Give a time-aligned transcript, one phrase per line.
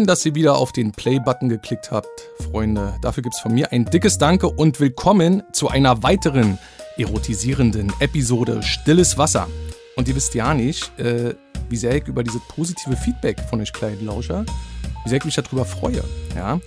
[0.00, 2.08] Schön, dass ihr wieder auf den Play-Button geklickt habt,
[2.50, 2.94] Freunde.
[3.02, 6.58] Dafür gibt es von mir ein dickes Danke und willkommen zu einer weiteren
[6.96, 9.46] erotisierenden Episode Stilles Wasser.
[9.96, 11.34] Und ihr wisst ja nicht, äh,
[11.68, 14.46] wie sehr ich über dieses positive Feedback von euch kleinen Lauscher,
[15.04, 16.02] wie sehr ich mich darüber freue.
[16.34, 16.58] Ja?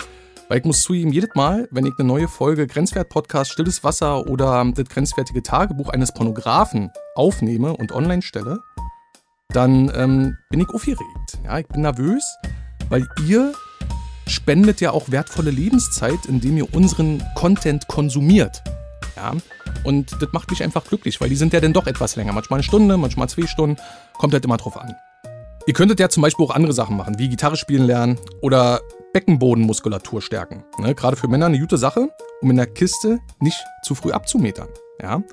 [0.47, 4.63] Weil ich muss zugeben, jedes Mal, wenn ich eine neue Folge Grenzwert-Podcast Stilles Wasser oder
[4.75, 8.59] das grenzwertige Tagebuch eines Pornografen aufnehme und online stelle,
[9.49, 11.39] dann ähm, bin ich aufgeregt.
[11.43, 12.23] Ja, ich bin nervös,
[12.93, 13.53] weil ihr
[14.27, 18.61] spendet ja auch wertvolle Lebenszeit, indem ihr unseren Content konsumiert.
[19.16, 19.33] Ja,
[19.83, 22.33] und das macht mich einfach glücklich, weil die sind ja dann doch etwas länger.
[22.33, 23.77] Manchmal eine Stunde, manchmal zwei Stunden.
[24.19, 24.94] Kommt halt immer drauf an.
[25.66, 28.80] Ihr könntet ja zum Beispiel auch andere Sachen machen, wie Gitarre spielen lernen oder
[29.11, 30.64] Beckenbodenmuskulatur stärken.
[30.77, 32.09] Ne, gerade für Männer eine gute Sache,
[32.41, 34.67] um in der Kiste nicht zu früh abzumetern.
[35.02, 35.23] Ja?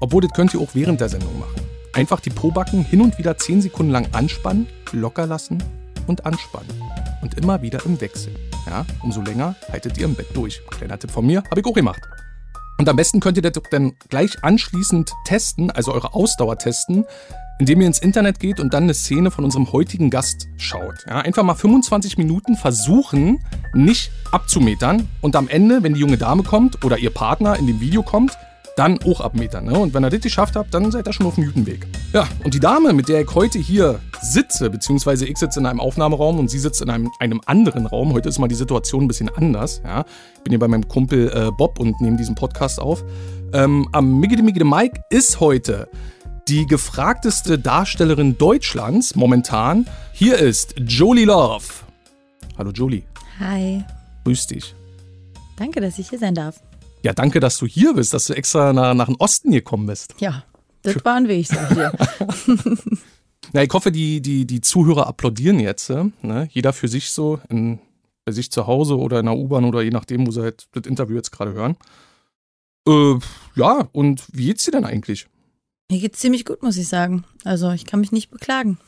[0.00, 1.62] Obwohl, das könnt ihr auch während der Sendung machen.
[1.92, 5.62] Einfach die Pobacken hin und wieder 10 Sekunden lang anspannen, locker lassen
[6.06, 6.70] und anspannen.
[7.20, 8.34] Und immer wieder im Wechsel.
[8.66, 10.60] Ja, umso länger haltet ihr im Bett durch.
[10.70, 12.00] Kleiner Tipp von mir, habe ich auch gemacht.
[12.78, 17.04] Und am besten könnt ihr das dann gleich anschließend testen, also eure Ausdauer testen,
[17.58, 21.04] indem ihr ins Internet geht und dann eine Szene von unserem heutigen Gast schaut.
[21.06, 23.38] Ja, einfach mal 25 Minuten versuchen,
[23.72, 27.80] nicht abzumetern und am Ende, wenn die junge Dame kommt oder ihr Partner in dem
[27.80, 28.36] Video kommt,
[28.76, 29.66] dann hoch abmetern.
[29.66, 29.78] Ne?
[29.78, 31.86] Und wenn ihr das geschafft habt, dann seid ihr schon auf dem guten Weg.
[32.12, 35.80] Ja, und die Dame, mit der ich heute hier sitze, beziehungsweise ich sitze in einem
[35.80, 38.12] Aufnahmeraum und sie sitzt in einem, einem anderen Raum.
[38.12, 39.82] Heute ist mal die Situation ein bisschen anders.
[39.84, 40.04] Ja?
[40.36, 43.04] Ich bin hier bei meinem Kumpel äh, Bob und nehme diesen Podcast auf.
[43.52, 45.88] Ähm, am Miggity Miggity Mike ist heute
[46.48, 49.86] die gefragteste Darstellerin Deutschlands momentan.
[50.12, 51.64] Hier ist Jolie Love.
[52.58, 53.04] Hallo Jolie.
[53.38, 53.84] Hi.
[54.24, 54.74] Grüß dich.
[55.56, 56.60] Danke, dass ich hier sein darf.
[57.02, 60.14] Ja, danke, dass du hier bist, dass du extra nach, nach dem Osten gekommen bist.
[60.20, 60.44] Ja,
[60.82, 61.92] das war ein Weg, sag ich dir.
[63.52, 65.90] Na, ich hoffe, die, die, die Zuhörer applaudieren jetzt.
[65.90, 66.48] Ne?
[66.50, 67.80] Jeder für sich so, in,
[68.24, 70.86] bei sich zu Hause oder in der U-Bahn oder je nachdem, wo sie halt das
[70.86, 71.76] Interview jetzt gerade hören.
[72.88, 73.18] Äh,
[73.56, 75.26] ja, und wie geht's dir denn eigentlich?
[75.90, 77.24] Mir geht's ziemlich gut, muss ich sagen.
[77.44, 78.78] Also, ich kann mich nicht beklagen.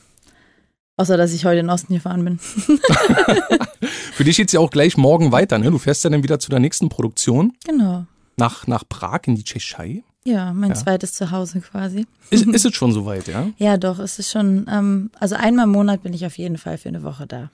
[0.97, 2.38] Außer, dass ich heute in den Osten gefahren bin.
[4.12, 5.71] Für dich geht's ja auch gleich morgen weiter, ne?
[5.71, 7.53] Du fährst ja dann wieder zu der nächsten Produktion.
[7.66, 8.06] Genau.
[8.37, 10.05] Nach, nach Prag in die Tschechei.
[10.25, 10.77] Ja, mein ja.
[10.77, 12.06] zweites Zuhause quasi.
[12.31, 13.49] Ist, ist es schon soweit, ja?
[13.59, 16.78] Ja, doch, es ist schon, ähm, also einmal im Monat bin ich auf jeden Fall
[16.78, 17.50] für eine Woche da.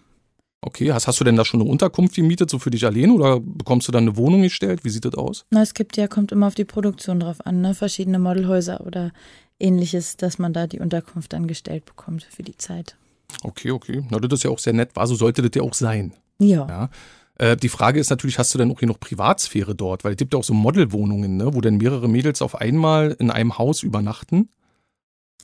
[0.63, 3.41] Okay, hast, hast du denn da schon eine Unterkunft gemietet, so für dich allein oder
[3.41, 4.85] bekommst du dann eine Wohnung gestellt?
[4.85, 5.47] Wie sieht das aus?
[5.51, 7.75] Na, es gibt ja, kommt immer auf die Produktion drauf an, ne?
[7.75, 9.13] Verschiedene Modelhäuser oder
[9.59, 12.97] ähnliches, dass man da die Unterkunft dann gestellt bekommt für die Zeit.
[13.43, 14.05] Okay, okay.
[14.11, 15.07] Na, das ist ja auch sehr nett war.
[15.07, 16.13] So sollte das ja auch sein.
[16.39, 16.67] Ja.
[16.67, 16.89] ja.
[17.41, 20.05] Äh, die Frage ist natürlich, hast du denn auch hier noch Privatsphäre dort?
[20.05, 23.31] Weil es gibt ja auch so Modelwohnungen, ne, wo dann mehrere Mädels auf einmal in
[23.31, 24.49] einem Haus übernachten.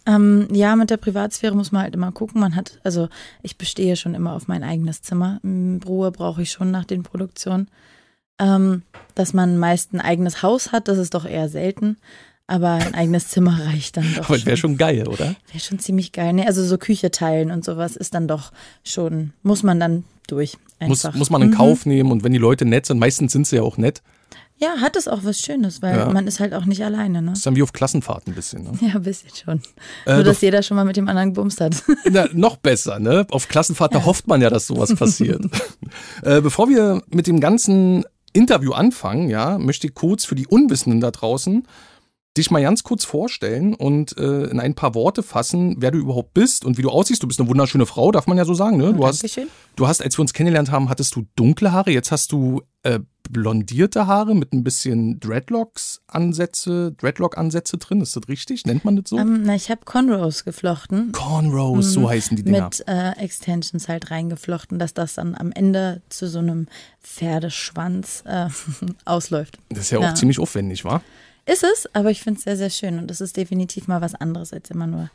[0.06, 2.40] Ähm, ja, mit der Privatsphäre muss man halt immer gucken.
[2.40, 3.08] Man hat, also
[3.42, 5.40] ich bestehe schon immer auf mein eigenes Zimmer.
[5.42, 7.68] Ruhe brauche ich schon nach den Produktionen.
[8.38, 8.82] Ähm,
[9.14, 11.96] dass man meist ein eigenes Haus hat, das ist doch eher selten.
[12.48, 14.28] Aber ein eigenes Zimmer reicht dann doch.
[14.28, 15.34] Aber wäre schon geil, oder?
[15.48, 16.32] Wäre schon ziemlich geil.
[16.32, 18.52] Nee, also so Küche teilen und sowas ist dann doch
[18.84, 20.56] schon, muss man dann durch.
[20.80, 21.54] Muss, muss man in mhm.
[21.54, 24.02] Kauf nehmen und wenn die Leute nett sind, meistens sind sie ja auch nett.
[24.58, 26.10] Ja, hat es auch was Schönes, weil ja.
[26.10, 27.20] man ist halt auch nicht alleine.
[27.20, 27.30] Ne?
[27.30, 28.62] Das ist dann wie auf Klassenfahrten ein bisschen.
[28.62, 28.72] Ne?
[28.80, 29.60] Ja, ein bisschen schon.
[30.06, 31.82] Äh, Nur, dass jeder schon mal mit dem anderen gebumst hat.
[32.10, 33.26] Na, noch besser, ne?
[33.30, 34.04] Auf Klassenfahrt, ja.
[34.04, 35.44] hofft man ja, dass sowas passiert.
[36.22, 41.02] äh, bevor wir mit dem ganzen Interview anfangen, ja, möchte ich kurz für die Unwissenden
[41.02, 41.66] da draußen
[42.36, 46.34] dich mal ganz kurz vorstellen und äh, in ein paar Worte fassen, wer du überhaupt
[46.34, 47.22] bist und wie du aussiehst.
[47.22, 48.76] Du bist eine wunderschöne Frau, darf man ja so sagen.
[48.76, 48.92] Ne?
[48.92, 49.24] Du, oh, hast,
[49.76, 51.90] du hast, als wir uns kennengelernt haben, hattest du dunkle Haare.
[51.90, 53.00] Jetzt hast du äh,
[53.30, 58.00] blondierte Haare mit ein bisschen Dreadlocks-Ansätze, Dreadlock-Ansätze drin.
[58.00, 58.64] Ist das richtig?
[58.66, 59.18] Nennt man das so?
[59.18, 61.12] Ähm, na, ich habe Cornrows geflochten.
[61.12, 61.90] Cornrows, mhm.
[61.90, 62.64] so heißen die Dinger.
[62.64, 66.68] Mit äh, Extensions halt reingeflochten, dass das dann am Ende zu so einem
[67.02, 68.48] Pferdeschwanz äh,
[69.04, 69.58] ausläuft.
[69.70, 70.14] Das ist ja auch ja.
[70.14, 71.02] ziemlich aufwendig, wa?
[71.46, 74.14] Ist es, aber ich finde es sehr, sehr schön und es ist definitiv mal was
[74.14, 75.10] anderes als immer nur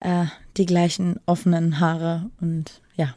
[0.00, 0.26] äh,
[0.56, 3.14] die gleichen offenen Haare und ja.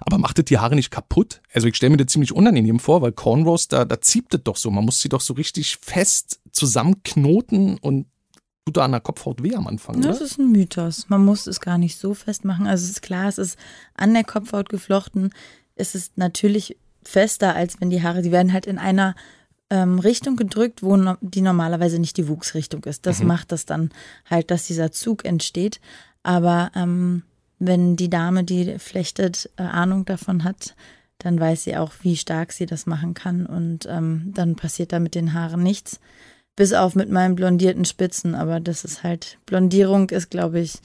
[0.00, 1.42] Aber macht das die Haare nicht kaputt?
[1.52, 4.56] Also ich stelle mir das ziemlich unangenehm vor, weil Cornrows, da, da zieht das doch
[4.56, 4.70] so.
[4.70, 8.06] Man muss sie doch so richtig fest zusammenknoten und
[8.64, 11.08] tut da an der Kopfhaut weh am Anfang, Das ist ein Mythos.
[11.08, 12.66] Man muss es gar nicht so fest machen.
[12.66, 13.58] Also es ist klar, es ist
[13.94, 15.32] an der Kopfhaut geflochten.
[15.74, 19.14] Es ist natürlich fester, als wenn die Haare, die werden halt in einer
[19.70, 23.06] ähm, Richtung gedrückt, wo no die normalerweise nicht die Wuchsrichtung ist.
[23.06, 23.28] Das mhm.
[23.28, 23.90] macht das dann
[24.28, 25.80] halt, dass dieser Zug entsteht.
[26.22, 27.22] Aber ähm,
[27.58, 30.74] wenn die Dame, die flechtet, äh, Ahnung davon hat,
[31.18, 33.46] dann weiß sie auch, wie stark sie das machen kann.
[33.46, 36.00] Und ähm, dann passiert da mit den Haaren nichts.
[36.56, 38.34] Bis auf mit meinen blondierten Spitzen.
[38.34, 40.78] Aber das ist halt, Blondierung ist, glaube ich,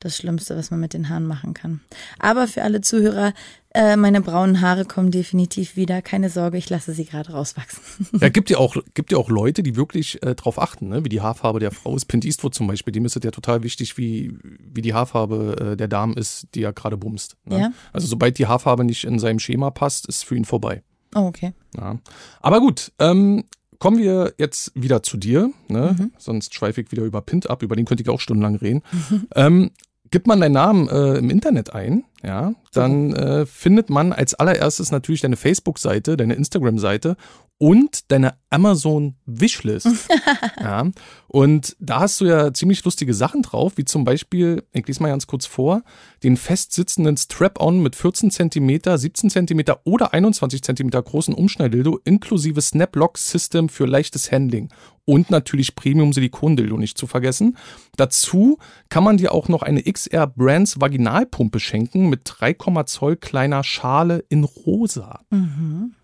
[0.00, 1.80] das Schlimmste, was man mit den Haaren machen kann.
[2.18, 3.32] Aber für alle Zuhörer,
[3.72, 6.02] äh, meine braunen Haare kommen definitiv wieder.
[6.02, 8.08] Keine Sorge, ich lasse sie gerade rauswachsen.
[8.20, 11.04] Ja, gibt ja auch, gibt ja auch Leute, die wirklich äh, drauf achten, ne?
[11.04, 12.06] wie die Haarfarbe der Frau ist.
[12.06, 15.76] Pint Eastwood zum Beispiel, dem ist es ja total wichtig, wie, wie die Haarfarbe äh,
[15.76, 17.36] der Dame ist, die er gerade bumst.
[17.44, 17.60] Ne?
[17.60, 17.72] Ja.
[17.92, 20.82] Also sobald die Haarfarbe nicht in seinem Schema passt, ist für ihn vorbei.
[21.14, 21.52] Oh, okay.
[21.76, 21.98] Ja.
[22.40, 23.44] Aber gut, ähm,
[23.80, 25.96] kommen wir jetzt wieder zu dir, ne?
[25.98, 26.12] Mhm.
[26.18, 28.82] sonst schweife ich wieder über Pint ab, über den könnte ich auch stundenlang reden.
[28.92, 29.26] Mhm.
[29.34, 29.70] Ähm,
[30.10, 34.90] Gibt man deinen Namen äh, im Internet ein, ja, dann äh, findet man als allererstes
[34.90, 37.16] natürlich deine Facebook-Seite, deine Instagram-Seite
[37.60, 39.86] und deine Amazon Wishlist.
[40.60, 40.90] ja.
[41.28, 45.10] Und da hast du ja ziemlich lustige Sachen drauf, wie zum Beispiel, ich lese mal
[45.10, 45.82] ganz kurz vor,
[46.22, 53.68] den festsitzenden Strap-on mit 14 cm, 17 cm oder 21 cm großen Umschnalldildo inklusive Snap-Lock-System
[53.68, 54.70] für leichtes Handling.
[55.04, 57.56] Und natürlich Premium-Silikon-Dildo nicht zu vergessen.
[57.96, 58.58] Dazu
[58.88, 62.54] kann man dir auch noch eine XR Brands Vaginalpumpe schenken mit 3,
[62.84, 65.20] Zoll kleiner Schale in rosa.
[65.30, 65.94] Mhm.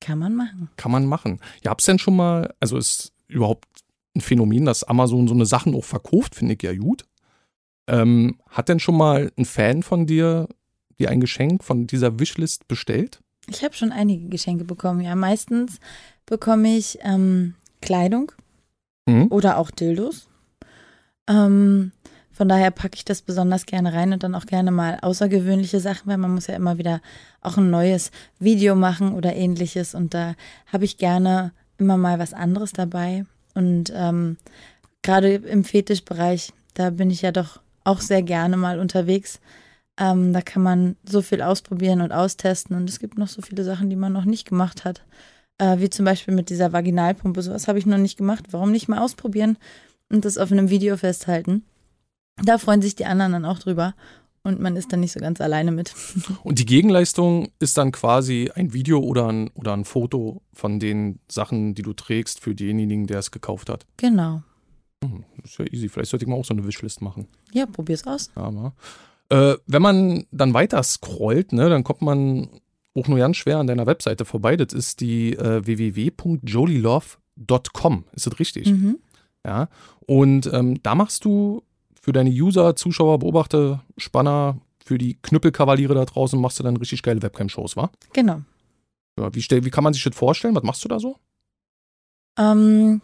[0.00, 0.68] Kann man machen.
[0.76, 1.40] Kann man machen.
[1.62, 3.68] Ja, hab's denn schon mal, also ist überhaupt
[4.14, 7.04] ein Phänomen, dass Amazon so eine Sachen auch verkauft, finde ich ja gut.
[7.86, 10.48] Ähm, hat denn schon mal ein Fan von dir
[10.98, 13.20] dir ein Geschenk von dieser Wishlist bestellt?
[13.48, 15.14] Ich habe schon einige Geschenke bekommen, ja.
[15.16, 15.78] Meistens
[16.26, 18.32] bekomme ich ähm, Kleidung
[19.06, 19.26] mhm.
[19.30, 20.28] oder auch Dildos.
[21.28, 21.92] Ähm,
[22.32, 26.06] von daher packe ich das besonders gerne rein und dann auch gerne mal außergewöhnliche Sachen,
[26.06, 27.00] weil man muss ja immer wieder
[27.42, 29.94] auch ein neues Video machen oder ähnliches.
[29.94, 30.34] Und da
[30.72, 33.26] habe ich gerne immer mal was anderes dabei.
[33.54, 34.38] Und ähm,
[35.02, 39.40] gerade im Fetischbereich, da bin ich ja doch auch sehr gerne mal unterwegs.
[39.98, 42.74] Ähm, da kann man so viel ausprobieren und austesten.
[42.76, 45.02] Und es gibt noch so viele Sachen, die man noch nicht gemacht hat.
[45.58, 47.42] Äh, wie zum Beispiel mit dieser Vaginalpumpe.
[47.42, 48.46] Sowas habe ich noch nicht gemacht.
[48.52, 49.58] Warum nicht mal ausprobieren
[50.08, 51.64] und das auf einem Video festhalten?
[52.36, 53.94] Da freuen sich die anderen dann auch drüber
[54.42, 55.94] und man ist dann nicht so ganz alleine mit.
[56.42, 61.20] Und die Gegenleistung ist dann quasi ein Video oder ein, oder ein Foto von den
[61.30, 63.86] Sachen, die du trägst für denjenigen, der es gekauft hat.
[63.98, 64.42] Genau.
[65.04, 65.88] Hm, ist ja easy.
[65.88, 67.28] Vielleicht sollte ich mal auch so eine Wishlist machen.
[67.52, 68.32] Ja, probier's aus.
[68.34, 68.72] Ja,
[69.28, 72.48] äh, wenn man dann weiter scrollt, ne, dann kommt man
[72.94, 74.56] auch nur ganz schwer an deiner Webseite vorbei.
[74.56, 78.04] Das ist die äh, www.jolylove.com.
[78.12, 78.70] Ist das richtig?
[78.70, 78.98] Mhm.
[79.46, 79.68] Ja.
[80.06, 81.62] Und ähm, da machst du
[82.02, 87.02] für deine User, Zuschauer, Beobachter, Spanner, für die Knüppelkavaliere da draußen machst du dann richtig
[87.02, 87.90] geile Webcam-Shows, wa?
[88.12, 88.42] Genau.
[89.18, 90.56] Ja, wie, wie kann man sich das vorstellen?
[90.56, 91.16] Was machst du da so?
[92.36, 93.00] Ähm,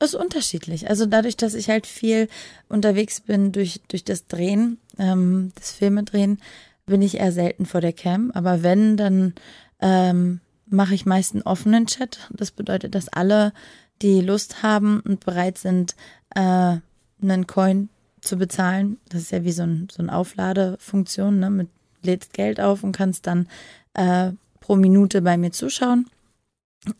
[0.00, 0.88] ist unterschiedlich.
[0.88, 2.28] Also dadurch, dass ich halt viel
[2.68, 6.40] unterwegs bin durch, durch das Drehen, ähm, das Filmedrehen,
[6.86, 8.30] bin ich eher selten vor der Cam.
[8.32, 9.34] Aber wenn, dann
[9.80, 12.30] ähm, mache ich meist einen offenen Chat.
[12.30, 13.52] Das bedeutet, dass alle,
[14.00, 15.94] die Lust haben und bereit sind,
[16.34, 16.78] äh,
[17.20, 17.88] einen Coin
[18.22, 18.98] zu bezahlen.
[19.10, 21.50] Das ist ja wie so, ein, so eine Aufladefunktion, ne?
[21.50, 21.68] Mit
[22.02, 23.46] lädst Geld auf und kannst dann
[23.94, 26.06] äh, pro Minute bei mir zuschauen.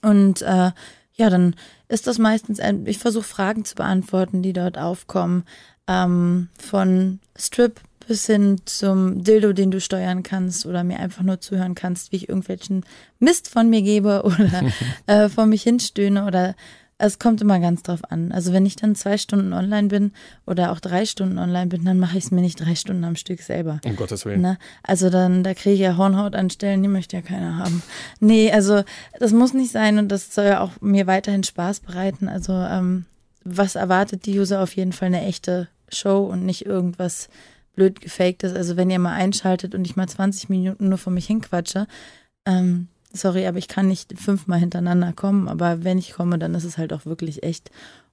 [0.00, 0.70] Und äh,
[1.14, 1.56] ja, dann
[1.88, 5.44] ist das meistens, ich versuche Fragen zu beantworten, die dort aufkommen.
[5.88, 11.40] Ähm, von Strip bis hin zum Dildo, den du steuern kannst oder mir einfach nur
[11.40, 12.84] zuhören kannst, wie ich irgendwelchen
[13.18, 14.62] Mist von mir gebe oder
[15.06, 16.54] äh, vor mich hinstöhne oder
[17.04, 18.30] es kommt immer ganz drauf an.
[18.30, 20.12] Also wenn ich dann zwei Stunden online bin
[20.46, 23.16] oder auch drei Stunden online bin, dann mache ich es mir nicht drei Stunden am
[23.16, 23.80] Stück selber.
[23.84, 24.40] Um Gottes Willen.
[24.40, 24.56] Ne?
[24.84, 27.82] Also dann, da kriege ich ja Hornhaut an Stellen, die möchte ja keiner haben.
[28.20, 28.84] Nee, also
[29.18, 32.28] das muss nicht sein und das soll ja auch mir weiterhin Spaß bereiten.
[32.28, 33.06] Also ähm,
[33.42, 37.28] was erwartet die User auf jeden Fall eine echte Show und nicht irgendwas
[37.74, 38.54] blöd gefaktes.
[38.54, 41.88] Also wenn ihr mal einschaltet und ich mal 20 Minuten nur vor mich hinquatsche,
[42.46, 46.64] ähm, sorry, aber ich kann nicht fünfmal hintereinander kommen, aber wenn ich komme, dann ist
[46.64, 47.70] es halt auch wirklich echt.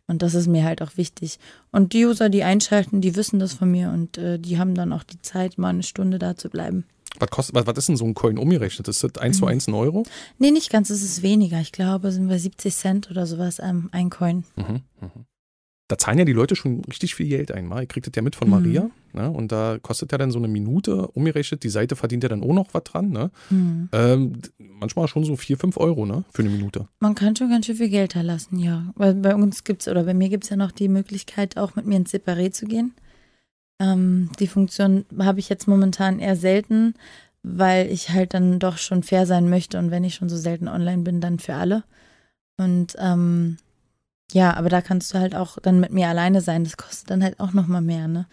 [0.07, 1.37] Und das ist mir halt auch wichtig.
[1.71, 4.91] Und die User, die einschalten, die wissen das von mir und äh, die haben dann
[4.91, 6.85] auch die Zeit, mal eine Stunde da zu bleiben.
[7.19, 8.87] Was, kostet, was, was ist denn so ein Coin umgerechnet?
[8.87, 10.05] Ist das 1 zu 1 ein Euro?
[10.39, 11.59] Nee, nicht ganz, es ist weniger.
[11.59, 14.45] Ich glaube, sind wir 70 Cent oder sowas ähm, ein Coin.
[14.55, 15.09] Mhm, mh
[15.89, 17.71] da zahlen ja die Leute schon richtig viel Geld ein.
[17.71, 18.83] Ihr kriegt das ja mit von Maria.
[18.83, 18.91] Mhm.
[19.13, 19.29] Ne?
[19.29, 21.63] Und da kostet ja dann so eine Minute umgerechnet.
[21.63, 23.09] Die Seite verdient ja dann auch noch was dran.
[23.09, 23.31] Ne?
[23.49, 23.89] Mhm.
[23.91, 26.25] Ähm, manchmal schon so 4, 5 Euro ne?
[26.31, 26.87] für eine Minute.
[26.99, 28.93] Man kann schon ganz schön viel Geld da lassen, ja.
[28.95, 31.75] Weil bei uns gibt es, oder bei mir gibt es ja noch die Möglichkeit, auch
[31.75, 32.93] mit mir ins Separé zu gehen.
[33.81, 36.93] Ähm, die Funktion habe ich jetzt momentan eher selten,
[37.41, 39.79] weil ich halt dann doch schon fair sein möchte.
[39.79, 41.83] Und wenn ich schon so selten online bin, dann für alle.
[42.57, 43.57] Und ähm,
[44.31, 46.63] ja, aber da kannst du halt auch dann mit mir alleine sein.
[46.63, 48.27] Das kostet dann halt auch nochmal mehr, ne?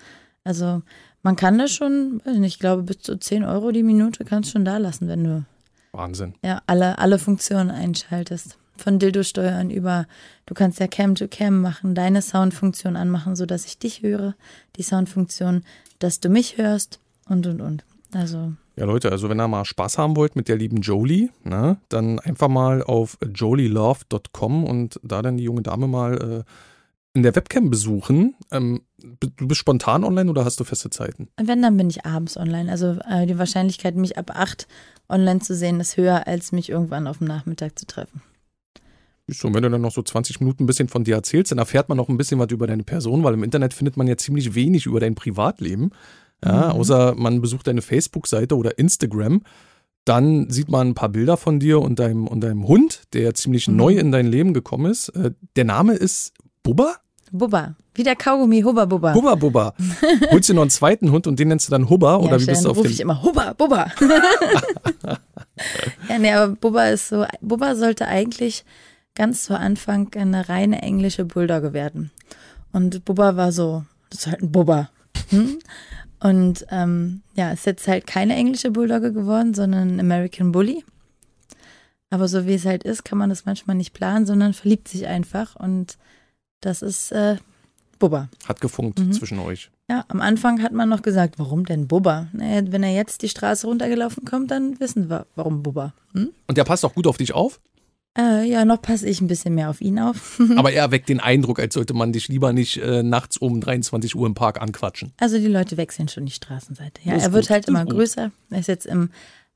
[0.44, 0.82] Also
[1.22, 4.64] man kann das schon, ich glaube, bis zu 10 Euro die Minute kannst du schon
[4.64, 5.44] da lassen, wenn du
[5.92, 6.34] Wahnsinn.
[6.42, 8.58] Ja, alle, alle Funktionen einschaltest.
[8.76, 10.06] Von Dildo steuern über,
[10.44, 14.34] du kannst ja Cam to Cam machen, deine Soundfunktion anmachen, sodass ich dich höre,
[14.76, 15.62] die Soundfunktion
[15.98, 17.84] dass du mich hörst und und und.
[18.12, 18.52] Also.
[18.78, 22.18] Ja, Leute, also wenn ihr mal Spaß haben wollt mit der lieben Jolie, ne, dann
[22.18, 26.44] einfach mal auf jolielove.com und da dann die junge Dame mal äh,
[27.14, 28.34] in der Webcam besuchen.
[28.52, 31.28] Ähm, du bist spontan online oder hast du feste Zeiten?
[31.38, 32.70] Wenn, dann bin ich abends online.
[32.70, 34.68] Also äh, die Wahrscheinlichkeit, mich ab 8
[35.08, 38.20] online zu sehen, ist höher, als mich irgendwann auf dem Nachmittag zu treffen.
[39.28, 41.88] So, wenn du dann noch so 20 Minuten ein bisschen von dir erzählst, dann erfährt
[41.88, 44.54] man noch ein bisschen was über deine Person, weil im Internet findet man ja ziemlich
[44.54, 45.90] wenig über dein Privatleben.
[46.44, 46.80] Ja, mhm.
[46.80, 49.42] Außer man besucht deine Facebook-Seite oder Instagram.
[50.04, 53.66] Dann sieht man ein paar Bilder von dir und deinem, und deinem Hund, der ziemlich
[53.68, 53.76] mhm.
[53.76, 55.08] neu in dein Leben gekommen ist.
[55.10, 56.96] Äh, der Name ist Bubba?
[57.32, 57.74] Bubba.
[57.94, 59.14] Wie der Kaugummi, Hubba Bubba.
[59.14, 59.74] Hubba Bubba.
[60.30, 62.12] Holst du noch einen zweiten Hund und den nennst du dann Hubba?
[62.12, 63.90] Ja, oder wie bist du auf ruf ich immer Hubba Bubba.
[66.08, 68.64] ja, nee, aber Bubba ist so, Bubba sollte eigentlich
[69.14, 72.10] ganz zu Anfang eine reine englische Bulldogge werden.
[72.72, 74.90] Und Bubba war so, das ist halt ein Bubba.
[75.30, 75.58] Hm?
[76.20, 80.84] Und ähm, ja, ist jetzt halt keine englische Bulldogge geworden, sondern ein American Bully.
[82.10, 85.06] Aber so wie es halt ist, kann man das manchmal nicht planen, sondern verliebt sich
[85.06, 85.56] einfach.
[85.56, 85.98] Und
[86.60, 87.36] das ist äh,
[87.98, 88.28] Bubba.
[88.46, 89.12] Hat gefunkt mhm.
[89.12, 89.70] zwischen euch.
[89.88, 92.28] Ja, am Anfang hat man noch gesagt, warum denn Bubba?
[92.32, 95.94] Naja, wenn er jetzt die Straße runtergelaufen kommt, dann wissen wir, warum Bubba.
[96.12, 96.30] Hm?
[96.46, 97.60] Und der passt auch gut auf dich auf?
[98.16, 100.40] Äh, ja, noch passe ich ein bisschen mehr auf ihn auf.
[100.56, 104.14] Aber er weckt den Eindruck, als sollte man dich lieber nicht äh, nachts um 23
[104.14, 105.12] Uhr im Park anquatschen.
[105.18, 107.00] Also die Leute wechseln schon die Straßenseite.
[107.04, 108.30] Ja, er wird halt immer größer.
[108.50, 109.10] Er ist jetzt im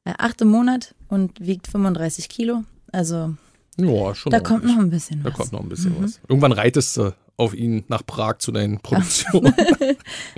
[0.04, 2.64] äh, achten Monat und wiegt 35 Kilo.
[2.92, 3.34] Also
[3.78, 5.32] ja, schon da kommt noch ein bisschen was.
[5.32, 6.04] Da kommt noch ein bisschen mhm.
[6.04, 6.20] was.
[6.28, 9.54] Irgendwann reitest du auf ihn nach Prag zu deinen Produktionen.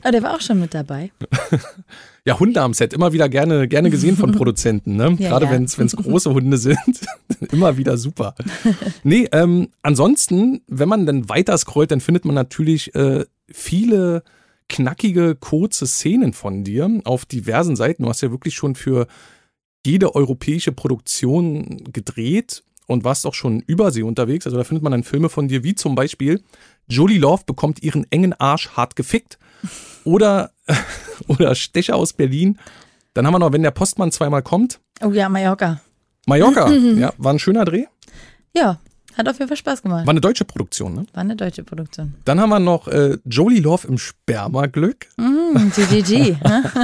[0.03, 1.11] Aber der war auch schon mit dabei.
[2.25, 5.17] ja, Hunde am Set, immer wieder gerne, gerne gesehen von Produzenten, ne?
[5.19, 5.51] Ja, Gerade ja.
[5.51, 6.79] wenn es große Hunde sind,
[7.51, 8.35] immer wieder super.
[9.03, 14.23] Nee, ähm, ansonsten, wenn man dann weiter scrollt, dann findet man natürlich äh, viele
[14.69, 18.05] knackige, kurze Szenen von dir auf diversen Seiten.
[18.05, 19.07] Du hast ja wirklich schon für
[19.85, 24.47] jede europäische Produktion gedreht und warst auch schon übersee unterwegs.
[24.47, 26.43] Also da findet man dann Filme von dir, wie zum Beispiel
[26.89, 29.39] Jolie Love bekommt ihren engen Arsch hart gefickt.
[30.05, 30.51] Oder,
[31.29, 32.59] oder Stecher aus Berlin.
[33.15, 34.81] Dann haben wir noch, wenn der Postmann zweimal kommt.
[35.03, 35.81] Oh ja, Mallorca.
[36.27, 37.87] Mallorca, ja, war ein schöner Dreh.
[38.55, 38.79] Ja,
[39.17, 40.07] hat auf jeden Fall Spaß gemacht.
[40.07, 41.07] War eine deutsche Produktion, ne?
[41.13, 42.15] War eine deutsche Produktion.
[42.25, 45.09] Dann haben wir noch äh, Jolie Love im Spermaglück.
[45.17, 46.37] Mm, GGG.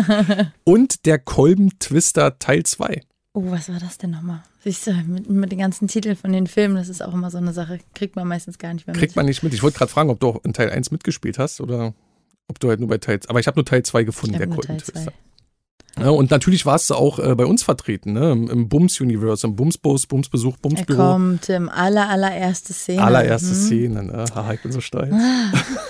[0.65, 3.03] Und der Kolben-Twister Teil 2.
[3.39, 4.43] Oh, was war das denn nochmal?
[4.65, 7.39] Siehst du, mit, mit, den ganzen Titeln von den Filmen, das ist auch immer so
[7.39, 7.79] eine Sache.
[7.95, 9.01] Kriegt man meistens gar nicht mehr mit.
[9.01, 9.55] Kriegt man nicht mit.
[9.55, 11.95] Ich wollte gerade fragen, ob du auch in Teil 1 mitgespielt hast oder
[12.49, 13.31] ob du halt nur bei Teil 2.
[13.31, 15.13] Aber ich habe nur Teil 2 gefunden, der Colton Twister.
[16.01, 18.33] Ja, und natürlich warst du auch äh, bei uns vertreten, ne?
[18.33, 21.01] Im, im Bums-Universe, im Bums-Bus, Bums-Besuch, Bums-Büro.
[21.01, 23.05] Er kommt im aller, allererste Szene.
[23.05, 23.55] Allererste hm.
[23.55, 24.25] Szene, ne?
[24.35, 25.15] Haha, ich bin so stolz.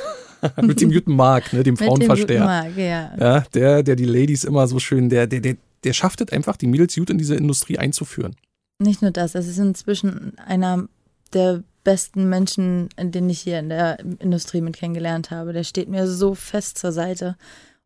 [0.62, 1.62] Mit dem guten Mark, ne?
[1.62, 2.44] dem Frauenverstärker.
[2.44, 3.10] Mark, ja.
[3.18, 3.40] ja.
[3.54, 6.66] Der, der die Ladies immer so schön, der, der, der, der schafft es einfach, die
[6.66, 8.36] Mädels gut in diese Industrie einzuführen.
[8.78, 10.88] Nicht nur das, es ist inzwischen einer
[11.32, 15.52] der besten Menschen, den ich hier in der Industrie mit kennengelernt habe.
[15.52, 17.36] Der steht mir so fest zur Seite,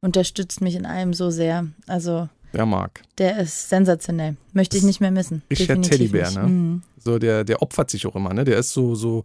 [0.01, 1.69] unterstützt mich in allem so sehr.
[1.87, 3.03] Also der mag.
[3.19, 4.37] Der ist sensationell.
[4.53, 5.43] Möchte ich nicht mehr missen.
[5.51, 6.43] Richard Teddybär, ne?
[6.43, 6.83] Mhm.
[6.99, 8.45] So, der, der opfert sich auch immer, ne?
[8.45, 9.25] Der ist so, so,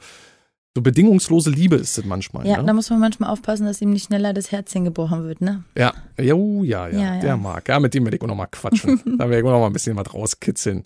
[0.78, 2.46] so bedingungslose Liebe ist es manchmal.
[2.46, 2.66] Ja, ne?
[2.66, 5.64] da muss man manchmal aufpassen, dass ihm nicht schneller das Herzchen gebrochen wird, ne?
[5.76, 7.68] Ja, ja, oh, ja, ja, ja, der mag.
[7.68, 9.02] Ja, mit dem werde ich auch nochmal quatschen.
[9.18, 10.84] da werde ich auch nochmal ein bisschen was rauskitzeln.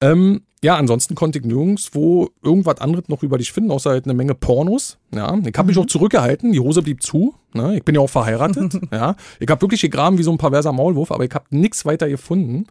[0.00, 4.14] Ähm, ja, ansonsten konnte ich nirgendwo irgendwas anderes noch über dich finden, außer halt eine
[4.14, 4.98] Menge Pornos.
[5.12, 5.82] Ja, ich habe mich mhm.
[5.82, 7.34] auch zurückgehalten, die Hose blieb zu.
[7.54, 7.76] Ne?
[7.76, 8.78] Ich bin ja auch verheiratet.
[8.92, 12.08] ja, ich habe wirklich gegraben wie so ein perverser Maulwurf, aber ich habe nichts weiter
[12.08, 12.66] gefunden.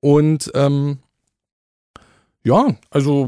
[0.00, 0.96] Und ähm,
[2.42, 3.26] ja, also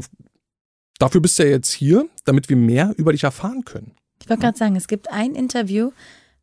[0.99, 3.91] dafür bist du ja jetzt hier, damit wir mehr über dich erfahren können.
[4.21, 5.91] Ich wollte gerade sagen, es gibt ein Interview,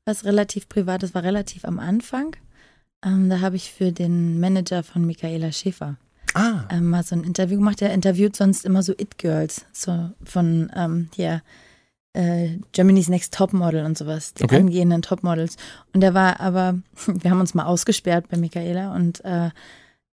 [0.04, 2.34] was relativ privat ist, war relativ am Anfang.
[3.04, 5.96] Ähm, da habe ich für den Manager von Michaela Schäfer
[6.34, 6.64] ah.
[6.70, 7.80] ähm, mal so ein Interview gemacht.
[7.80, 11.42] Der interviewt sonst immer so It-Girls, so von ähm, hier
[12.12, 14.56] äh, Germany's Next Topmodel und sowas, die okay.
[14.56, 15.56] angehenden Topmodels.
[15.92, 19.50] Und der war aber, wir haben uns mal ausgesperrt bei Michaela und äh,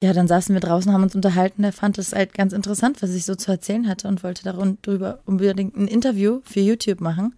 [0.02, 1.62] ja, dann saßen wir draußen, haben uns unterhalten.
[1.62, 5.20] Der fand es halt ganz interessant, was ich so zu erzählen hatte und wollte darüber
[5.24, 7.34] unbedingt ein Interview für YouTube machen.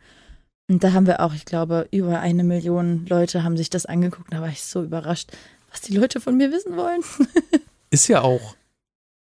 [0.68, 4.32] Und da haben wir auch, ich glaube, über eine Million Leute haben sich das angeguckt.
[4.32, 5.32] Da war ich so überrascht,
[5.70, 7.00] was die Leute von mir wissen wollen.
[7.90, 8.54] Ist ja auch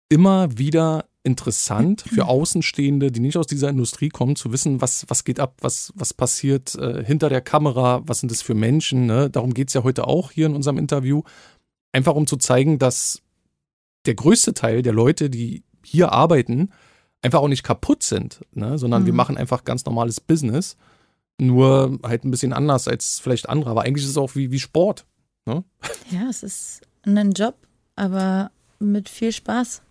[0.09, 5.25] immer wieder interessant für Außenstehende, die nicht aus dieser Industrie kommen, zu wissen, was, was
[5.25, 9.07] geht ab, was, was passiert äh, hinter der Kamera, was sind das für Menschen.
[9.07, 9.31] Ne?
[9.31, 11.23] Darum geht es ja heute auch hier in unserem Interview.
[11.93, 13.23] Einfach um zu zeigen, dass
[14.07, 16.71] der größte Teil der Leute, die hier arbeiten,
[17.23, 18.79] einfach auch nicht kaputt sind, ne?
[18.79, 19.07] sondern mhm.
[19.07, 20.77] wir machen einfach ganz normales Business.
[21.39, 23.71] Nur halt ein bisschen anders als vielleicht andere.
[23.71, 25.07] Aber eigentlich ist es auch wie, wie Sport.
[25.47, 25.65] Ne?
[26.11, 27.57] Ja, es ist ein Job,
[27.97, 29.83] aber mit viel Spaß.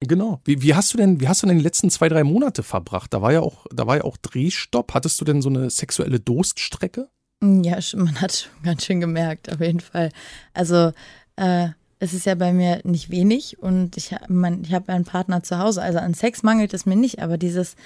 [0.00, 0.40] Genau.
[0.44, 3.12] Wie, wie, hast du denn, wie hast du denn die letzten zwei, drei Monate verbracht?
[3.12, 4.94] Da war ja auch, da war ja auch Drehstopp.
[4.94, 7.08] Hattest du denn so eine sexuelle Durststrecke?
[7.42, 10.10] Ja, man hat schon ganz schön gemerkt, auf jeden Fall.
[10.52, 10.92] Also,
[11.36, 15.42] äh, es ist ja bei mir nicht wenig und ich, mein, ich habe einen Partner
[15.42, 15.82] zu Hause.
[15.82, 17.76] Also an Sex mangelt es mir nicht, aber dieses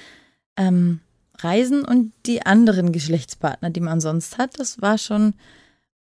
[0.57, 1.01] ähm,
[1.39, 5.35] Reisen und die anderen Geschlechtspartner, die man sonst hat, das war schon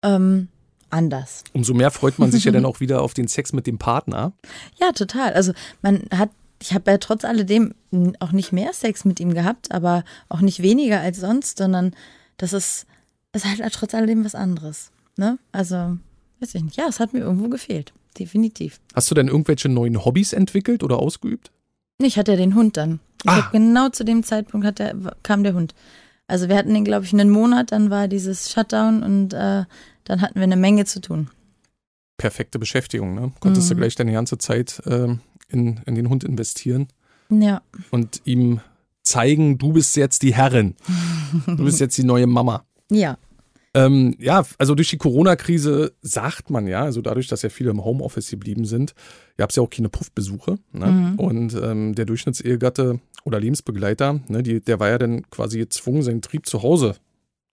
[0.02, 0.48] ähm,
[0.90, 1.44] anders.
[1.52, 4.32] Umso mehr freut man sich ja dann auch wieder auf den Sex mit dem Partner.
[4.80, 5.34] Ja, total.
[5.34, 5.52] Also
[5.82, 7.74] man hat, ich habe ja trotz alledem
[8.18, 11.94] auch nicht mehr Sex mit ihm gehabt, aber auch nicht weniger als sonst, sondern
[12.36, 12.86] das ist,
[13.32, 14.90] ist halt trotz alledem was anderes.
[15.16, 15.38] Ne?
[15.52, 15.98] Also,
[16.40, 16.76] weiß ich nicht.
[16.76, 17.92] Ja, es hat mir irgendwo gefehlt.
[18.18, 18.80] Definitiv.
[18.94, 21.50] Hast du denn irgendwelche neuen Hobbys entwickelt oder ausgeübt?
[22.00, 23.00] Ich hatte ja den Hund dann.
[23.26, 23.48] Ah.
[23.50, 25.74] genau zu dem Zeitpunkt hat der, kam der Hund.
[26.28, 29.64] Also wir hatten den, glaube ich, einen Monat, dann war dieses Shutdown und äh,
[30.04, 31.28] dann hatten wir eine Menge zu tun.
[32.16, 33.32] Perfekte Beschäftigung, ne?
[33.40, 33.78] Konntest du Mhm.
[33.78, 36.88] gleich deine ganze Zeit ähm, in, in den Hund investieren
[37.30, 38.60] Ja, und ihm
[39.02, 40.74] zeigen, du bist jetzt die Herrin.
[41.46, 42.64] Du bist jetzt die neue Mama.
[42.90, 43.16] ja.
[43.86, 47.84] Ähm, ja, also durch die Corona-Krise sagt man ja, also dadurch, dass ja viele im
[47.84, 48.94] Homeoffice geblieben sind,
[49.36, 50.58] gab es ja auch keine Puffbesuche.
[50.72, 50.86] Ne?
[50.86, 51.18] Mhm.
[51.18, 56.22] Und ähm, der Durchschnittsehegatte oder Lebensbegleiter, ne, die, der war ja dann quasi gezwungen, seinen
[56.22, 56.96] Trieb zu Hause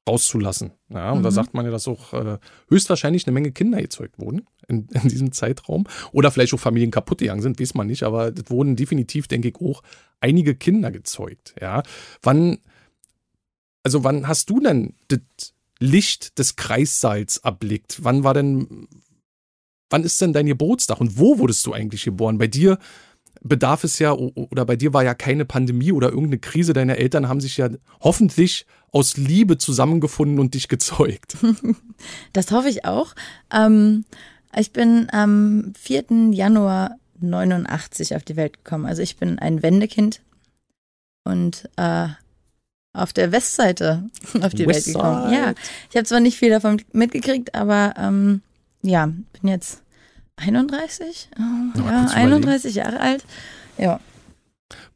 [0.08, 0.72] rauszulassen.
[0.89, 1.34] Ja, und da Mhm.
[1.34, 2.38] sagt man ja, dass auch äh,
[2.70, 5.86] höchstwahrscheinlich eine Menge Kinder gezeugt wurden in, in diesem Zeitraum.
[6.12, 9.50] Oder vielleicht auch Familien kaputt gegangen sind, weiß man nicht, aber es wurden definitiv, denke
[9.50, 9.82] ich, auch
[10.21, 11.56] einige Kinder gezeugt.
[11.60, 11.82] Ja.
[12.21, 12.60] Wann,
[13.84, 15.19] also wann hast du denn das
[15.80, 18.04] Licht des Kreissaals erblickt?
[18.04, 18.88] Wann war denn,
[19.90, 22.38] wann ist denn dein Geburtstag und wo wurdest du eigentlich geboren?
[22.38, 22.78] Bei dir
[23.42, 26.74] bedarf es ja, oder bei dir war ja keine Pandemie oder irgendeine Krise.
[26.74, 27.70] Deine Eltern haben sich ja
[28.02, 31.38] hoffentlich aus Liebe zusammengefunden und dich gezeugt.
[32.34, 33.16] Das hoffe ich auch.
[33.52, 34.04] Ähm,
[34.56, 36.32] ich bin am 4.
[36.32, 38.86] Januar 89 auf die Welt gekommen.
[38.86, 40.22] Also ich bin ein Wendekind
[41.24, 42.10] und äh,
[42.95, 44.03] auf der Westseite
[44.41, 44.97] auf die Welt Westside.
[44.99, 45.34] gekommen.
[45.34, 45.53] Ja,
[45.89, 48.41] ich habe zwar nicht viel davon mitgekriegt, aber ähm,
[48.81, 49.81] ja, bin jetzt
[50.38, 53.25] 31, äh, mal ja, kurz 31 Jahre alt.
[53.77, 53.99] Ja,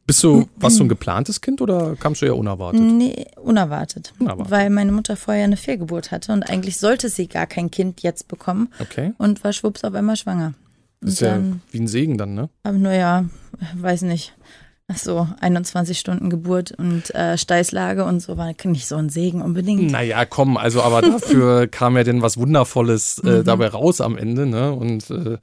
[0.06, 2.80] Bist du, warst du ein geplantes Kind oder kamst du ja unerwartet?
[2.80, 4.12] nee, unerwartet.
[4.18, 4.50] Unerwartet.
[4.50, 8.28] Weil meine Mutter vorher eine Fehlgeburt hatte und eigentlich sollte sie gar kein Kind jetzt
[8.28, 9.12] bekommen Okay.
[9.18, 10.54] und war schwupps auf einmal schwanger.
[11.02, 11.38] Und ist ja
[11.70, 12.50] wie ein Segen dann, ne?
[12.62, 13.24] aber naja,
[13.76, 14.34] weiß nicht.
[14.92, 19.40] Ach so, 21 Stunden Geburt und äh, Steißlage und so war nicht so ein Segen
[19.40, 19.90] unbedingt.
[19.92, 23.28] Naja, komm, also aber dafür kam ja denn was Wundervolles Mhm.
[23.30, 24.72] äh, dabei raus am Ende, ne?
[24.72, 25.38] Und äh,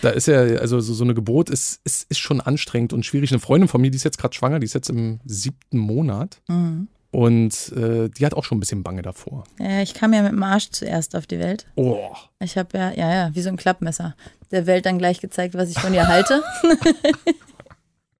[0.00, 3.30] da ist ja, also so, so eine Geburt ist, ist, ist schon anstrengend und schwierig.
[3.30, 6.40] Eine Freundin von mir, die ist jetzt gerade schwanger, die ist jetzt im siebten Monat
[6.48, 6.88] Mhm.
[7.12, 9.44] und äh, die hat auch schon ein bisschen Bange davor.
[9.60, 11.66] Ja, ich kam ja mit dem Arsch zuerst auf die Welt.
[11.76, 12.08] Oh,
[12.40, 14.16] Ich habe ja, ja, ja, wie so ein Klappmesser.
[14.50, 16.42] Der Welt dann gleich gezeigt, was ich von ihr halte.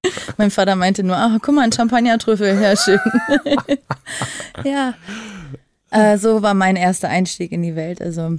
[0.37, 2.99] mein Vater meinte nur, ach, guck mal, ein Champagnertrüffel, ja, schön.
[4.63, 4.93] ja,
[5.91, 8.01] äh, so war mein erster Einstieg in die Welt.
[8.01, 8.37] Also,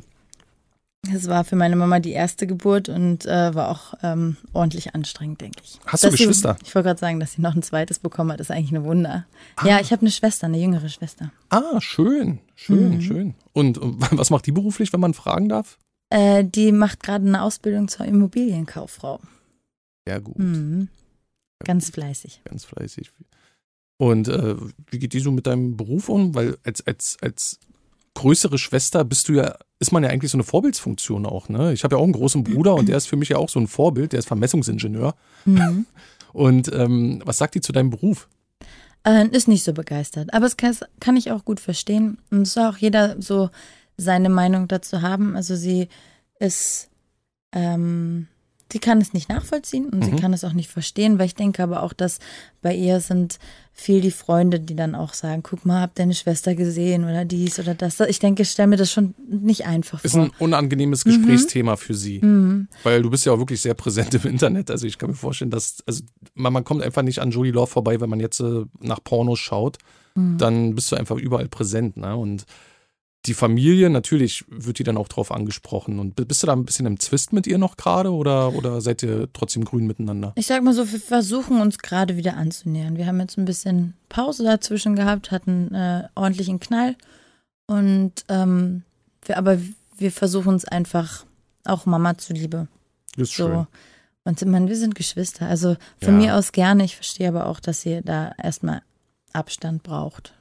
[1.12, 5.40] es war für meine Mama die erste Geburt und äh, war auch ähm, ordentlich anstrengend,
[5.42, 5.78] denke ich.
[5.86, 6.56] Hast du Dass Geschwister?
[6.60, 8.84] Sie, ich wollte gerade sagen, dass sie noch ein zweites bekommen hat, ist eigentlich ein
[8.84, 9.26] Wunder.
[9.64, 11.30] Ja, ich habe eine Schwester, eine jüngere Schwester.
[11.50, 13.00] Ah, schön, schön, Mhm.
[13.02, 13.34] schön.
[13.52, 15.78] Und, und was macht die beruflich, wenn man fragen darf?
[16.10, 19.20] Äh, die macht gerade eine Ausbildung zur Immobilienkauffrau.
[20.08, 20.88] Ja, gut, Mhm.
[21.64, 22.42] Ganz fleißig.
[22.44, 23.10] ganz fleißig.
[23.96, 24.56] Und äh,
[24.90, 26.34] wie geht die so mit deinem Beruf um?
[26.34, 27.58] Weil als, als, als
[28.14, 31.72] größere Schwester bist du ja, ist man ja eigentlich so eine Vorbildsfunktion auch, ne?
[31.72, 33.60] Ich habe ja auch einen großen Bruder und der ist für mich ja auch so
[33.60, 35.14] ein Vorbild, der ist Vermessungsingenieur.
[35.44, 35.86] Mhm.
[36.32, 38.28] Und ähm, was sagt die zu deinem Beruf?
[39.04, 40.34] Äh, ist nicht so begeistert.
[40.34, 42.18] Aber es kann, kann ich auch gut verstehen.
[42.30, 43.50] Und es soll auch jeder so
[43.96, 45.36] seine Meinung dazu haben.
[45.36, 45.88] Also sie
[46.40, 46.88] ist,
[47.52, 48.26] ähm,
[48.72, 50.16] sie kann es nicht nachvollziehen und sie Mhm.
[50.20, 52.18] kann es auch nicht verstehen, weil ich denke aber auch, dass
[52.62, 53.38] bei ihr sind
[53.72, 57.58] viel die Freunde, die dann auch sagen, guck mal, hab deine Schwester gesehen oder dies
[57.58, 57.98] oder das.
[58.00, 60.22] Ich denke, ich stelle mir das schon nicht einfach Ist vor.
[60.24, 62.20] ein unangenehmes Gesprächsthema für sie.
[62.20, 62.68] Mhm.
[62.84, 64.70] Weil du bist ja auch wirklich sehr präsent im Internet.
[64.70, 66.02] Also ich kann mir vorstellen, dass, also
[66.34, 69.38] man, man kommt einfach nicht an Jolie Love vorbei, wenn man jetzt äh, nach Pornos
[69.40, 69.78] schaut.
[70.14, 70.38] Mhm.
[70.38, 72.16] Dann bist du einfach überall präsent, ne?
[72.16, 72.44] Und
[73.26, 75.98] die Familie, natürlich wird die dann auch drauf angesprochen.
[75.98, 79.02] Und bist du da ein bisschen im Zwist mit ihr noch gerade oder, oder seid
[79.02, 80.32] ihr trotzdem grün miteinander?
[80.36, 82.96] Ich sag mal so, wir versuchen uns gerade wieder anzunähern.
[82.96, 86.96] Wir haben jetzt ein bisschen Pause dazwischen gehabt, hatten äh, ordentlichen Knall.
[87.66, 88.82] Und ähm,
[89.24, 89.58] wir, aber
[89.96, 91.24] wir versuchen es einfach
[91.64, 92.68] auch Mama zuliebe.
[93.16, 93.46] Ist So.
[93.48, 93.66] schön.
[94.24, 95.46] Und meine, wir sind Geschwister.
[95.46, 96.26] Also von Ja.
[96.26, 96.84] mir aus gerne.
[96.84, 98.82] Ich verstehe aber auch, dass ihr da erstmal
[99.32, 100.34] Abstand braucht.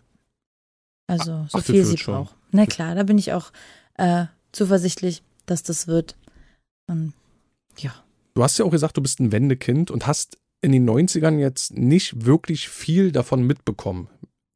[1.07, 2.13] Also so Ach, viel sie schon.
[2.15, 2.35] braucht.
[2.53, 3.51] Na klar, da bin ich auch
[3.97, 6.15] äh, zuversichtlich, dass das wird.
[6.87, 7.13] Und
[7.77, 7.93] ja.
[8.35, 11.77] Du hast ja auch gesagt, du bist ein Wendekind und hast in den 90ern jetzt
[11.77, 14.07] nicht wirklich viel davon mitbekommen.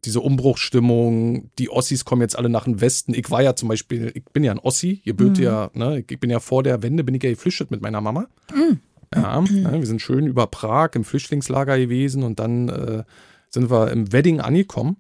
[0.05, 3.13] Diese Umbruchsstimmung, die Ossis kommen jetzt alle nach dem Westen.
[3.13, 5.35] Ich war ja zum Beispiel, ich bin ja ein Ossi, ihr Mhm.
[5.35, 8.27] ja, ne, ich bin ja vor der Wende, bin ich ja geflüchtet mit meiner Mama.
[8.55, 8.79] Mhm.
[9.13, 13.03] Ja, ne, wir sind schön über Prag im Flüchtlingslager gewesen und dann äh,
[13.49, 14.97] sind wir im Wedding angekommen.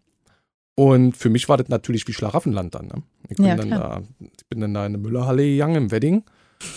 [0.79, 2.85] Und für mich war das natürlich wie Schlaraffenland dann.
[2.85, 3.03] Ne?
[3.29, 6.23] Ich, bin Ja, dann da, ich bin dann da in eine Müllerhalle gegangen im Wedding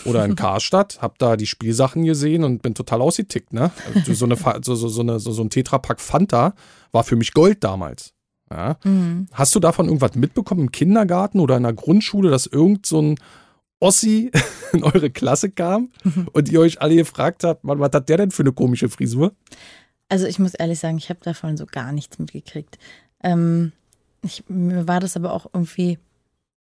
[0.06, 3.52] oder in Karstadt, hab da die Spielsachen gesehen und bin total ausgetickt.
[3.52, 3.70] Ne?
[3.94, 6.54] Also so, eine, so, so, so, eine, so, so ein Tetrapack Fanta
[6.92, 8.14] war für mich Gold damals.
[8.50, 8.78] Ja?
[8.84, 9.26] Mhm.
[9.32, 13.16] Hast du davon irgendwas mitbekommen im Kindergarten oder in der Grundschule, dass irgend so ein
[13.80, 14.30] Ossi
[14.72, 15.90] in eure Klasse kam
[16.32, 19.34] und ihr euch alle gefragt habt, Mann, was hat der denn für eine komische Frisur?
[20.08, 22.78] Also ich muss ehrlich sagen, ich habe davon so gar nichts mitgekriegt.
[23.22, 23.72] Ähm,
[24.22, 25.98] ich, mir war das aber auch irgendwie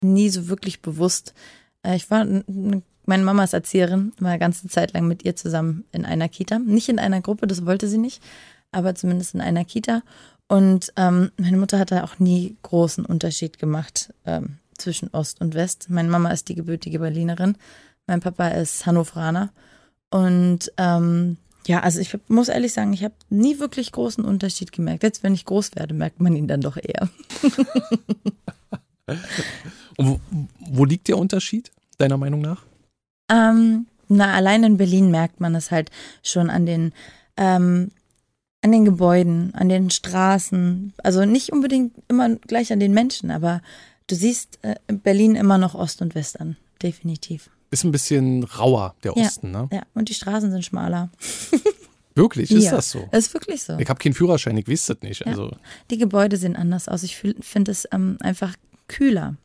[0.00, 1.34] nie so wirklich bewusst.
[1.82, 5.84] Äh, ich war, meine Mama ist Erzieherin, war eine ganze Zeit lang mit ihr zusammen
[5.92, 6.58] in einer Kita.
[6.58, 8.22] Nicht in einer Gruppe, das wollte sie nicht,
[8.70, 10.02] aber zumindest in einer Kita.
[10.46, 15.54] Und ähm, meine Mutter hat da auch nie großen Unterschied gemacht ähm, zwischen Ost und
[15.54, 15.90] West.
[15.90, 17.56] Meine Mama ist die gebürtige Berlinerin,
[18.06, 19.50] mein Papa ist Hannoveraner.
[20.10, 21.36] Und ähm,
[21.68, 25.02] ja, also ich muss ehrlich sagen, ich habe nie wirklich großen Unterschied gemerkt.
[25.02, 27.10] Jetzt, wenn ich groß werde, merkt man ihn dann doch eher.
[29.98, 30.20] Und wo,
[30.60, 32.64] wo liegt der Unterschied, deiner Meinung nach?
[33.30, 35.90] Ähm, na, allein in Berlin merkt man es halt
[36.22, 36.94] schon an den,
[37.36, 37.90] ähm,
[38.62, 40.94] an den Gebäuden, an den Straßen.
[41.02, 43.60] Also nicht unbedingt immer gleich an den Menschen, aber
[44.06, 46.56] du siehst äh, in Berlin immer noch Ost und West an.
[46.82, 47.50] Definitiv.
[47.70, 49.24] Ist ein bisschen rauer, der Ja.
[49.26, 49.68] Osten, ne?
[49.72, 51.10] Ja, und die Straßen sind schmaler.
[52.14, 52.72] Wirklich, ist Ja.
[52.72, 53.08] das so?
[53.12, 53.78] Ist wirklich so.
[53.78, 55.20] Ich habe keinen Führerschein, ich weiß das nicht.
[55.20, 55.26] Ja.
[55.28, 55.52] Also,
[55.90, 57.04] Die Gebäude sehen anders aus.
[57.04, 58.56] Ich finde es ähm, einfach
[58.88, 59.36] kühler.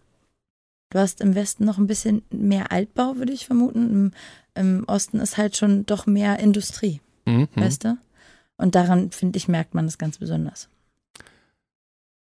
[0.89, 3.91] Du hast im Westen noch ein bisschen mehr Altbau, würde ich vermuten.
[3.91, 4.11] Im,
[4.55, 7.47] Im Osten ist halt schon doch mehr Industrie, mhm.
[7.53, 7.97] weißt du?
[8.57, 10.67] Und daran, finde ich, merkt man das ganz besonders.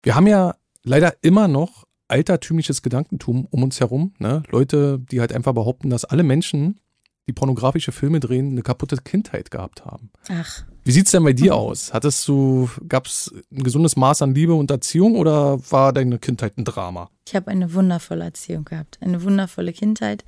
[0.04, 4.14] Wir haben ja leider immer noch altertümliches Gedankentum um uns herum.
[4.20, 4.44] Ne?
[4.50, 6.80] Leute, die halt einfach behaupten, dass alle Menschen,
[7.28, 10.12] die pornografische Filme drehen, eine kaputte Kindheit gehabt haben.
[10.30, 11.94] Ach, Wie sieht's denn bei dir aus?
[11.94, 16.66] Hattest du, gab's ein gesundes Maß an Liebe und Erziehung oder war deine Kindheit ein
[16.66, 17.10] Drama?
[17.28, 18.98] ich habe eine wundervolle Erziehung gehabt.
[19.02, 20.24] Eine wundervolle Kindheit.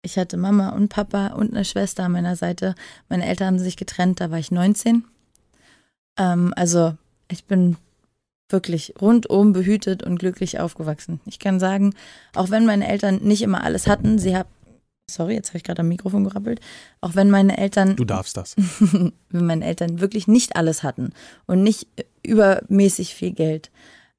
[0.00, 2.74] Ich hatte Mama und Papa und eine Schwester an meiner Seite.
[3.10, 5.04] Meine Eltern haben sich getrennt, da war ich 19.
[6.16, 6.94] Ähm, also
[7.30, 7.76] ich bin
[8.52, 11.20] wirklich rundum behütet und glücklich aufgewachsen.
[11.26, 11.94] Ich kann sagen,
[12.34, 14.48] auch wenn meine Eltern nicht immer alles hatten, sie haben,
[15.08, 16.60] sorry, jetzt habe ich gerade am Mikrofon gerappelt,
[17.00, 18.56] auch wenn meine Eltern Du darfst das.
[19.28, 21.12] wenn meine Eltern wirklich nicht alles hatten
[21.46, 21.86] und nicht
[22.22, 23.70] übermäßig viel Geld,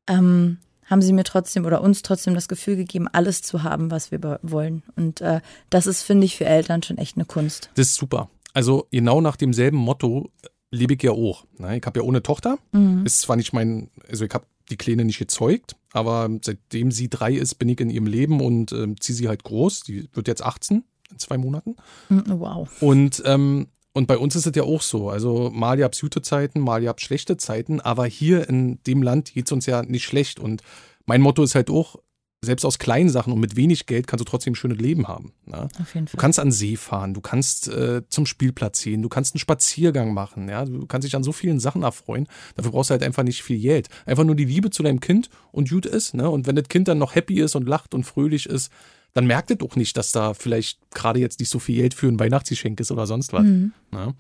[0.08, 4.12] ähm, haben sie mir trotzdem oder uns trotzdem das Gefühl gegeben, alles zu haben, was
[4.12, 4.84] wir wollen.
[4.98, 5.40] Und äh,
[5.70, 7.70] das ist, finde ich, für Eltern schon echt eine Kunst.
[7.76, 8.30] Das ist super.
[8.54, 10.30] Also genau nach demselben Motto
[10.72, 11.46] lebe ich ja auch.
[11.58, 11.78] Ne?
[11.78, 12.58] Ich habe ja ohne Tochter.
[12.72, 13.06] Mhm.
[13.06, 17.34] Ist zwar nicht mein, also ich habe die Kleine nicht gezeugt, aber seitdem sie drei
[17.34, 19.82] ist, bin ich in ihrem Leben und ähm, ziehe sie halt groß.
[19.82, 21.76] Die wird jetzt 18 in zwei Monaten.
[22.10, 22.70] Mhm, Wow.
[22.82, 25.10] Und, ähm, und bei uns ist es ja auch so.
[25.10, 29.04] Also mal ihr habt gute Zeiten, mal ihr habt schlechte Zeiten, aber hier in dem
[29.04, 30.40] Land geht es uns ja nicht schlecht.
[30.40, 30.62] Und
[31.06, 31.98] mein Motto ist halt auch,
[32.44, 35.32] selbst aus kleinen Sachen und mit wenig Geld kannst du trotzdem ein schönes Leben haben.
[35.46, 35.68] Ne?
[35.80, 36.20] Auf jeden Du Fall.
[36.20, 40.50] kannst an See fahren, du kannst äh, zum Spielplatz gehen, du kannst einen Spaziergang machen,
[40.50, 42.28] ja, du kannst dich an so vielen Sachen erfreuen.
[42.56, 43.90] Dafür brauchst du halt einfach nicht viel Geld.
[44.08, 46.30] Einfach nur die Liebe zu deinem Kind und gut ist, ne?
[46.30, 48.72] Und wenn das Kind dann noch happy ist und lacht und fröhlich ist,
[49.14, 52.08] dann merkt es doch nicht, dass da vielleicht gerade jetzt nicht so viel Geld für
[52.08, 53.44] ein Weihnachtsgeschenk ist oder sonst was.
[53.44, 53.74] Mhm.
[53.92, 54.16] Ne?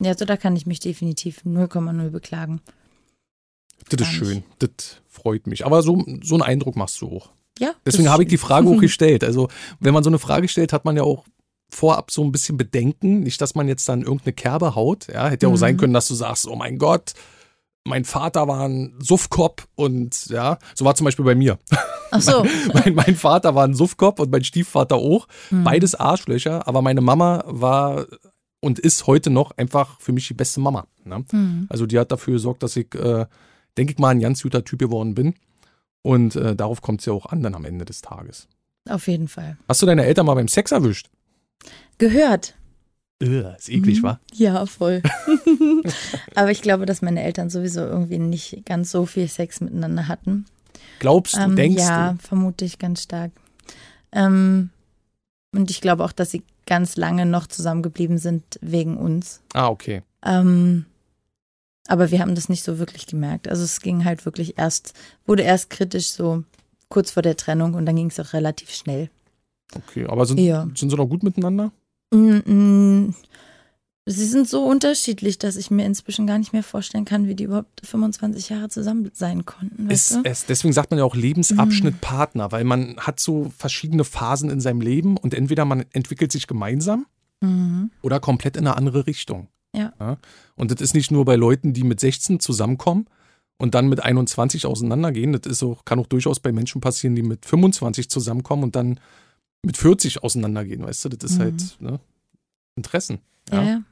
[0.00, 2.60] Ja, so da kann ich mich definitiv 0,0 beklagen.
[3.90, 4.70] Das ist schön, das
[5.08, 5.64] freut mich.
[5.66, 7.30] Aber so, so einen Eindruck machst du auch.
[7.58, 7.72] Ja.
[7.86, 9.24] Deswegen habe ich die Frage auch gestellt.
[9.24, 9.48] Also,
[9.80, 11.24] wenn man so eine Frage stellt, hat man ja auch
[11.68, 13.20] vorab so ein bisschen Bedenken.
[13.20, 15.06] Nicht, dass man jetzt dann irgendeine Kerbe haut.
[15.12, 15.58] Ja, hätte ja auch Mhm.
[15.60, 17.12] sein können, dass du sagst, oh mein Gott,
[17.84, 21.58] mein Vater war ein Suffkopf und ja, so war zum Beispiel bei mir.
[22.10, 22.44] Ach so.
[22.74, 25.26] mein, mein Vater war ein Suffkopf und mein Stiefvater auch.
[25.50, 25.64] Mhm.
[25.64, 28.06] Beides Arschlöcher, aber meine Mama war
[28.60, 30.86] und ist heute noch einfach für mich die beste Mama.
[31.04, 31.24] Ne?
[31.30, 31.66] Mhm.
[31.68, 33.26] Also die hat dafür gesorgt, dass ich, äh,
[33.76, 35.34] denke ich mal, ein ganz guter Typ geworden bin.
[36.02, 38.46] Und äh, darauf kommt es ja auch an dann am Ende des Tages.
[38.88, 39.56] Auf jeden Fall.
[39.68, 41.10] Hast du deine Eltern mal beim Sex erwischt?
[41.98, 42.54] Gehört.
[43.22, 44.02] Äh, ist eklig, Mhm.
[44.04, 44.20] wa?
[44.34, 45.02] Ja, voll.
[46.34, 50.44] Aber ich glaube, dass meine Eltern sowieso irgendwie nicht ganz so viel Sex miteinander hatten.
[51.00, 52.18] Glaubst du, Ähm, denkst ja, du?
[52.18, 53.32] vermute ich ganz stark.
[54.12, 54.70] Ähm,
[55.54, 59.40] und ich glaube auch, dass sie ganz lange noch zusammengeblieben sind wegen uns.
[59.54, 60.02] Ah, okay.
[60.24, 60.84] Ähm,
[61.88, 63.48] Aber wir haben das nicht so wirklich gemerkt.
[63.48, 64.92] Also es ging halt wirklich erst,
[65.26, 66.44] wurde erst kritisch so
[66.88, 69.10] kurz vor der Trennung und dann ging es auch relativ schnell.
[69.74, 70.66] Okay, aber sind, Ja.
[70.74, 71.72] sind sie noch gut miteinander?
[72.12, 73.14] Mm, mm,
[74.08, 77.42] Sie sind so unterschiedlich, dass ich mir inzwischen gar nicht mehr vorstellen kann, wie die
[77.42, 79.90] überhaupt 25 Jahre zusammen sein konnten.
[79.90, 80.20] Ist du?
[80.22, 84.60] es, deswegen sagt man ja auch Lebensabschnitt Partner, weil man hat so verschiedene Phasen in
[84.60, 87.06] seinem Leben und entweder man entwickelt sich gemeinsam
[87.40, 87.90] Mhm.
[88.00, 89.48] oder komplett in eine andere Richtung.
[89.76, 90.18] Ja.
[90.56, 93.06] Und das ist nicht nur bei Leuten, die mit 16 zusammenkommen
[93.58, 95.32] und dann mit 21 auseinandergehen.
[95.32, 98.98] Das ist auch, kann auch durchaus bei Menschen passieren, die mit 25 zusammenkommen und dann
[99.62, 101.08] mit 40 auseinandergehen, weißt du?
[101.10, 101.42] Das ist Mhm.
[101.42, 102.00] halt ne?
[102.76, 103.18] Interessen.
[103.52, 103.82] Ja, ja.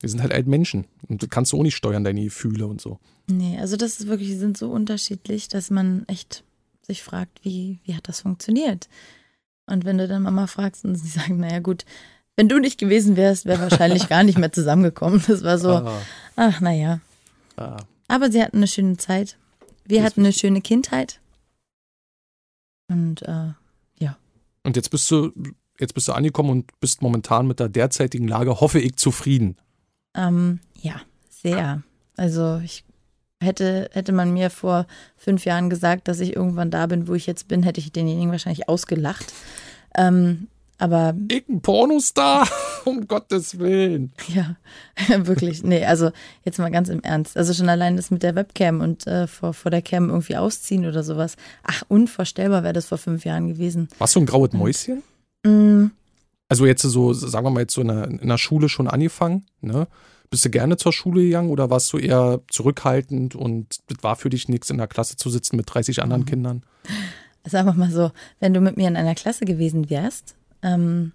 [0.00, 2.80] Wir sind halt alt Menschen und das kannst du auch nicht steuern, deine Gefühle und
[2.80, 2.98] so.
[3.26, 6.44] Nee, also das ist wirklich, die sind so unterschiedlich, dass man echt
[6.82, 8.88] sich fragt, wie, wie hat das funktioniert?
[9.66, 11.84] Und wenn du dann Mama fragst und sie sagen, naja gut,
[12.36, 15.22] wenn du nicht gewesen wärst, wäre wahrscheinlich gar nicht mehr zusammengekommen.
[15.26, 16.00] Das war so, Ah,
[16.36, 17.00] ach naja.
[17.56, 17.76] ah.
[18.08, 19.36] Aber sie hatten eine schöne Zeit.
[19.84, 21.20] Wir Das hatten eine schöne Kindheit.
[22.90, 23.52] Und äh,
[24.66, 25.30] Und jetzt bist du,
[25.78, 29.56] jetzt bist du angekommen und bist momentan mit der derzeitigen Lage, hoffe ich, zufrieden.
[30.14, 31.82] ähm, ja, sehr.
[32.16, 32.84] Also ich
[33.42, 34.86] hätte, hätte man mir vor
[35.18, 38.30] fünf Jahren gesagt, dass ich irgendwann da bin, wo ich jetzt bin, hätte ich denjenigen
[38.30, 39.34] wahrscheinlich ausgelacht.
[39.96, 40.48] Ähm,
[40.84, 42.46] aber Ich ein Pornostar,
[42.84, 44.12] um Gottes Willen.
[44.34, 44.56] Ja,
[45.26, 45.62] wirklich.
[45.64, 46.10] Nee, also
[46.44, 47.36] jetzt mal ganz im Ernst.
[47.36, 50.86] Also schon allein das mit der Webcam und äh, vor, vor der Cam irgendwie ausziehen
[50.86, 51.36] oder sowas.
[51.62, 53.88] Ach, unvorstellbar wäre das vor fünf Jahren gewesen.
[53.98, 55.02] Warst du ein graues Mäuschen?
[55.44, 55.86] Mm,
[56.48, 59.46] Also jetzt so, sagen wir mal, jetzt so in der, in der Schule schon angefangen,
[59.60, 59.88] ne?
[60.30, 64.30] Bist du gerne zur Schule gegangen oder warst du eher zurückhaltend und das war für
[64.30, 66.26] dich nichts, in der Klasse zu sitzen mit 30 anderen Mhm.
[66.26, 66.62] Kindern?
[67.46, 71.12] Sag mal so, wenn du mit mir in einer Klasse gewesen wärst, ähm,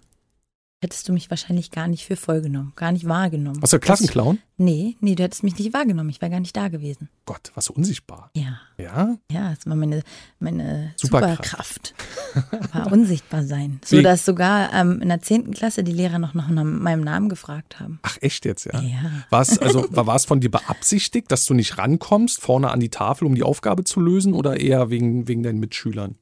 [0.82, 3.60] hättest du mich wahrscheinlich gar nicht für voll genommen, gar nicht wahrgenommen.
[3.60, 4.38] Warst du Klassenclown?
[4.56, 6.08] Nee, nee, du hättest mich nicht wahrgenommen.
[6.08, 7.10] Ich wäre gar nicht da gewesen.
[7.26, 8.30] Gott, warst du unsichtbar.
[8.34, 9.18] Ja, Ja?
[9.30, 10.02] ja, das war meine,
[10.38, 11.94] meine Superkraft.
[12.34, 12.74] Superkraft.
[12.74, 13.78] War unsichtbar sein.
[13.84, 15.52] So dass sogar ähm, in der 10.
[15.52, 17.98] Klasse die Lehrer noch nach meinem Namen gefragt haben.
[18.02, 18.80] Ach, echt jetzt, ja?
[18.80, 19.24] Ja.
[19.28, 22.80] War es also, war war es von dir beabsichtigt, dass du nicht rankommst, vorne an
[22.80, 26.16] die Tafel, um die Aufgabe zu lösen, oder eher wegen, wegen deinen Mitschülern?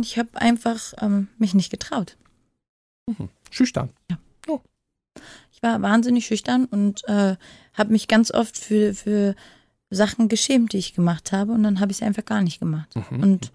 [0.00, 2.16] Ich habe einfach ähm, mich nicht getraut.
[3.50, 3.90] Schüchtern.
[5.52, 7.36] Ich war wahnsinnig schüchtern und äh,
[7.74, 9.34] habe mich ganz oft für, für
[9.90, 11.52] Sachen geschämt, die ich gemacht habe.
[11.52, 12.88] Und dann habe ich sie einfach gar nicht gemacht.
[12.96, 13.22] Mhm.
[13.22, 13.52] Und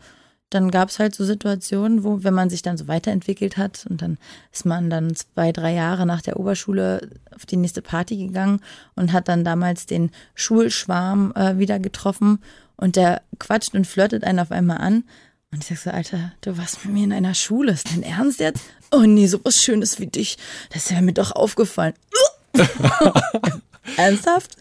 [0.52, 4.02] dann gab es halt so Situationen, wo, wenn man sich dann so weiterentwickelt hat und
[4.04, 4.18] dann
[4.52, 8.62] ist man dann zwei, drei Jahre nach der Oberschule auf die nächste Party gegangen
[8.96, 12.40] und hat dann damals den Schulschwarm äh, wieder getroffen
[12.78, 15.06] und der quatscht und flirtet einen auf einmal an.
[15.52, 18.40] Und ich sag so, Alter, du warst mit mir in einer Schule, ist dein Ernst
[18.40, 18.64] jetzt?
[18.96, 20.38] Oh nee, sowas Schönes wie dich,
[20.74, 21.94] das wäre mir doch aufgefallen.
[23.98, 24.56] Ernsthaft?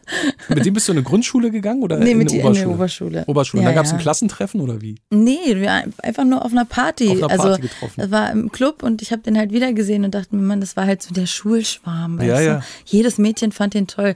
[0.48, 2.44] Mit dem bist du in eine Grundschule gegangen oder Nee, in mit eine die, in
[2.46, 2.66] Oberschule?
[2.66, 3.24] der Oberschule.
[3.26, 3.62] Oberschule.
[3.62, 3.96] Ja, da gab es ja.
[3.96, 4.96] ein Klassentreffen oder wie?
[5.10, 7.08] Nee, wir waren einfach nur auf einer Party.
[7.08, 7.94] Auf einer also Party getroffen.
[7.96, 10.60] das war im Club und ich habe den halt wieder gesehen und dachte mir, Mann,
[10.60, 12.20] das war halt so der Schulschwarm.
[12.20, 12.62] Ja, ja.
[12.84, 14.14] Jedes Mädchen fand den toll.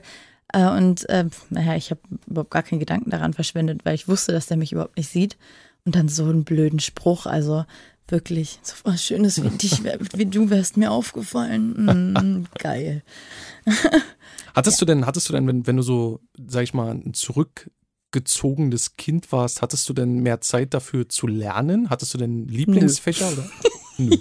[0.53, 4.31] Äh, Und äh, naja, ich habe überhaupt gar keinen Gedanken daran verschwendet, weil ich wusste,
[4.31, 5.37] dass der mich überhaupt nicht sieht.
[5.85, 7.65] Und dann so einen blöden Spruch, also
[8.11, 12.13] wirklich so was Schönes wie dich, wie du wärst mir aufgefallen.
[12.13, 13.03] Mm, geil.
[14.55, 18.95] Hattest du denn, hattest du denn, wenn, wenn du so, sag ich mal, ein zurückgezogenes
[18.97, 21.89] Kind warst, hattest du denn mehr Zeit dafür zu lernen?
[21.89, 23.49] Hattest du denn Lieblingsfächer oder?
[23.97, 24.17] Nö.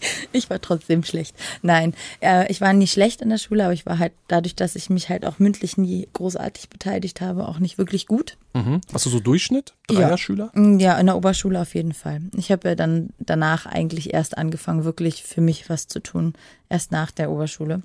[0.32, 1.34] Ich war trotzdem schlecht.
[1.62, 4.76] Nein, äh, ich war nie schlecht in der Schule, aber ich war halt dadurch, dass
[4.76, 8.36] ich mich halt auch mündlich nie großartig beteiligt habe, auch nicht wirklich gut.
[8.54, 8.80] Mhm.
[8.90, 9.74] Warst du so Durchschnitt?
[9.90, 10.00] Ja.
[10.00, 10.50] Dreier-Schüler?
[10.54, 12.20] Mm, Ja, in der Oberschule auf jeden Fall.
[12.36, 16.34] Ich habe ja dann danach eigentlich erst angefangen, wirklich für mich was zu tun.
[16.68, 17.82] Erst nach der Oberschule.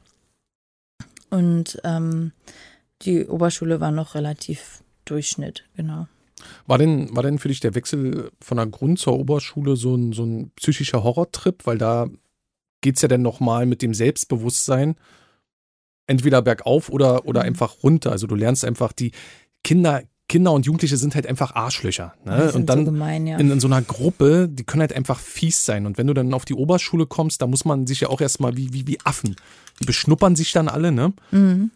[1.30, 2.32] Und ähm,
[3.02, 6.08] die Oberschule war noch relativ Durchschnitt, genau.
[6.68, 10.14] War denn, war denn für dich der Wechsel von der Grund zur Oberschule so ein,
[10.14, 11.66] so ein psychischer Horrortrip?
[11.66, 12.08] Weil da
[12.82, 14.96] geht es ja dann nochmal mit dem Selbstbewusstsein
[16.08, 17.48] entweder bergauf oder, oder Mhm.
[17.48, 18.12] einfach runter.
[18.12, 19.12] Also du lernst einfach, die
[19.64, 22.14] Kinder, Kinder und Jugendliche sind halt einfach Arschlöcher.
[22.26, 22.52] Ne?
[22.54, 23.38] Und dann so gemein, ja.
[23.38, 25.86] in, in so einer Gruppe, die können halt einfach fies sein.
[25.86, 28.56] Und wenn du dann auf die Oberschule kommst, da muss man sich ja auch erstmal
[28.58, 29.36] wie, wie, wie Affen.
[29.82, 31.14] Die beschnuppern sich dann alle, ne?
[31.32, 31.72] Mhm.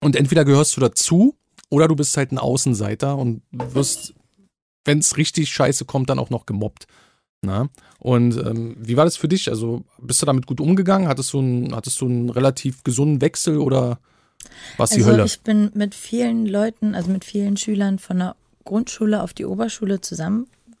[0.00, 1.34] Und entweder gehörst du dazu
[1.70, 4.14] oder du bist halt ein Außenseiter und wirst,
[4.84, 6.86] wenn es richtig scheiße kommt, dann auch noch gemobbt.
[7.42, 7.68] Na?
[8.00, 9.48] Und ähm, wie war das für dich?
[9.48, 11.06] Also bist du damit gut umgegangen?
[11.08, 14.00] Hattest du, einen, hattest du einen relativ gesunden Wechsel oder
[14.76, 15.24] war es die Also Hölle?
[15.24, 20.00] ich bin mit vielen Leuten, also mit vielen Schülern von der Grundschule auf die Oberschule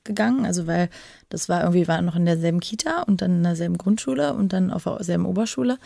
[0.04, 0.88] gegangen, also weil
[1.28, 4.70] das war irgendwie, war noch in derselben Kita und dann in derselben Grundschule und dann
[4.70, 5.78] auf derselben Oberschule.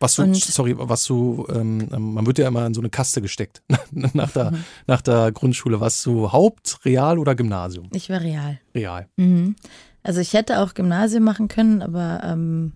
[0.00, 3.20] Was du, Und- sorry, was du, ähm, man wird ja immer in so eine Kaste
[3.22, 4.64] gesteckt nach der, Mhm.
[4.86, 5.80] nach der Grundschule.
[5.80, 7.88] Was du Haupt-, Real- oder Gymnasium?
[7.92, 8.58] Ich war real.
[8.74, 9.08] Real.
[9.16, 9.56] Mhm.
[10.02, 12.72] Also ich hätte auch Gymnasium machen können, aber ähm,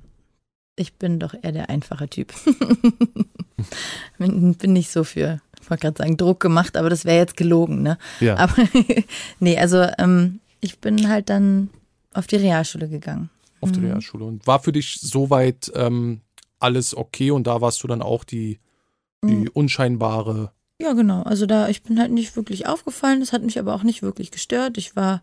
[0.76, 2.34] ich bin doch eher der einfache Typ.
[4.18, 7.36] bin, bin nicht so für, ich wollte gerade sagen, Druck gemacht, aber das wäre jetzt
[7.36, 7.98] gelogen, ne?
[8.20, 8.36] Ja.
[8.36, 8.54] Aber
[9.40, 11.70] nee, also ähm, ich bin halt dann
[12.12, 13.30] auf die Realschule gegangen.
[13.60, 13.86] auf der Mhm.
[13.88, 14.24] Realschule.
[14.26, 16.20] Und war für dich soweit ähm,
[16.58, 18.58] alles okay und da warst du dann auch die,
[19.24, 19.48] die Mhm.
[19.54, 20.52] unscheinbare.
[20.80, 21.22] Ja, genau.
[21.22, 23.20] Also da, ich bin halt nicht wirklich aufgefallen.
[23.20, 24.76] Das hat mich aber auch nicht wirklich gestört.
[24.76, 25.22] Ich war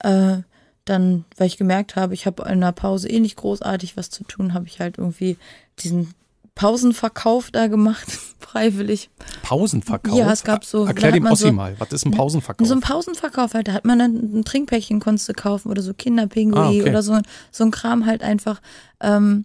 [0.00, 0.38] äh,
[0.84, 4.24] dann, weil ich gemerkt habe, ich habe in der Pause eh nicht großartig was zu
[4.24, 5.36] tun, habe ich halt irgendwie
[5.78, 6.12] diesen
[6.54, 8.06] Pausenverkauf da gemacht,
[8.38, 9.10] freiwillig.
[9.42, 10.16] Pausenverkauf.
[10.16, 12.66] Ja, es gab so- Erklär dem Ossi so- mal, was ist ein Pausenverkauf?
[12.66, 15.94] So ein Pausenverkauf halt, da hat man dann ein Trinkpäckchen konntest du kaufen oder so
[15.94, 16.88] Kinderpingui Ah, okay.
[16.90, 17.18] oder so,
[17.50, 18.60] so ein Kram halt einfach.
[19.00, 19.44] Ähm,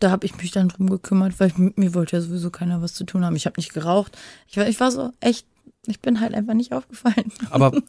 [0.00, 2.94] da habe ich mich dann drum gekümmert, weil ich, mir wollte ja sowieso keiner was
[2.94, 3.36] zu tun haben.
[3.36, 4.16] Ich habe nicht geraucht.
[4.48, 5.46] Ich war, ich war so echt,
[5.86, 7.32] ich bin halt einfach nicht aufgefallen.
[7.50, 7.70] Aber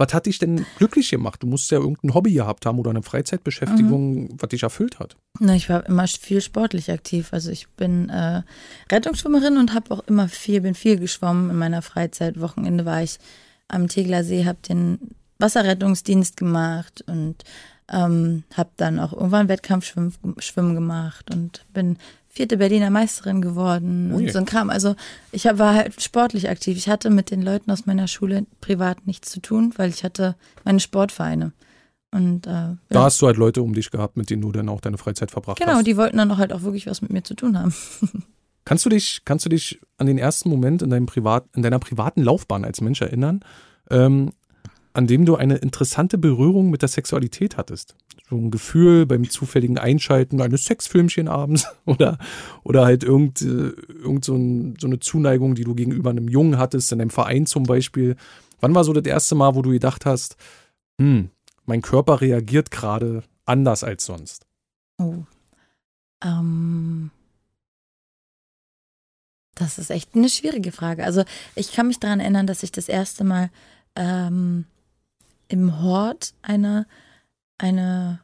[0.00, 1.42] was hat dich denn glücklich gemacht?
[1.42, 4.28] Du musst ja irgendein Hobby gehabt haben oder eine Freizeitbeschäftigung, Mhm.
[4.38, 5.16] was dich erfüllt hat.
[5.38, 7.28] Na, ich war immer viel sportlich aktiv.
[7.32, 8.42] Also ich bin äh,
[8.90, 12.40] Rettungsschwimmerin und habe auch immer viel, bin viel geschwommen in meiner Freizeit.
[12.40, 13.18] Wochenende war ich
[13.68, 14.98] am Tegler See, habe den
[15.38, 17.36] Wasserrettungsdienst gemacht und
[17.92, 21.98] ähm, habe dann auch irgendwann Wettkampfschwimmen Schwimmen gemacht und bin
[22.30, 24.22] vierte Berliner Meisterin geworden Ui.
[24.22, 24.70] und so ein Kram.
[24.70, 24.94] Also
[25.32, 26.76] ich war halt sportlich aktiv.
[26.76, 30.36] Ich hatte mit den Leuten aus meiner Schule privat nichts zu tun, weil ich hatte
[30.64, 31.52] meine Sportvereine.
[32.12, 34.80] Und äh, Da hast du halt Leute um dich gehabt, mit denen du dann auch
[34.80, 35.86] deine Freizeit verbracht genau, hast.
[35.86, 37.74] die wollten dann auch halt auch wirklich was mit mir zu tun haben.
[38.64, 41.78] Kannst du dich, kannst du dich an den ersten Moment in, deinem Privat, in deiner
[41.78, 43.40] privaten Laufbahn als Mensch erinnern,
[43.90, 44.32] ähm,
[44.92, 47.94] an dem du eine interessante Berührung mit der Sexualität hattest?
[48.28, 52.18] So ein Gefühl beim zufälligen Einschalten eines Sexfilmchen abends oder,
[52.62, 53.72] oder halt irgend, äh,
[54.02, 57.46] irgend so, ein, so eine Zuneigung, die du gegenüber einem Jungen hattest, in einem Verein
[57.46, 58.16] zum Beispiel.
[58.60, 60.36] Wann war so das erste Mal, wo du gedacht hast,
[61.00, 61.30] hm,
[61.66, 64.46] mein Körper reagiert gerade anders als sonst?
[64.98, 65.24] Oh.
[66.22, 67.10] Ähm,
[69.54, 71.04] das ist echt eine schwierige Frage.
[71.04, 71.24] Also
[71.54, 73.50] ich kann mich daran erinnern, dass ich das erste Mal
[73.96, 74.66] ähm,
[75.50, 76.86] im Hort eine,
[77.58, 78.20] eine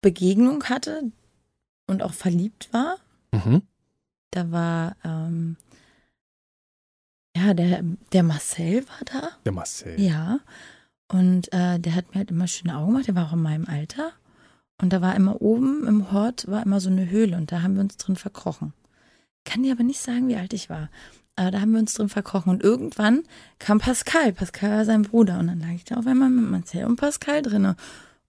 [0.00, 1.10] Begegnung hatte
[1.86, 2.96] und auch verliebt war.
[3.32, 3.62] Mhm.
[4.30, 5.56] Da war, ähm,
[7.34, 9.30] ja, der, der Marcel war da.
[9.44, 9.98] Der Marcel.
[10.00, 10.40] Ja.
[11.10, 13.08] Und äh, der hat mir halt immer schöne Augen gemacht.
[13.08, 14.12] Der war auch in meinem Alter.
[14.80, 17.74] Und da war immer oben im Hort war immer so eine Höhle und da haben
[17.74, 18.72] wir uns drin verkrochen.
[19.44, 20.88] Kann dir aber nicht sagen, wie alt ich war.
[21.38, 22.50] Aber da haben wir uns drin verkrochen.
[22.50, 23.22] Und irgendwann
[23.58, 24.32] kam Pascal.
[24.32, 25.38] Pascal war sein Bruder.
[25.38, 27.76] Und dann lag ich da auf einmal mit Marcel und Pascal drinne.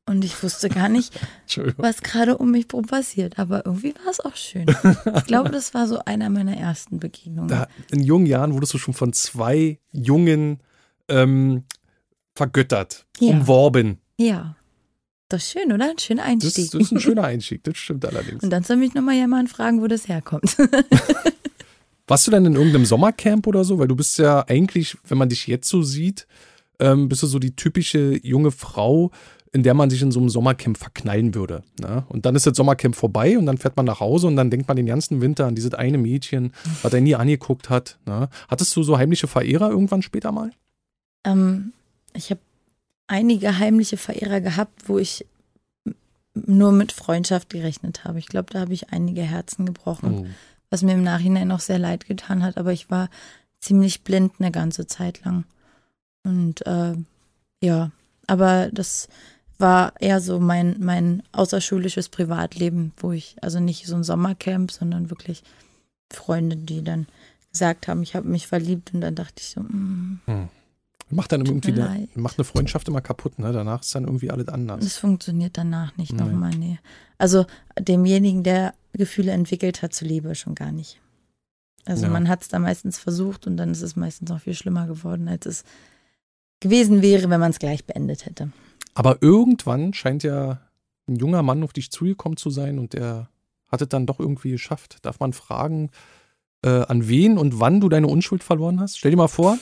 [0.06, 1.14] Und ich wusste gar nicht,
[1.78, 3.38] was gerade um mich rum passiert.
[3.40, 4.66] Aber irgendwie war es auch schön.
[5.18, 7.48] Ich glaube, das war so einer meiner ersten Begegnungen.
[7.50, 10.60] Da, in jungen Jahren wurdest du schon von zwei Jungen
[11.10, 11.64] ähm,
[12.36, 13.32] vergöttert, Ja.
[13.32, 14.00] umworben.
[14.18, 14.56] Ja.
[15.30, 15.92] Das ist schön, oder?
[15.92, 16.58] Ein schöner Das, Einstieg.
[16.66, 18.44] ist- das ist ein schöner Einstieg, das stimmt allerdings.
[18.44, 20.58] Und dann soll mich nochmal jemand fragen, wo das herkommt.
[22.10, 23.80] Warst du denn in irgendeinem Sommercamp oder so?
[23.80, 26.28] Weil du bist ja eigentlich, wenn man dich jetzt so sieht,
[26.80, 29.12] ähm, bist du so die typische junge Frau,
[29.52, 31.64] in der man sich in so einem Sommercamp verknallen würde.
[31.80, 32.04] Ne?
[32.10, 34.68] Und dann ist das Sommercamp vorbei und dann fährt man nach Hause und dann denkt
[34.68, 37.98] man den ganzen Winter an dieses eine Mädchen, was er nie angeguckt hat.
[38.06, 38.30] Ne?
[38.48, 40.52] Hattest du so heimliche Verehrer irgendwann später mal?
[41.26, 41.74] ähm,
[42.14, 42.42] ich habe
[43.08, 45.26] einige heimliche Verehrer gehabt, wo ich
[46.34, 48.20] nur mit Freundschaft gerechnet habe.
[48.20, 50.26] Ich glaube, da habe ich einige Herzen gebrochen, Oh.
[50.70, 52.58] Was mir im Nachhinein auch sehr leid getan hat.
[52.58, 53.10] Aber ich war
[53.60, 55.46] ziemlich blind eine ganze Zeit lang.
[56.24, 56.94] Und äh,
[57.62, 57.92] ja,
[58.28, 59.08] aber das
[59.58, 65.10] war eher so mein, mein außerschulisches Privatleben, wo ich, also nicht so ein Sommercamp, sondern
[65.10, 65.44] wirklich
[66.12, 67.08] Freunde, die dann
[67.52, 70.22] gesagt haben, ich habe mich verliebt und dann dachte ich so, mm,
[71.12, 73.52] Macht dann irgendwie eine, macht eine Freundschaft immer kaputt, ne?
[73.52, 74.84] Danach ist dann irgendwie alles anders.
[74.84, 76.20] das funktioniert danach nicht Nee.
[76.24, 76.78] nochmal, nee.
[77.18, 77.46] Also
[77.80, 81.00] demjenigen, der Gefühle entwickelt hat, zuliebe schon gar nicht.
[81.86, 82.12] Also Ja.
[82.12, 85.28] man hat es da meistens versucht und dann ist es meistens noch viel schlimmer geworden,
[85.28, 85.64] als es
[86.60, 88.52] gewesen wäre, wenn man es gleich beendet hätte.
[88.94, 90.60] Aber irgendwann scheint ja
[91.08, 93.30] ein junger Mann auf dich zugekommen zu sein und der
[93.68, 94.98] hat es dann doch irgendwie geschafft.
[95.04, 95.90] Darf man fragen,
[96.64, 98.98] äh, an wen und wann du deine Unschuld verloren hast?
[98.98, 99.58] Stell dir mal vor,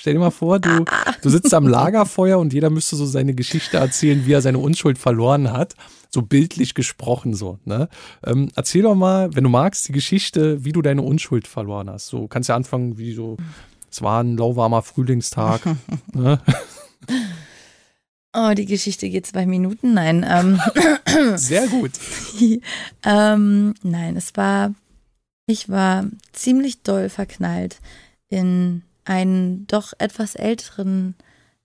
[0.00, 0.86] stell dir mal vor, du,
[1.20, 4.96] du sitzt am Lagerfeuer und jeder müsste so seine Geschichte erzählen, wie er seine Unschuld
[4.96, 5.74] verloren hat.
[6.08, 7.58] So bildlich gesprochen so.
[7.66, 7.88] Ne?
[8.24, 12.06] Ähm, erzähl doch mal, wenn du magst, die Geschichte, wie du deine Unschuld verloren hast.
[12.06, 13.36] So kannst ja anfangen, wie so,
[13.90, 15.60] es war ein lauwarmer Frühlingstag.
[16.12, 16.40] ne?
[18.34, 19.92] Oh, die Geschichte geht zwei Minuten.
[19.92, 20.26] Nein.
[20.26, 20.58] Ähm,
[21.36, 21.92] Sehr gut.
[23.04, 24.74] ähm, nein, es war,
[25.46, 27.80] ich war ziemlich doll verknallt
[28.28, 31.16] in einen doch etwas älteren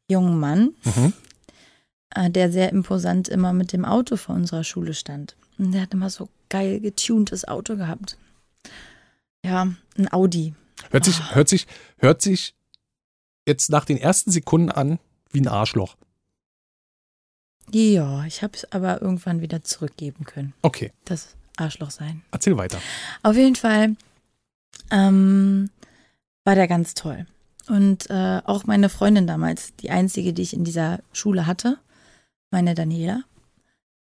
[0.09, 1.13] jungen Mann, Mhm.
[2.09, 5.35] äh, der sehr imposant immer mit dem Auto vor unserer Schule stand.
[5.59, 8.17] Und der hat immer so geil getuntes Auto gehabt.
[9.45, 9.67] Ja,
[9.97, 10.55] ein Audi.
[10.89, 11.67] Hört sich, hört sich,
[11.99, 12.55] hört sich
[13.47, 14.97] jetzt nach den ersten Sekunden an
[15.31, 15.95] wie ein Arschloch.
[17.71, 20.53] Ja, ich habe es aber irgendwann wieder zurückgeben können.
[20.61, 22.21] Okay, Das Arschloch sein.
[22.31, 22.79] erzähl weiter.
[23.23, 23.95] Auf jeden Fall
[24.91, 25.69] ähm,
[26.43, 27.25] war der ganz toll.
[27.67, 31.79] Und äh, auch meine Freundin damals, die einzige, die ich in dieser Schule hatte,
[32.51, 33.23] meine Daniela.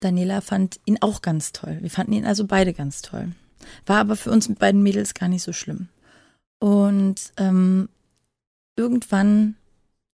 [0.01, 1.79] Daniela fand ihn auch ganz toll.
[1.81, 3.33] Wir fanden ihn also beide ganz toll.
[3.87, 5.89] War aber für uns mit beiden Mädels gar nicht so schlimm.
[6.59, 7.89] Und ähm,
[8.77, 9.57] irgendwann,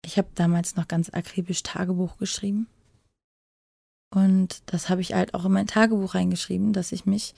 [0.05, 2.67] ich habe damals noch ganz akribisch Tagebuch geschrieben.
[4.11, 7.35] Und das habe ich halt auch in mein Tagebuch reingeschrieben, dass ich mich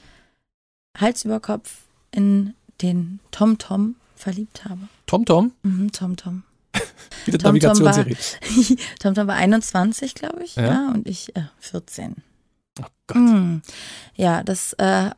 [0.96, 4.80] Hals über Kopf in den Tom Tom verliebt habe.
[5.06, 6.42] TomTom, Mhm, Tom Tom.
[7.24, 7.54] wie das TomTom
[7.84, 8.38] Navigationsgerät.
[9.00, 10.66] Tom Tom war 21, glaube ich, Ja.
[10.66, 10.90] ja.
[10.94, 12.16] und ich äh, 14.
[12.80, 13.16] Oh Gott.
[13.16, 13.62] Mhm.
[14.14, 15.10] Ja, das, äh,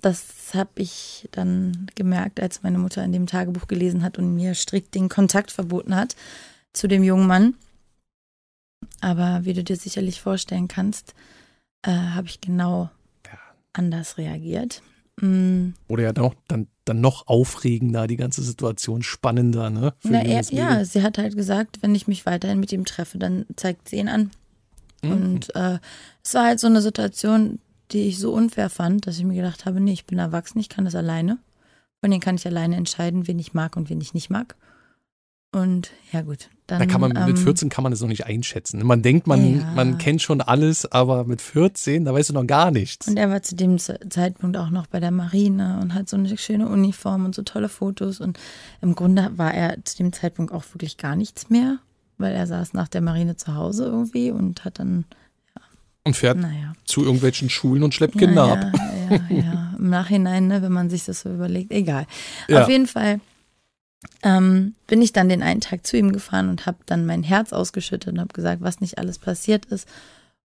[0.00, 4.54] das habe ich dann gemerkt, als meine Mutter in dem Tagebuch gelesen hat und mir
[4.54, 6.14] strikt den Kontakt verboten hat
[6.72, 7.54] zu dem jungen Mann.
[9.00, 11.14] Aber wie du dir sicherlich vorstellen kannst,
[11.82, 12.90] äh, habe ich genau
[13.26, 13.38] Ja.
[13.72, 14.82] anders reagiert.
[15.20, 19.94] Mm, Oder ja noch, dann, dann noch aufregender, die ganze Situation spannender, ne?
[20.02, 23.46] Na, er, ja, sie hat halt gesagt, wenn ich mich weiterhin mit ihm treffe, dann
[23.56, 24.30] zeigt sie ihn an.
[25.02, 25.12] Mhm.
[25.12, 25.78] Und äh,
[26.22, 27.58] es war halt so eine Situation,
[27.90, 30.68] die ich so unfair fand, dass ich mir gedacht habe, nee, ich bin erwachsen, ich
[30.68, 31.38] kann das alleine.
[32.00, 34.56] Von denen kann ich alleine entscheiden, wen ich mag und wen ich nicht mag.
[35.50, 38.26] Und ja gut, dann Da kann man, ähm, mit 14 kann man das noch nicht
[38.26, 38.84] einschätzen.
[38.86, 39.72] Man denkt, man, Ja.
[39.74, 43.08] man kennt schon alles, aber mit 14, da weißt du noch gar nichts.
[43.08, 46.18] Und er war zu dem Ze- Zeitpunkt auch noch bei der Marine und hat so
[46.18, 48.20] eine schöne Uniform und so tolle Fotos.
[48.20, 48.38] Und
[48.82, 51.78] im Grunde war er zu dem Zeitpunkt auch wirklich gar nichts mehr,
[52.18, 55.06] weil er saß nach der Marine zu Hause irgendwie und hat dann,
[56.04, 56.74] Und fährt naja.
[56.84, 58.72] zu irgendwelchen Schulen und schleppt Kinder ja, ab.
[59.10, 59.74] Ja, ja, ja.
[59.78, 62.06] Im Nachhinein, ne, wenn man sich das so überlegt, egal.
[62.48, 62.64] Ja.
[62.64, 63.20] Auf jeden Fall
[64.22, 67.52] ähm, bin ich dann den einen Tag zu ihm gefahren und habe dann mein Herz
[67.52, 69.88] ausgeschüttet und habe gesagt, was nicht alles passiert ist.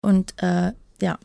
[0.01, 1.17] Und äh, ja,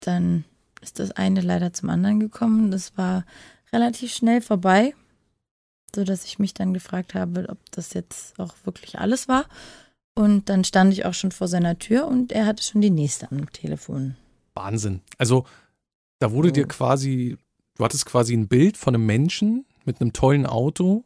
[0.00, 0.44] dann
[0.80, 2.70] ist das eine leider zum anderen gekommen.
[2.70, 3.24] Das war
[3.72, 4.94] relativ schnell vorbei,
[5.94, 9.44] so dass ich mich dann gefragt habe, ob das jetzt auch wirklich alles war.
[10.14, 13.30] Und dann stand ich auch schon vor seiner Tür und er hatte schon die nächste
[13.30, 14.16] am Telefon.
[14.54, 15.00] Wahnsinn.
[15.18, 15.46] Also,
[16.18, 16.52] da wurde Oh.
[16.52, 17.36] dir quasi,
[17.76, 21.04] du hattest quasi ein Bild von einem Menschen mit einem tollen Auto,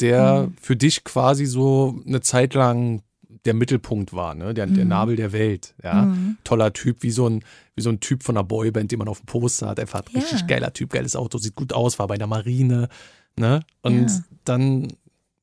[0.00, 0.54] der Mhm.
[0.60, 3.02] für dich quasi so eine Zeit lang
[3.46, 4.52] der Mittelpunkt war, ne?
[4.52, 4.90] der, der Mhm.
[4.90, 5.74] Nabel der Welt.
[5.82, 6.02] Ja?
[6.06, 6.36] Mhm.
[6.44, 7.42] Toller Typ, wie so, ein,
[7.74, 9.80] wie so ein Typ von einer Boyband, den man auf dem Poster hat.
[9.80, 10.20] Einfach ein Ja.
[10.20, 12.88] richtig geiler Typ, geiles Auto, sieht gut aus, war bei der Marine.
[13.38, 13.60] Ne?
[13.82, 14.18] Und Ja.
[14.44, 14.88] dann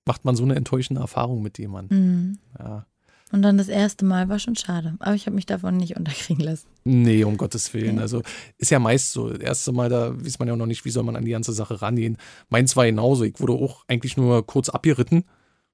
[0.05, 1.97] macht man so eine enttäuschende Erfahrung mit jemandem.
[1.99, 2.39] Mhm.
[2.59, 2.85] Ja.
[3.31, 4.95] Und dann das erste Mal war schon schade.
[4.99, 6.67] Aber ich habe mich davon nicht unterkriegen lassen.
[6.85, 7.99] Nee, um Gottes Willen.
[7.99, 8.21] Also
[8.57, 9.29] ist ja meist so.
[9.29, 11.31] Das erste Mal, da weiß man ja auch noch nicht, wie soll man an die
[11.31, 12.17] ganze Sache rangehen.
[12.49, 13.25] Meins war genauso.
[13.25, 15.25] Ich wurde auch eigentlich nur kurz abgeritten.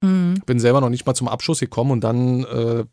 [0.02, 0.40] Mhm.
[0.46, 2.84] Bin selber noch nicht mal zum Abschuss gekommen und dann äh,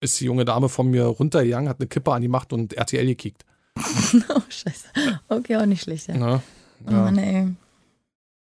[0.00, 3.44] ist die junge Dame von mir runtergegangen, hat eine Kippe angemacht und RTL gekickt.
[4.30, 4.86] oh, scheiße.
[5.28, 6.16] Okay, auch nicht schlecht, ja.
[6.16, 6.42] Ne?
[6.86, 7.48] Oh Ja, Mann, ey.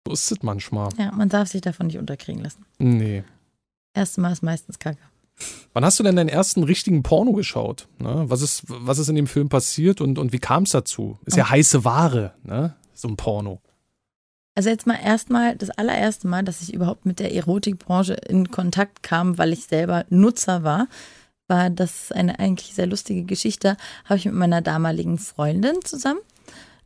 [0.07, 0.89] so ist es manchmal.
[0.97, 2.65] Ja, man darf sich davon nicht unterkriegen lassen.
[2.79, 3.23] Nee.
[3.93, 4.99] Erste Mal ist meistens kacke.
[5.73, 7.87] Wann hast du denn deinen ersten richtigen Porno geschaut?
[7.99, 8.25] Ne?
[8.27, 11.19] Was, ist, was ist in dem Film passiert und, und wie kam es dazu?
[11.25, 12.75] Ist ja heiße Ware, ne?
[12.93, 13.61] So ein Porno.
[14.55, 19.03] Also jetzt mal erstmal, das allererste Mal, dass ich überhaupt mit der Erotikbranche in Kontakt
[19.03, 20.87] kam, weil ich selber Nutzer war,
[21.47, 23.77] war das eine eigentlich sehr lustige Geschichte.
[24.05, 26.19] Habe ich mit meiner damaligen Freundin zusammen,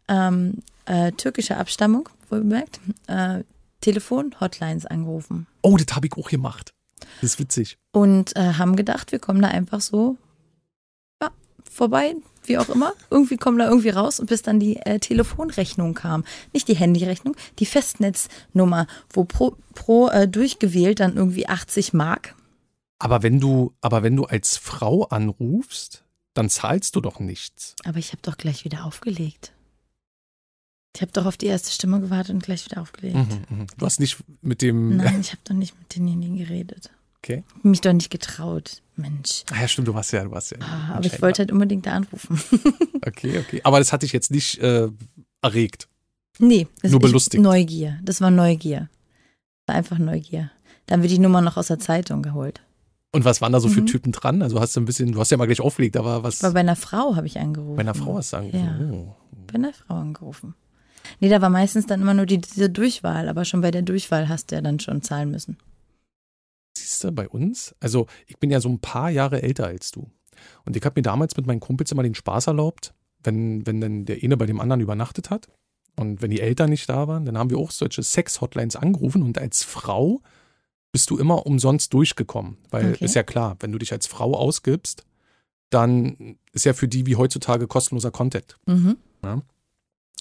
[0.08, 3.44] ähm, äh, türkischer Abstammung, wohlbemerkt, äh,
[3.82, 5.48] Telefon-Hotlines angerufen.
[5.62, 6.74] Oh, das habe ich auch gemacht.
[7.22, 7.78] Das ist witzig.
[7.92, 10.18] und äh, haben gedacht, wir kommen da einfach so
[11.22, 11.30] ja,
[11.70, 12.94] vorbei, wie auch immer.
[13.10, 16.24] Irgendwie kommen da irgendwie raus und bis dann die äh, Telefonrechnung kam.
[16.54, 22.36] Nicht die Handyrechnung, die Festnetznummer, wo pro, pro äh, durchgewählt dann irgendwie 80 Mark.
[23.00, 27.76] Aber wenn du, aber wenn du als Frau anrufst, dann zahlst du doch nichts.
[27.84, 29.54] Aber ich habe doch gleich wieder aufgelegt.
[30.96, 33.16] Ich habe doch auf die erste Stimme gewartet und gleich wieder aufgelegt.
[33.16, 33.68] Mhm, mhm.
[33.78, 34.98] Du hast nicht mit dem.
[34.98, 36.92] Nein, ich habe doch nicht mit denjenigen geredet.
[37.18, 37.44] Okay.
[37.64, 39.44] Mich doch nicht getraut, Mensch.
[39.52, 40.58] Ah ja, stimmt, du warst ja, du warst ja.
[40.62, 42.40] Ah, aber ich wollte halt unbedingt da anrufen.
[43.06, 43.60] Okay, okay.
[43.66, 44.88] Aber das hat dich jetzt nicht äh,
[45.42, 45.90] erregt.
[46.40, 47.44] Nee, das Nur ich- belustigt.
[47.44, 48.00] Neugier.
[48.02, 48.90] Das war Neugier.
[49.66, 50.52] Das war einfach Neugier.
[50.86, 52.62] Dann wird die Nummer noch aus der Zeitung geholt.
[53.12, 53.88] Und was waren da so für Mhm.
[53.88, 54.42] Typen dran?
[54.42, 56.60] Also hast du ein bisschen, du hast ja mal gleich aufgelegt, aber was Aber bei
[56.62, 57.76] einer Frau habe ich angerufen.
[57.76, 58.94] bei einer Frau hast du angerufen?
[58.94, 58.98] Ja.
[58.98, 59.16] Oh.
[59.48, 60.56] Bei einer Frau angerufen.
[61.20, 64.30] Nee, da war meistens dann immer nur die, diese Durchwahl, aber schon bei der Durchwahl
[64.30, 65.58] hast du ja dann schon zahlen müssen.
[66.78, 70.10] Siehst du, bei uns, also ich bin ja so ein paar Jahre älter als du.
[70.66, 72.94] Und ich habe mir damals mit meinen Kumpels immer den Spaß erlaubt,
[73.24, 75.48] wenn, wenn dann der eine bei dem anderen übernachtet hat
[75.96, 79.38] und wenn die Eltern nicht da waren, dann haben wir auch solche Sex-Hotlines angerufen und
[79.38, 80.22] als Frau
[80.92, 82.58] bist du immer umsonst durchgekommen.
[82.70, 83.06] Weil Okay.
[83.06, 85.04] ist ja klar, wenn du dich als Frau ausgibst,
[85.70, 88.58] dann ist ja für die wie heutzutage kostenloser Content.
[88.66, 88.98] Mhm.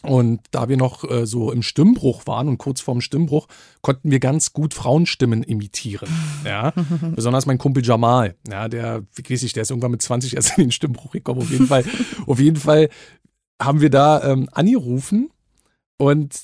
[0.03, 3.46] Und da wir noch äh, so im Stimmbruch waren und kurz vorm Stimmbruch,
[3.82, 6.09] konnten wir ganz gut Frauenstimmen imitieren.
[6.44, 6.72] Ja,
[7.14, 8.34] besonders mein Kumpel Jamal.
[8.48, 11.40] Ja, der, wie weiß ich, der ist irgendwann mit 20 erst in den Stimmbruch gekommen.
[11.40, 11.84] Auf jeden Fall,
[12.26, 12.88] auf jeden Fall
[13.61, 15.30] haben wir da ähm, angerufen
[15.98, 16.34] und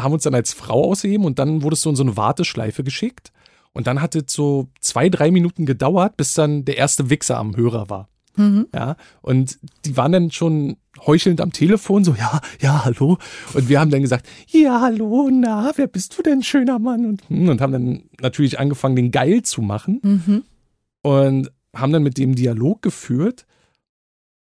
[0.00, 3.32] haben uns dann als Frau ausgegeben und dann wurdest du in so eine Warteschleife geschickt.
[3.72, 7.56] Und dann hat es so zwei, drei Minuten gedauert, bis dann der erste Wichser am
[7.56, 8.08] Hörer war.
[8.36, 8.68] Mhm.
[8.74, 10.76] Ja, und die waren dann schon
[11.06, 13.18] heuchelnd am Telefon, so, ja, ja, hallo.
[13.52, 17.04] Und wir haben dann gesagt, ja, hallo, na, wer bist du denn, schöner Mann?
[17.06, 20.44] Und, hm, und haben dann natürlich angefangen, den geil zu machen Mhm.
[21.02, 23.46] und haben dann mit dem Dialog geführt.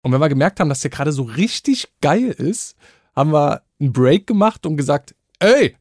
[0.03, 2.77] Und wenn wir gemerkt haben, dass der gerade so richtig geil ist,
[3.15, 5.75] haben wir einen Break gemacht und gesagt, ey,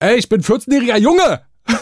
[0.00, 1.42] ey, ich bin 14-jähriger Junge.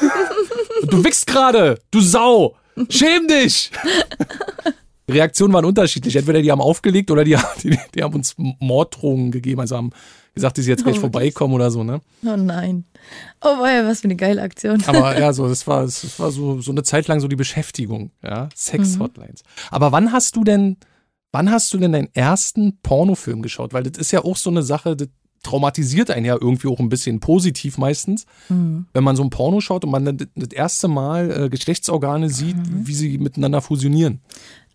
[0.85, 2.57] Du wichst gerade, du Sau.
[2.91, 3.71] Schäm dich.
[5.13, 6.17] Reaktionen waren unterschiedlich.
[6.17, 9.61] Entweder die haben aufgelegt oder die, die, die haben uns Morddrohungen gegeben.
[9.61, 9.91] Also haben
[10.35, 12.01] gesagt, dass sie jetzt gleich Oh, vorbeikommen oder so, ne?
[12.25, 12.85] Oh nein.
[13.43, 14.83] Oh boy, was für eine geile Aktion.
[14.87, 18.11] Aber ja, so, das war, das war so, so eine Zeit lang so die Beschäftigung,
[18.23, 18.49] ja.
[18.55, 19.43] Sex-Hotlines.
[19.71, 20.79] Aber wann hast du denn,
[21.33, 23.75] wann hast du denn deinen ersten Pornofilm geschaut?
[23.75, 25.09] Weil das ist ja auch so eine Sache, das
[25.43, 28.87] traumatisiert einen ja irgendwie auch ein bisschen positiv meistens, Mhm.
[28.93, 32.55] wenn man so ein Porno schaut und man dann das- erste Mal äh, Geschlechtsorgane sieht,
[32.71, 34.21] wie sie miteinander fusionieren.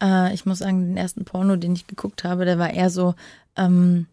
[0.01, 3.15] Äh, ich muss sagen, den ersten Porno, den ich geguckt habe, der war eher so,
[3.55, 4.07] ähm,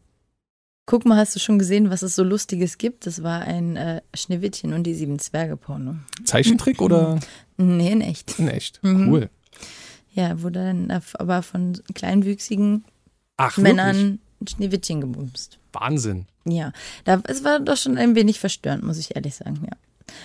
[0.86, 3.06] guck mal, hast du schon gesehen, was es so Lustiges gibt?
[3.06, 5.96] Das war ein äh, Schneewittchen und die sieben Zwerge Porno.
[6.24, 7.18] Zeichentrick oder
[7.56, 8.38] Nee, in echt.
[8.38, 8.82] in echt?
[8.82, 9.08] Mhm.
[9.12, 9.30] Cool.
[10.12, 12.84] Ja, wurde dann aber von kleinwüchsigen
[13.36, 13.62] Ach, wirklich?
[13.74, 15.58] Männern ein Schneewittchen gebumst.
[15.72, 16.26] Wahnsinn.
[16.44, 16.72] Ja,
[17.04, 19.76] da, es war doch schon ein wenig verstörend, muss ich ehrlich sagen, ja.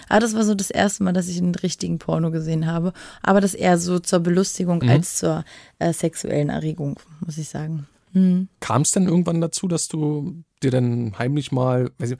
[0.07, 2.93] Aber das war so das erste Mal, dass ich einen richtigen Porno gesehen habe.
[3.21, 4.89] Aber das eher so zur Belustigung Mhm.
[4.89, 5.43] als zur
[5.79, 7.87] äh, sexuellen Erregung, muss ich sagen.
[8.13, 8.49] Hm.
[8.59, 12.17] Kam es denn irgendwann dazu, dass du dir dann heimlich mal, weiß ich,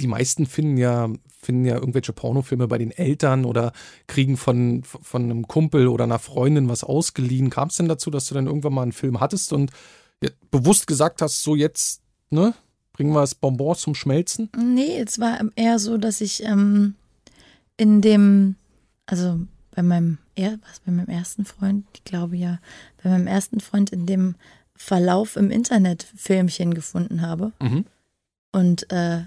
[0.00, 3.72] die, meisten finden ja, finden ja irgendwelche Pornofilme bei den Eltern oder
[4.06, 7.50] kriegen von, von einem Kumpel oder einer Freundin was ausgeliehen.
[7.50, 9.70] Kam es denn dazu, dass du dann irgendwann mal einen Film hattest und
[10.50, 12.00] bewusst gesagt hast, so jetzt,
[12.30, 12.54] ne,
[12.96, 14.48] bringen wir das Bonbon zum Schmelzen?
[14.56, 16.94] Nee, es war eher so, dass ich ähm,
[17.76, 18.56] in dem,
[19.04, 19.38] also
[19.74, 22.58] bei meinem, er, was, bei meinem ersten Freund, ich glaube ja,
[23.02, 24.34] bei meinem ersten Freund in dem
[24.74, 27.84] Verlauf im Internet Filmchen gefunden habe Mhm.
[28.52, 29.24] und äh,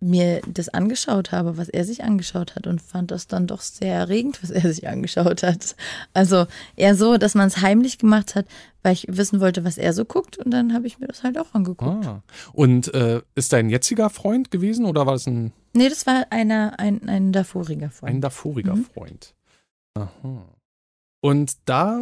[0.00, 3.94] mir das angeschaut habe, was er sich angeschaut hat und fand das dann doch sehr
[3.94, 5.74] erregend, was er sich angeschaut hat.
[6.14, 8.46] Also eher so, dass man es heimlich gemacht hat,
[8.82, 11.38] weil ich wissen wollte, was er so guckt und dann habe ich mir das halt
[11.38, 12.06] auch angeguckt.
[12.06, 12.22] Ah.
[12.52, 16.78] Und äh, ist dein jetziger Freund gewesen oder war das ein, Nee, das war einer,
[16.80, 18.10] ein, ein davoriger Freund.
[18.14, 18.84] ein davoriger Mhm.
[18.84, 19.34] Freund?
[19.94, 20.44] Aha.
[21.20, 22.00] Und da,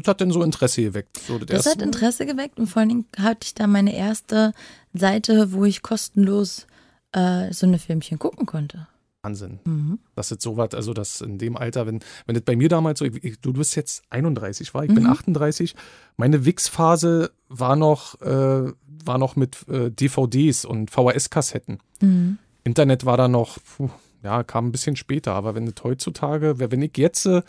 [0.00, 1.18] das hat dann so Interesse geweckt.
[1.18, 1.82] So Das erste hat?
[1.82, 4.52] Interesse geweckt und vor allen Dingen hatte ich da meine erste
[4.94, 6.66] Seite, wo ich kostenlos
[7.12, 8.86] äh, so eine Filmchen gucken konnte.
[9.22, 9.58] Wahnsinn.
[9.64, 9.98] Mhm.
[10.14, 13.04] Das ist sowas, also das in dem Alter, wenn, wenn das bei mir damals so,
[13.04, 15.10] ich, du bist jetzt 31, war, ich bin Mhm.
[15.10, 15.74] 38.
[16.16, 18.72] Meine Wix-Phase war noch, äh,
[19.04, 21.78] war noch mit äh, DVDs und VHS-Kassetten.
[22.00, 22.38] Mhm.
[22.64, 23.90] Internet war da noch, puh,
[24.22, 27.42] ja, kam ein bisschen später, aber wenn das heutzutage, wenn ich jetzt äh,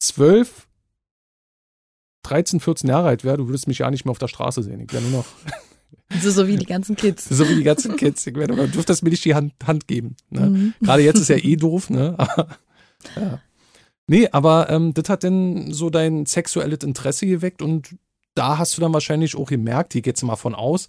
[0.00, 0.66] 12,
[2.24, 4.80] 13, 14 Jahre alt wäre, du würdest mich ja nicht mehr auf der Straße sehen.
[4.80, 5.26] Ich wäre nur noch,
[6.20, 7.28] So, so wie die ganzen Kids.
[7.28, 10.16] so wie die ganzen Kids, ich wär, du dürftest mir nicht die Hand, Hand geben.
[10.30, 10.50] Ne?
[10.50, 10.74] Mhm.
[10.80, 12.14] Gerade jetzt ist ja eh doof, ne?
[12.18, 12.48] Aber,
[13.16, 13.40] ja.
[14.06, 17.96] Nee, aber ähm, das hat denn so dein sexuelles Interesse geweckt und
[18.34, 20.88] da hast du dann wahrscheinlich auch gemerkt, ich gehe jetzt mal von aus,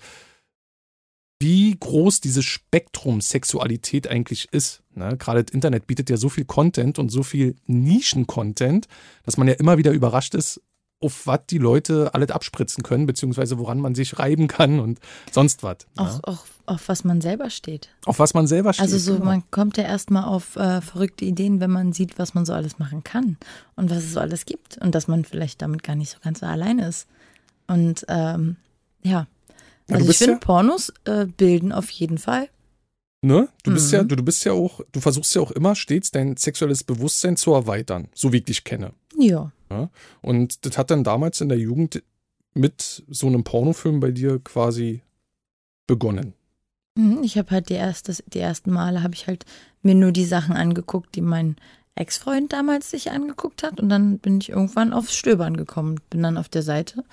[1.39, 4.83] wie groß dieses Spektrum Sexualität eigentlich ist.
[4.95, 5.15] Ne?
[5.17, 8.87] Gerade das Internet bietet ja so viel Content und so viel Nischen-Content,
[9.23, 10.61] dass man ja immer wieder überrascht ist,
[11.05, 14.99] auf was die Leute alles abspritzen können, beziehungsweise woran man sich reiben kann und
[15.31, 15.77] sonst was.
[15.97, 16.19] Auch, Ne?
[16.23, 17.89] auch auf was man selber steht.
[18.05, 18.83] Auf was man selber steht.
[18.83, 19.25] Also so, genau.
[19.25, 22.79] man kommt ja erstmal auf äh, verrückte Ideen, wenn man sieht, was man so alles
[22.79, 23.37] machen kann
[23.75, 26.39] und was es so alles gibt und dass man vielleicht damit gar nicht so ganz
[26.39, 27.07] so allein ist.
[27.67, 28.55] Und ähm,
[29.03, 29.27] ja,
[29.87, 32.49] Ja, also ich bist finde, ja- Pornos äh, bilden auf jeden Fall.
[33.21, 33.49] Ne?
[33.63, 36.37] Du bist ja, du, du bist ja auch, du versuchst ja auch immer stets dein
[36.37, 38.91] sexuelles Bewusstsein zu erweitern, so wie ich dich kenne.
[39.17, 39.51] Ja.
[39.69, 39.89] Ja?
[40.21, 42.03] Und das hat dann damals in der Jugend
[42.53, 45.01] mit so einem Pornofilm bei dir quasi
[45.87, 46.33] begonnen.
[46.95, 49.45] Mhm, Ich habe halt die, erste, die ersten Male habe ich halt
[49.81, 51.57] mir nur die Sachen angeguckt, die mein
[51.95, 53.79] Ex-Freund damals sich angeguckt hat.
[53.79, 55.99] Und dann bin ich irgendwann aufs Stöbern gekommen.
[56.09, 57.03] Bin dann auf der Seite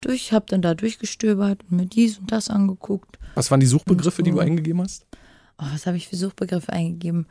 [0.00, 3.18] durch, habe dann da durchgestöbert und mir dies und das angeguckt.
[3.34, 4.42] Was waren die Suchbegriffe, die du so.
[4.42, 5.06] eingegeben hast?
[5.58, 7.26] Oh, was habe ich für Suchbegriffe eingegeben?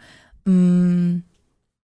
[0.46, 1.20] Mm,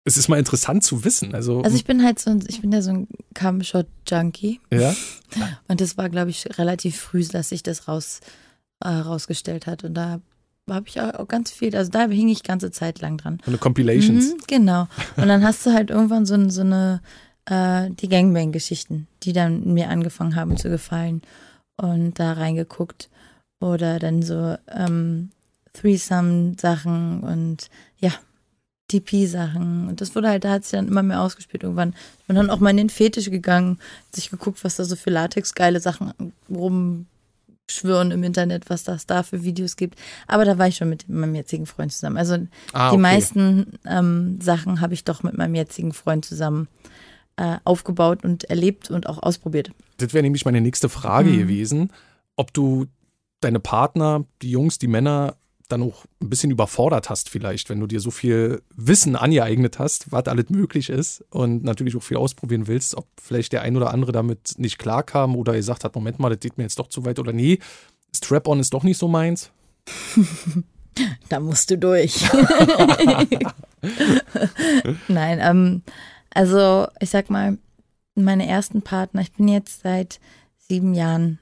[0.09, 1.35] Es ist mal interessant zu wissen.
[1.35, 4.59] Also, Also ich bin halt so ein, ich bin ja so ein Cumshot-Junkie.
[4.71, 4.95] ja,
[5.67, 8.19] Und das war, glaube ich, relativ früh, dass sich das raus,
[8.83, 9.83] äh, rausgestellt hat.
[9.83, 10.19] Und da
[10.67, 13.37] habe ich auch ganz viel, also da hing ich ganze Zeit lang dran.
[13.45, 14.33] so eine Compilations.
[14.33, 14.87] Mhm, genau.
[15.15, 17.01] Und dann hast du halt irgendwann so, so eine,
[17.45, 21.21] äh, die Gangbang-Geschichten, die dann mir angefangen haben zu gefallen
[21.77, 23.09] und da reingeguckt.
[23.61, 25.29] Oder dann so ähm,
[25.73, 28.11] Threesome-Sachen und ja,
[28.91, 29.87] DP-Sachen.
[29.87, 31.63] Und das wurde halt, da hat sich dann immer mehr ausgespielt.
[31.63, 33.79] Irgendwann ich bin dann auch mal in den Fetisch gegangen,
[34.13, 36.13] sich geguckt, was da so für Latex-geile Sachen
[37.69, 39.97] rumschwirren im Internet, was das da für Videos gibt.
[40.27, 42.17] Aber da war ich schon mit meinem jetzigen Freund zusammen.
[42.17, 42.35] Also
[42.73, 42.97] Ah, die okay.
[43.01, 46.67] meisten ähm, Sachen habe ich doch mit meinem jetzigen Freund zusammen
[47.37, 49.71] äh, aufgebaut und erlebt und auch ausprobiert.
[49.97, 51.37] Das wäre nämlich meine nächste Frage Mhm.
[51.37, 51.91] gewesen,
[52.35, 52.85] ob du
[53.41, 55.35] deine Partner, die Jungs, die Männer,
[55.71, 60.11] dann auch ein bisschen überfordert hast vielleicht, wenn du dir so viel Wissen angeeignet hast,
[60.11, 63.93] was alles möglich ist und natürlich auch viel ausprobieren willst, ob vielleicht der ein oder
[63.93, 67.05] andere damit nicht klarkam oder gesagt hat, Moment mal, das geht mir jetzt doch zu
[67.05, 67.59] weit oder nee,
[68.15, 69.51] Strap-on ist doch nicht so meins.
[71.29, 72.29] Da musst du durch.
[75.07, 75.81] Nein, ähm,
[76.31, 77.57] also ich sag mal,
[78.15, 80.19] meine ersten Partner, ich bin jetzt seit
[80.57, 81.39] sieben Jahren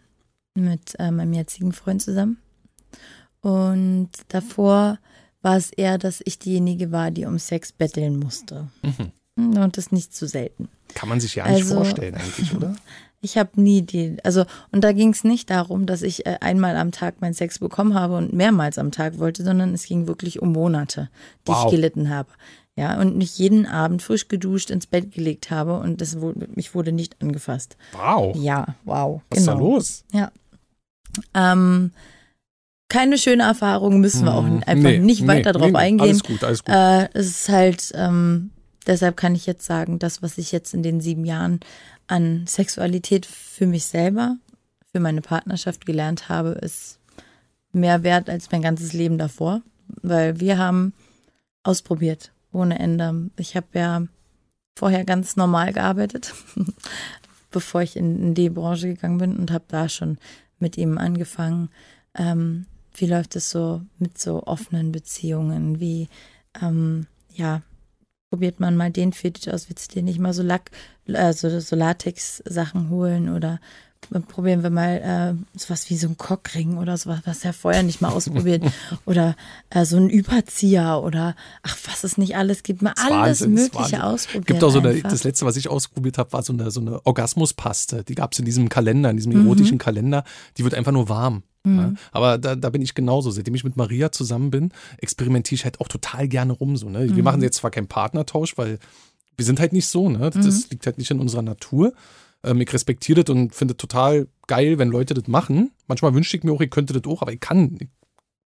[0.53, 2.37] mit äh, meinem jetzigen Freund zusammen.
[3.47, 4.97] Und davor
[5.41, 8.67] war es eher, dass ich diejenige war, die um Sex betteln musste.
[8.83, 9.57] Mhm.
[9.57, 10.67] Und das nicht zu selten.
[10.95, 12.75] Kann man sich ja nicht Also- vorstellen eigentlich, oder?
[13.19, 16.77] Ich habe nie die, also und da ging es nicht darum, dass ich äh, einmal
[16.77, 20.39] am Tag meinen Sex bekommen habe und mehrmals am Tag wollte, sondern es ging wirklich
[20.39, 21.09] um Monate,
[21.47, 21.65] die Wow.
[21.65, 22.29] ich gelitten habe.
[22.75, 26.75] Ja, und nicht jeden Abend frisch geduscht ins Bett gelegt habe und das wurde, mich
[26.75, 27.75] wurde nicht angefasst.
[27.93, 29.19] Wow, Ja, wow.
[29.31, 29.67] was ist da genau.
[29.67, 30.03] los?
[30.13, 30.31] Ja.
[31.33, 31.91] Ähm,
[32.89, 34.63] keine schöne Erfahrung, müssen wir auch Mhm.
[34.65, 36.07] einfach Nee, nicht nee, weiter drauf nee, nee, eingehen.
[36.09, 36.73] Alles gut, alles gut.
[36.73, 38.51] Äh, es ist halt, ähm,
[38.85, 41.59] deshalb kann ich jetzt sagen, das, was ich jetzt in den sieben Jahren
[42.07, 44.37] an Sexualität für mich selber,
[44.91, 46.99] für meine Partnerschaft gelernt habe, ist
[47.73, 49.61] mehr wert als mein ganzes Leben davor,
[50.01, 50.93] weil wir haben
[51.63, 53.29] ausprobiert ohne Ende.
[53.37, 54.03] Ich habe ja
[54.77, 56.33] vorher ganz normal gearbeitet,
[57.51, 60.17] bevor ich in, in die Branche gegangen bin und habe da schon
[60.59, 61.69] mit ihm angefangen.
[62.17, 62.65] Ähm,
[62.97, 65.79] wie läuft es so mit so offenen Beziehungen?
[65.79, 66.09] Wie,
[66.61, 67.61] ähm, ja,
[68.29, 69.69] probiert man mal den Fetisch aus?
[69.69, 70.71] Willst du dir nicht mal so Lack,
[71.13, 73.59] also so Latex-Sachen holen oder
[74.29, 77.99] probieren wir mal äh, sowas wie so ein Cockring oder sowas, was er vorher nicht
[78.01, 78.63] mal ausprobiert
[79.05, 79.35] oder
[79.69, 84.03] äh, so ein Überzieher oder ach, was es nicht alles gibt, mal alles Wahnsinn, Mögliche
[84.03, 84.45] ausprobieren.
[84.45, 85.09] Gibt auch so eine, einfach.
[85.09, 88.03] das letzte, was ich ausprobiert habe, war so eine, so eine Orgasmuspaste.
[88.03, 89.45] Die gab es in diesem Kalender, in diesem Mhm.
[89.45, 90.23] erotischen Kalender.
[90.57, 91.43] Die wird einfach nur warm.
[91.65, 91.93] Ja?
[92.13, 93.29] Aber da, da bin ich genauso.
[93.29, 96.77] Seitdem ich mit Maria zusammen bin, experimentiere ich halt auch total gerne rum.
[96.77, 97.07] So, ne?
[97.09, 97.23] Wir Mhm.
[97.25, 98.79] machen jetzt zwar keinen Partnertausch, weil
[99.35, 100.07] wir sind halt nicht so.
[100.07, 100.29] Ne?
[100.29, 100.63] Das Mhm.
[100.69, 101.91] liegt halt nicht in unserer Natur.
[102.47, 105.71] Ähm, ich respektiere das und finde total geil, wenn Leute das machen.
[105.87, 107.77] Manchmal wünschte ich mir auch, ich könnte das auch, aber ich kann.
[107.79, 107.87] Ich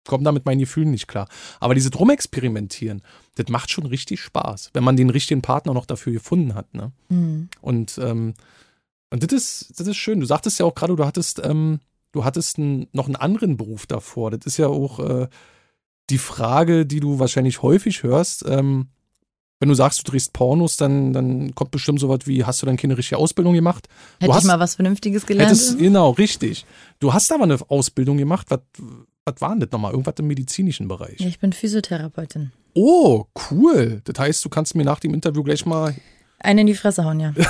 [0.07, 1.29] komme da mit meinen Gefühlen nicht klar.
[1.61, 3.03] Aber dieses Rumexperimentieren,
[3.35, 6.73] das macht schon richtig Spaß, wenn man den richtigen Partner noch dafür gefunden hat.
[6.75, 6.93] Ne?
[7.09, 7.49] Hm.
[7.61, 8.35] Und, ähm,
[9.11, 10.21] und das ist, das ist schön.
[10.21, 11.81] Du sagtest ja auch gerade, du hattest, ähm,
[12.13, 14.31] du hattest n- noch einen anderen Beruf davor.
[14.31, 15.29] Das ist ja auch äh,
[16.11, 18.47] die Frage, die du wahrscheinlich häufig hörst.
[18.49, 18.89] Ähm,
[19.61, 22.77] wenn du sagst, du drehst Pornos, dann, dann kommt bestimmt sowas wie, hast du dann
[22.77, 23.89] keine richtige Ausbildung gemacht?
[24.21, 25.51] Hätte hast- ich mal was Vernünftiges gelernt?
[25.51, 26.65] Hättest, genau, richtig.
[27.01, 28.47] Du hast aber eine Ausbildung gemacht.
[28.51, 28.61] Was,
[29.25, 29.93] was war denn das nochmal?
[29.93, 31.19] Irgendwas im medizinischen Bereich.
[31.21, 32.53] ja, ich bin Physiotherapeutin.
[32.75, 34.01] Oh, cool.
[34.05, 35.95] Das heißt, du kannst mir nach dem Interview gleich mal.
[36.41, 37.33] Eine in die Fresse hauen, ja.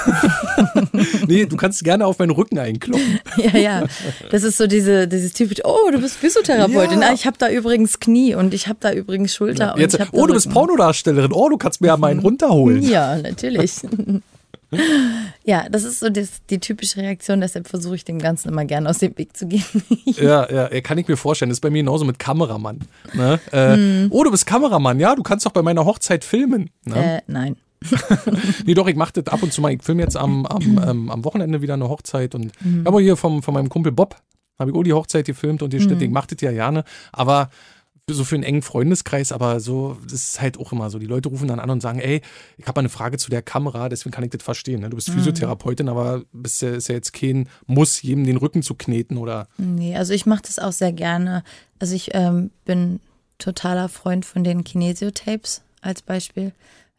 [1.27, 3.21] Nee, du kannst gerne auf meinen Rücken einkloppen.
[3.37, 3.85] ja, ja.
[4.31, 7.03] Das ist so diese, dieses typische, oh, du bist Physiotherapeutin.
[7.03, 7.09] Ja.
[7.11, 9.75] Ah, ich habe da übrigens Knie und ich habe da übrigens Schulter.
[9.75, 10.51] und Jetzt, ich hab oh, du bist.
[10.51, 11.33] Pornodarstellerin.
[11.33, 12.83] Oh, du kannst mir ja meinen runterholen.
[12.83, 13.75] Ja, natürlich.
[15.45, 18.89] ja, das ist so das, die typische Reaktion, deshalb versuche ich dem Ganzen immer gerne
[18.89, 19.65] aus dem Weg zu gehen.
[20.05, 21.51] Ja, ja, ja, kann ich mir vorstellen.
[21.51, 22.81] Das ist bei mir genauso mit Kameramann.
[23.13, 23.39] Ne?
[23.53, 24.07] Äh, Hm.
[24.11, 24.99] Oh, du bist Kameramann.
[24.99, 26.71] Ja, du kannst doch bei meiner Hochzeit filmen.
[26.85, 27.17] Ne?
[27.19, 27.57] äh, nein.
[28.67, 29.73] Nee, doch, ich mache das ab und zu mal.
[29.73, 32.87] Ich filme jetzt am, am, ähm, am Wochenende wieder eine Hochzeit und Mhm.
[32.87, 34.17] aber hier vom, von meinem Kumpel Bob
[34.59, 36.03] habe ich auch die Hochzeit gefilmt und geschnitten.
[36.03, 36.85] Ich mache das ja gerne.
[37.13, 37.51] Aber
[38.11, 40.99] so für einen engen Freundeskreis, aber so, das ist halt auch immer so.
[40.99, 42.23] Die Leute rufen dann an und sagen, ey,
[42.57, 44.81] ich habe mal eine Frage zu der Kamera, deswegen kann ich das verstehen.
[44.81, 44.91] Ne?
[44.91, 45.15] Du bist mhm.
[45.15, 49.49] Physiotherapeutin, aber bist ja, ist ja jetzt kein Muss, jedem den Rücken zu kneten oder.
[49.59, 51.45] Nee, also ich mache das auch sehr gerne.
[51.79, 53.01] Also ich ähm, bin
[53.39, 56.53] totaler Freund von den Kinesiotapes als Beispiel.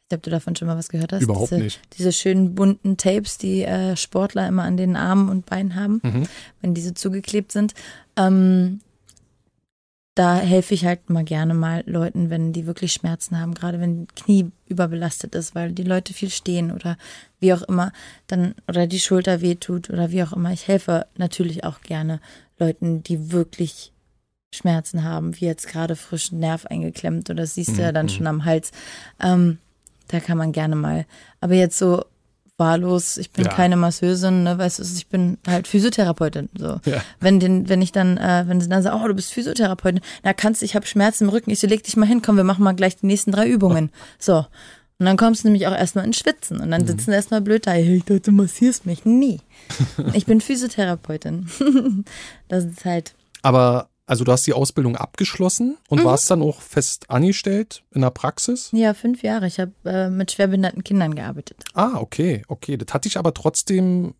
[0.09, 1.21] Ich ob du davon schon mal was gehört hast.
[1.21, 1.79] Überhaupt diese, nicht.
[1.97, 6.27] Diese schönen bunten Tapes, die äh, Sportler immer an den Armen und Beinen haben, mhm.
[6.61, 7.73] wenn diese zugeklebt sind.
[8.15, 8.81] Ähm,
[10.15, 14.07] da helfe ich halt mal gerne mal Leuten, wenn die wirklich Schmerzen haben, gerade wenn
[14.15, 16.97] Knie überbelastet ist, weil die Leute viel stehen oder
[17.39, 17.93] wie auch immer,
[18.27, 20.51] dann oder die Schulter wehtut oder wie auch immer.
[20.51, 22.19] Ich helfe natürlich auch gerne
[22.57, 23.93] Leuten, die wirklich
[24.53, 28.09] Schmerzen haben, wie jetzt gerade frischen Nerv eingeklemmt oder das siehst du ja dann mhm.
[28.09, 28.71] schon am Hals.
[29.21, 29.59] Ähm,
[30.09, 31.05] da kann man gerne mal.
[31.39, 32.03] Aber jetzt so
[32.59, 33.53] wahllos, ich bin ja.
[33.53, 36.49] keine Masseusin, ne, weißt du, ich bin halt Physiotherapeutin.
[36.55, 36.79] So.
[36.85, 37.01] Ja.
[37.19, 40.33] Wenn, den, wenn ich dann, äh, wenn sie dann sagen, oh, du bist Physiotherapeutin, na
[40.33, 42.43] kannst du, ich habe Schmerzen im Rücken, ich so, leg dich mal hin, komm, wir
[42.43, 43.91] machen mal gleich die nächsten drei Übungen.
[44.19, 44.45] So.
[44.99, 46.87] Und dann kommst du nämlich auch erstmal ins Schwitzen und dann mhm.
[46.87, 49.05] sitzen erstmal blöd da, ich dachte, du massierst mich.
[49.05, 49.39] Nie.
[50.13, 51.47] ich bin Physiotherapeutin.
[52.49, 53.13] das ist halt.
[53.41, 56.05] Aber also du hast die Ausbildung abgeschlossen und mhm.
[56.05, 58.69] warst dann auch fest angestellt in der Praxis?
[58.71, 59.45] Ja, fünf Jahre.
[59.45, 61.63] Ich habe äh, mit schwerbehinderten Kindern gearbeitet.
[61.75, 62.75] Ah, okay, okay.
[62.75, 64.15] Das hat dich aber trotzdem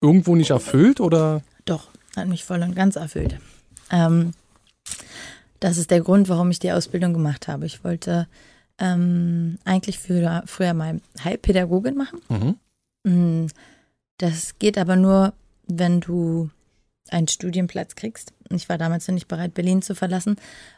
[0.00, 1.42] irgendwo nicht erfüllt, oder?
[1.66, 3.38] Doch, hat mich voll und ganz erfüllt.
[3.90, 4.32] Ähm,
[5.60, 7.66] das ist der Grund, warum ich die Ausbildung gemacht habe.
[7.66, 8.28] Ich wollte
[8.78, 12.22] ähm, eigentlich früher, früher mal Heilpädagogin machen.
[12.30, 12.56] Mhm.
[13.12, 13.46] Mm,
[14.16, 15.34] das geht aber nur,
[15.66, 16.48] wenn du
[17.12, 18.32] einen Studienplatz kriegst.
[18.50, 20.36] Ich war damals noch nicht bereit, Berlin zu verlassen.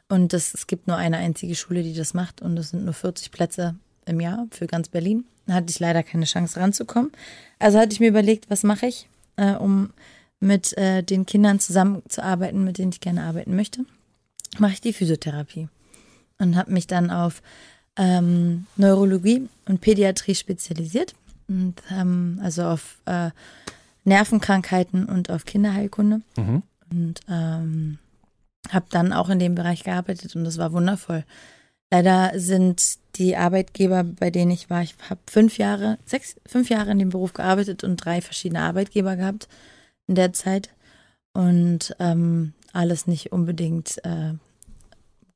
[0.09, 2.43] Und das, es gibt nur eine einzige Schule, die das macht.
[2.43, 3.76] Und das sind nur 40 Plätze
[4.07, 5.24] im Jahr für ganz Berlin.
[5.47, 7.12] Da hatte ich leider keine Chance ranzukommen.
[7.59, 9.91] Also hatte ich mir überlegt, was mache ich, äh, um
[10.41, 13.85] mit äh, den Kindern zusammenzuarbeiten, mit denen ich gerne arbeiten möchte.
[14.59, 15.68] Mache ich die Physiotherapie.
[16.39, 17.43] Und habe mich dann auf
[17.97, 21.14] ähm, Neurologie und Pädiatrie spezialisiert.
[21.49, 23.30] Und ähm, also auf äh,
[24.05, 26.20] Nervenkrankheiten und auf Kinderheilkunde.
[26.36, 26.62] Mhm.
[26.90, 27.98] Und ähm,
[28.70, 31.24] habe dann auch in dem Bereich gearbeitet und das war wundervoll.
[31.90, 36.90] Leider sind die Arbeitgeber, bei denen ich war, ich habe fünf Jahre, sechs, fünf Jahre
[36.90, 39.48] in dem Beruf gearbeitet und drei verschiedene Arbeitgeber gehabt
[40.07, 40.70] in der Zeit.
[41.32, 44.34] Und ähm, alles nicht unbedingt äh,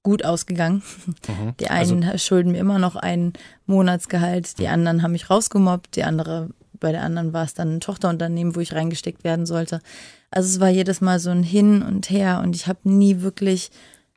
[0.03, 0.83] gut ausgegangen.
[1.07, 1.55] Mhm.
[1.61, 3.33] Die einen also, schulden mir immer noch ein
[3.67, 6.51] Monatsgehalt, die anderen haben mich rausgemobbt, die andere
[6.81, 9.81] bei der anderen war es dann ein Tochterunternehmen, wo ich reingesteckt werden sollte.
[10.31, 13.71] Also es war jedes Mal so ein Hin und Her und ich habe nie wirklich,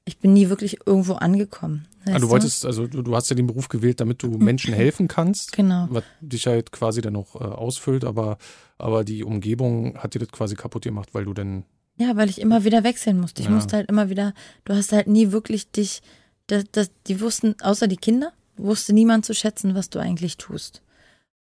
[0.05, 1.87] ich bin nie wirklich irgendwo angekommen.
[2.05, 5.07] Ah, du wolltest, also du, du, hast ja den Beruf gewählt, damit du Menschen helfen
[5.07, 5.53] kannst.
[5.53, 5.87] Genau.
[5.89, 8.37] Was dich halt quasi dann noch äh, ausfüllt, aber,
[8.77, 11.63] aber die Umgebung hat dir das quasi kaputt gemacht, weil du dann.
[11.97, 13.41] Ja, weil ich immer wieder wechseln musste.
[13.41, 13.53] Ich ja.
[13.53, 14.33] musste halt immer wieder,
[14.65, 16.01] du hast halt nie wirklich dich,
[16.47, 20.81] das, das, die wussten, außer die Kinder, wusste niemand zu schätzen, was du eigentlich tust.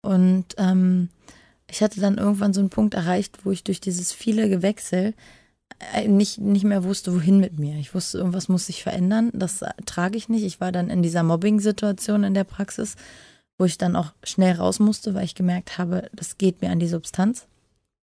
[0.02, 1.10] Und ähm,
[1.70, 5.14] ich hatte dann irgendwann so einen Punkt erreicht, wo ich durch dieses viele Gewechsel
[5.94, 7.78] äh, nicht, nicht mehr wusste, wohin mit mir.
[7.78, 9.32] Ich wusste, irgendwas muss sich verändern.
[9.34, 10.44] Das trage ich nicht.
[10.44, 12.96] Ich war dann in dieser Mobbing-Situation in der Praxis,
[13.58, 16.80] wo ich dann auch schnell raus musste, weil ich gemerkt habe, das geht mir an
[16.80, 17.48] die Substanz.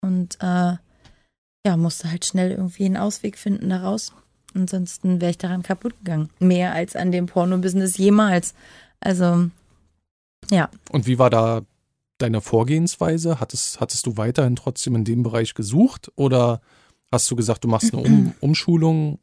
[0.03, 0.77] Und äh,
[1.67, 4.13] ja, musste halt schnell irgendwie einen Ausweg finden daraus.
[4.55, 6.31] Ansonsten wäre ich daran kaputt gegangen.
[6.39, 8.55] Mehr als an dem Porno-Business jemals.
[9.01, 9.51] Also,
[10.51, 10.71] ja.
[10.91, 11.63] Und wie war da
[12.19, 13.41] deine Vorgehensweise?
[13.41, 16.61] Hattest, hattest du weiterhin trotzdem in dem Bereich gesucht oder
[17.13, 19.19] hast du gesagt, du machst eine um Umschulung?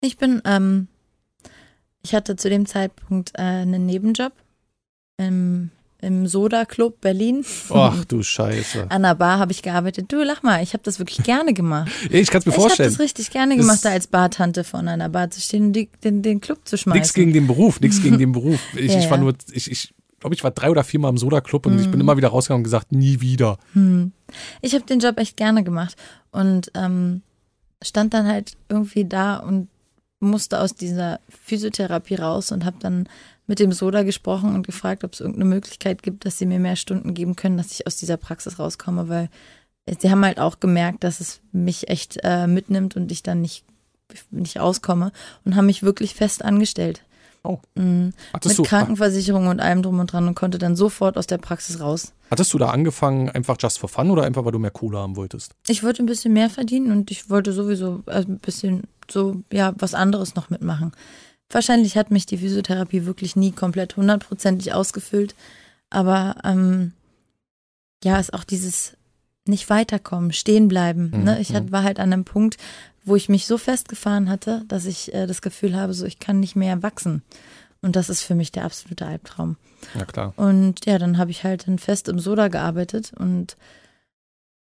[0.00, 0.88] Ich bin, ähm,
[2.02, 4.32] ich hatte zu dem Zeitpunkt äh, einen Nebenjob
[5.18, 5.70] im,
[6.00, 7.44] im Soda Club Berlin.
[7.70, 8.86] Ach du Scheiße.
[8.90, 10.10] An der Bar habe ich gearbeitet.
[10.10, 11.92] Du lach mal, ich habe das wirklich gerne gemacht.
[12.10, 12.88] ich kann es mir vorstellen.
[12.88, 15.66] Ich habe das richtig gerne gemacht, das da als Bartante vor einer Bar zu stehen
[15.66, 16.98] und die, den, den Club zu schmeißen.
[16.98, 18.60] Nichts gegen den Beruf, nichts gegen den Beruf.
[18.74, 21.66] Ich, ja, ich war nur, ich, ich glaube, ich war drei oder viermal im Soda-Club
[21.66, 21.80] und mhm.
[21.80, 22.02] ich bin mhm.
[22.02, 23.58] immer wieder rausgegangen und gesagt, nie wieder.
[23.74, 24.12] Mhm.
[24.62, 25.96] Ich habe den Job echt gerne gemacht
[26.30, 27.22] und ähm,
[27.82, 29.68] stand dann halt irgendwie da und
[30.20, 33.08] musste aus dieser Physiotherapie raus und habe dann
[33.46, 36.76] mit dem Soda gesprochen und gefragt, ob es irgendeine Möglichkeit gibt, dass sie mir mehr
[36.76, 39.28] Stunden geben können, dass ich aus dieser Praxis rauskomme, weil
[40.00, 43.64] sie haben halt auch gemerkt, dass es mich echt äh, mitnimmt und ich dann nicht,
[44.30, 45.10] nicht auskomme
[45.44, 47.02] und haben mich wirklich fest angestellt.
[47.44, 47.58] Oh.
[47.74, 48.12] Mhm.
[48.32, 51.80] Mit du, Krankenversicherung und allem drum und dran und konnte dann sofort aus der Praxis
[51.80, 52.12] raus.
[52.30, 55.16] Hattest du da angefangen einfach just for fun oder einfach, weil du mehr Kohle haben
[55.16, 55.52] wolltest?
[55.66, 59.74] Ich wollte ein bisschen mehr verdienen und ich wollte sowieso äh, ein bisschen so, ja,
[59.76, 60.92] was anderes noch mitmachen.
[61.50, 65.34] Wahrscheinlich hat mich die Physiotherapie wirklich nie komplett hundertprozentig ausgefüllt,
[65.90, 66.92] aber ähm,
[68.04, 68.96] ja, ist auch dieses
[69.46, 71.10] nicht weiterkommen, stehen bleiben.
[71.12, 71.24] Mhm.
[71.24, 71.40] Ne?
[71.40, 71.72] Ich mhm.
[71.72, 72.56] war halt an einem Punkt,
[73.04, 76.40] wo ich mich so festgefahren hatte, dass ich äh, das Gefühl habe, so ich kann
[76.40, 77.22] nicht mehr wachsen.
[77.80, 79.56] Und das ist für mich der absolute Albtraum.
[79.94, 80.32] Ja, klar.
[80.36, 83.56] Und ja, dann habe ich halt dann fest im Soda gearbeitet und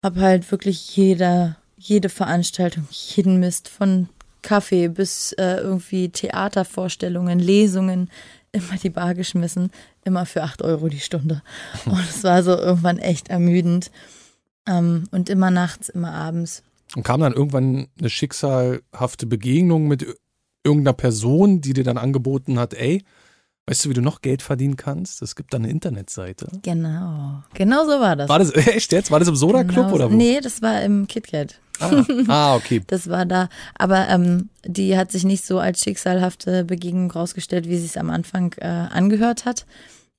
[0.03, 4.09] habe halt wirklich jede, jede Veranstaltung, jeden Mist von
[4.41, 8.11] Kaffee bis äh, irgendwie Theatervorstellungen, Lesungen,
[8.51, 9.71] immer die Bar geschmissen,
[10.03, 11.41] immer für 8 Euro die Stunde.
[11.85, 13.91] Und es war so irgendwann echt ermüdend.
[14.67, 16.63] Ähm, und immer nachts, immer abends.
[16.95, 20.05] Und kam dann irgendwann eine schicksalhafte Begegnung mit
[20.63, 23.03] irgendeiner Person, die dir dann angeboten hat, ey,
[23.67, 25.21] weißt du, wie du noch Geld verdienen kannst?
[25.21, 26.47] Es gibt da eine Internetseite.
[26.61, 27.43] Genau.
[27.53, 28.29] Genau so war das.
[28.29, 29.11] War das echt jetzt?
[29.11, 30.15] War das im Soda Club genau oder wo?
[30.15, 31.59] Nee, das war im KitKat.
[31.79, 32.81] Ah, ah okay.
[32.87, 33.49] Das war da.
[33.77, 38.09] Aber ähm, die hat sich nicht so als schicksalhafte Begegnung rausgestellt, wie sie es am
[38.09, 39.65] Anfang äh, angehört hat.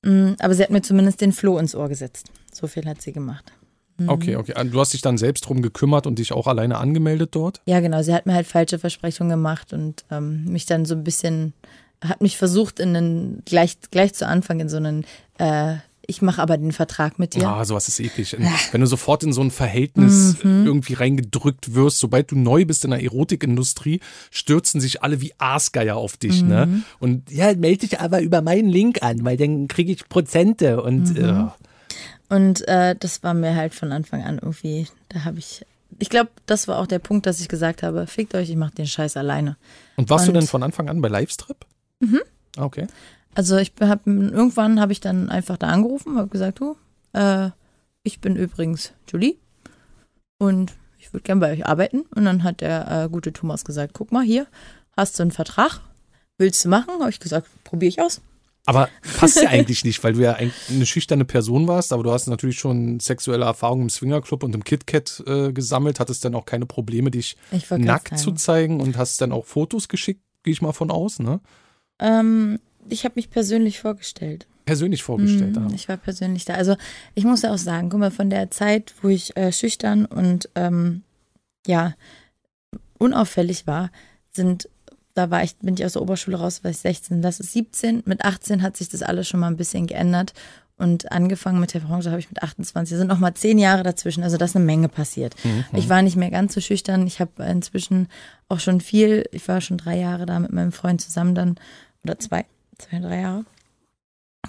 [0.03, 2.31] Mm, aber sie hat mir zumindest den Floh ins Ohr gesetzt.
[2.53, 3.53] So viel hat sie gemacht.
[3.99, 4.09] Mhm.
[4.09, 4.53] Okay, okay.
[4.71, 7.61] Du hast dich dann selbst drum gekümmert und dich auch alleine angemeldet dort?
[7.67, 8.03] Ja, genau.
[8.03, 11.53] Sie hat mir halt falsche Versprechungen gemacht und ähm, mich dann so ein bisschen,
[12.05, 15.05] hat mich versucht, in einen, gleich, gleich zu Anfang in so einen,
[15.39, 15.77] äh,
[16.09, 17.49] ich mache aber den Vertrag mit dir.
[17.49, 18.37] Ah, sowas ist eklig.
[18.71, 20.65] Wenn du sofort in so ein Verhältnis Mhm.
[20.65, 23.99] irgendwie reingedrückt wirst, sobald du neu bist in der Erotikindustrie,
[24.31, 26.49] stürzen sich alle wie Aasgeier auf dich, Mhm.
[26.49, 26.85] ne?
[27.01, 31.11] Und ja, melde dich aber über meinen Link an, weil dann kriege ich Prozente und
[31.19, 31.25] Mhm.
[31.25, 31.45] äh,
[32.29, 35.65] Und äh, das war mir halt von Anfang an irgendwie, da habe ich,
[35.99, 38.75] ich glaube, das war auch der Punkt, dass ich gesagt habe, fickt euch, ich mache
[38.75, 39.57] den Scheiß alleine.
[39.97, 41.57] Und warst du Und- denn von Anfang an bei Livestrip?
[42.01, 42.21] Mhm.
[42.59, 42.87] Okay.
[43.35, 46.77] Also ich habe irgendwann habe ich dann einfach da angerufen, habe gesagt, du,
[47.13, 47.51] äh,
[48.03, 49.37] ich bin übrigens Julie
[50.39, 52.01] und ich würde gern bei euch arbeiten.
[52.15, 54.47] Und dann hat der äh, gute Thomas gesagt, guck mal hier,
[54.97, 55.81] hast du einen Vertrag,
[56.39, 56.95] willst du machen?
[57.01, 58.21] Habe ich gesagt, probiere ich aus.
[58.67, 58.89] Aber
[59.19, 62.27] passt ja eigentlich nicht, weil du ja ein- eine schüchterne Person warst, aber du hast
[62.27, 66.67] natürlich schon sexuelle Erfahrungen im Swingerclub und im KitKat äh, gesammelt, hattest dann auch keine
[66.67, 67.37] Probleme, dich
[67.87, 71.41] nackt zu zeigen und hast dann auch Fotos geschickt, gehe ich mal von aus, ne?
[71.99, 72.59] Ähm,
[72.89, 74.47] ich habe mich persönlich vorgestellt.
[74.65, 75.57] Persönlich vorgestellt.
[75.57, 75.71] Mhm, ah.
[75.75, 76.55] Ich war persönlich da.
[76.55, 76.77] Also
[77.15, 80.49] ich muss ja auch sagen, guck mal, von der Zeit, wo ich äh, schüchtern und
[80.57, 81.03] ähm,
[81.67, 81.95] ja,
[82.99, 83.91] unauffällig war,
[84.33, 84.69] sind,
[85.17, 88.03] da war ich, bin ich aus der Oberschule raus, war ich 16, das ist 17.
[88.05, 90.35] Mit 18 hat sich das alles schon mal ein bisschen geändert.
[90.79, 92.93] Und angefangen mit der Branche habe ich mit 28.
[92.93, 94.23] Da sind noch mal zehn Jahre dazwischen.
[94.23, 95.35] Also da ist eine Menge passiert.
[95.73, 97.07] Ich war nicht mehr ganz so schüchtern.
[97.07, 98.09] Ich habe inzwischen
[98.51, 99.25] auch schon viel.
[99.33, 101.57] Ich war schon drei Jahre da mit meinem Freund zusammen dann
[102.05, 102.45] oder zwei,
[102.77, 103.45] zwei, drei Jahre.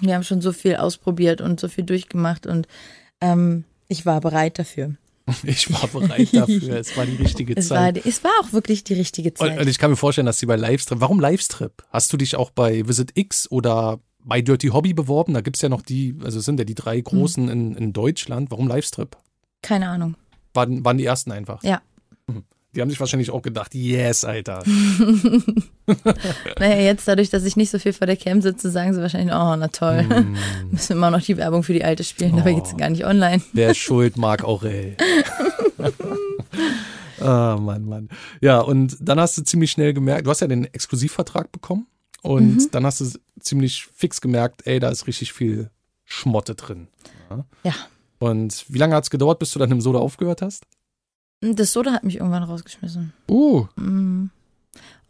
[0.00, 2.68] Wir haben schon so viel ausprobiert und so viel durchgemacht und
[3.22, 4.94] ähm, ich war bereit dafür.
[5.44, 6.76] Ich war bereit dafür.
[6.78, 8.04] Es war die richtige Es war, Zeit.
[8.06, 9.60] es war auch wirklich die richtige Und, Zeit.
[9.60, 11.00] und ich kann mir vorstellen, dass sie bei Livestrip.
[11.00, 11.84] Warum Livestrip?
[11.90, 15.34] Hast du dich auch bei Visit X oder bei Dirty Hobby beworben?
[15.34, 17.50] Da gibt es ja noch die, also sind ja die drei großen Mhm.
[17.50, 18.50] in, in Deutschland.
[18.50, 19.16] Warum Livestrip?
[19.62, 20.16] Keine Ahnung.
[20.54, 21.62] Waren, waren die ersten einfach.
[21.62, 21.82] Ja.
[22.26, 22.44] Mhm.
[22.74, 24.62] Die haben sich wahrscheinlich auch gedacht, yes, Alter.
[26.58, 29.34] Naja, jetzt dadurch, dass ich nicht so viel vor der Cam sitze, sagen sie wahrscheinlich,
[29.34, 30.02] oh, na toll.
[30.02, 30.36] Mm,
[30.72, 32.56] Müssen wir immer noch die Werbung für die Alte spielen, dabei Oh.
[32.56, 33.42] geht's gar nicht online.
[33.54, 34.96] wer schuld, Marc Aurel.
[37.20, 38.08] Ah, Mann, Mann.
[38.40, 41.86] Ja, und dann hast du ziemlich schnell gemerkt, du hast ja den Exklusivvertrag bekommen
[42.22, 42.68] und Mhm.
[42.70, 43.06] dann hast du
[43.40, 45.70] ziemlich fix gemerkt, ey, da ist richtig viel
[46.04, 46.88] Schmotte drin.
[47.64, 47.74] Ja.
[48.20, 50.64] Und wie lange hat es gedauert, bis du dann im Soda aufgehört hast?
[51.40, 53.12] Das Soda hat mich irgendwann rausgeschmissen.
[53.28, 54.30] Uh, Mhm.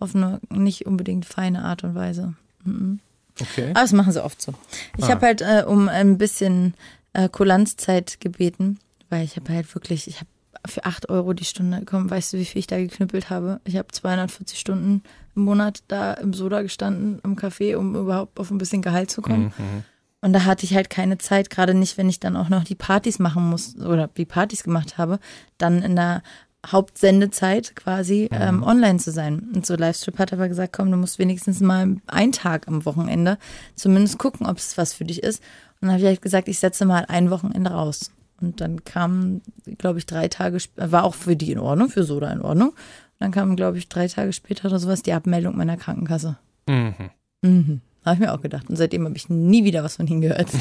[0.01, 2.35] Auf eine nicht unbedingt feine Art und Weise.
[2.65, 3.01] Mhm.
[3.41, 3.71] okay.
[3.71, 4.55] Aber das machen sie oft so.
[4.97, 5.09] Ich Ah.
[5.11, 6.75] habe halt äh, um ein bisschen
[7.15, 8.79] äh, Kulanzzeit gebeten,
[9.11, 10.29] weil ich habe halt wirklich, ich habe
[10.67, 12.11] für 8 Euro die Stunde bekommen.
[12.11, 13.61] Weißt du, wie viel ich da geknüppelt habe?
[13.65, 15.03] Ich habe 240 Stunden
[15.35, 19.23] im Monat da im Soda gestanden, im Café, um überhaupt auf ein bisschen Gehalt zu
[19.23, 19.53] kommen.
[19.59, 19.85] Mhm.
[20.21, 22.75] Und da hatte ich halt keine Zeit, gerade nicht, wenn ich dann auch noch die
[22.75, 25.21] Partys machen muss oder die Partys gemacht habe,
[25.59, 26.23] dann in der
[26.67, 29.49] Hauptsendezeit quasi ähm, online zu sein.
[29.55, 33.39] Und so Livestream hat aber gesagt, komm, du musst wenigstens mal einen Tag am Wochenende
[33.75, 35.43] zumindest gucken, ob es was für dich ist.
[35.81, 38.11] Und dann habe ich halt gesagt, ich setze mal ein Wochenende raus.
[38.41, 39.41] Und dann kam,
[39.79, 42.71] glaube ich, drei Tage, sp- war auch für die in Ordnung, für Soda in Ordnung.
[42.71, 42.77] Und
[43.21, 46.37] dann kam, glaube ich, drei Tage später oder sowas die Abmeldung meiner Krankenkasse.
[46.69, 46.95] Mhm.
[47.43, 47.81] Mhm.
[48.09, 48.69] Habe ich mir auch gedacht.
[48.69, 50.49] Und seitdem habe ich nie wieder was von ihnen gehört.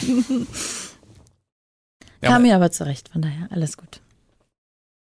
[2.24, 4.02] Ja, Kam mir aber zurecht, von daher alles gut.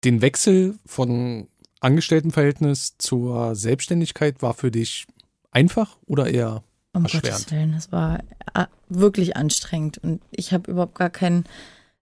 [0.03, 1.47] den Wechsel von
[1.79, 5.05] Angestelltenverhältnis zur Selbstständigkeit war für dich
[5.51, 6.63] einfach oder eher
[6.95, 7.03] Um.
[7.03, 8.19] Gottes Willen, das war
[8.55, 9.97] äh, wirklich anstrengend.
[9.99, 11.43] Und ich habe überhaupt gar, kein,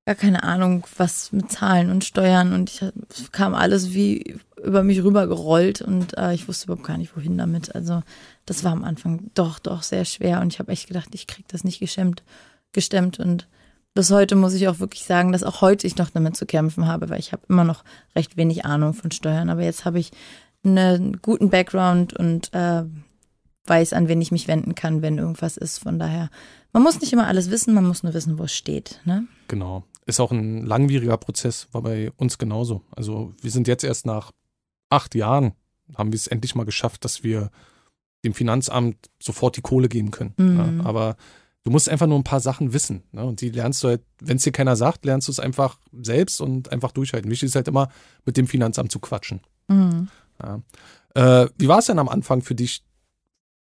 [0.06, 2.54] gar keine Ahnung, was mit Zahlen und Steuern.
[2.54, 6.98] Und ich, es kam alles wie über mich rübergerollt und äh, ich wusste überhaupt gar
[6.98, 7.74] nicht, wohin damit.
[7.76, 8.02] Also
[8.46, 10.42] das war am Anfang doch, doch sehr schwer.
[10.42, 12.24] Und ich habe echt gedacht, ich krieg das nicht gestemmt,
[12.72, 13.20] gestemmt.
[13.20, 13.48] Und
[13.94, 16.88] bis heute muss ich auch wirklich sagen, dass auch heute ich noch damit zu kämpfen
[16.88, 17.84] habe, weil ich habe immer noch
[18.16, 19.50] recht wenig Ahnung von Steuern.
[19.50, 20.12] Aber jetzt habe ich
[20.64, 22.84] einen guten Background und äh,
[23.66, 25.80] weiß, an wen ich mich wenden kann, wenn irgendwas ist.
[25.80, 26.30] Von daher,
[26.74, 29.02] man muss nicht immer alles wissen, man muss nur wissen, wo es steht.
[29.06, 29.28] Ne?
[29.48, 29.84] Genau.
[30.06, 32.82] Ist auch ein langwieriger Prozess, war bei uns genauso.
[32.92, 34.32] Also wir sind jetzt erst nach
[34.90, 35.54] acht Jahren,
[35.96, 37.52] haben wir es endlich mal geschafft, dass wir
[38.24, 40.34] dem Finanzamt sofort die Kohle geben können.
[40.38, 40.58] Mhm.
[40.58, 41.16] Ja, aber
[41.64, 43.04] du musst einfach nur ein paar Sachen wissen.
[43.12, 43.24] Ne?
[43.24, 46.42] Und die lernst du halt, wenn es dir keiner sagt, lernst du es einfach selbst
[46.42, 47.30] und einfach durchhalten.
[47.30, 47.90] Wichtig ist halt immer,
[48.26, 49.42] mit dem Finanzamt zu quatschen.
[49.68, 50.10] Mhm.
[50.42, 50.62] Ja.
[51.14, 52.84] Äh, wie war es denn am Anfang für dich,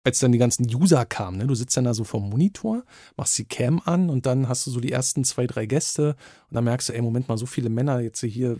[0.04, 1.38] als dann die ganzen User kamen?
[1.38, 1.48] Ne?
[1.48, 2.84] Du sitzt dann da so vom Monitor,
[3.16, 6.16] machst die Cam an und dann hast du so die ersten zwei, drei Gäste
[6.50, 8.58] und dann merkst du, ey, Moment mal, so viele Männer jetzt hier.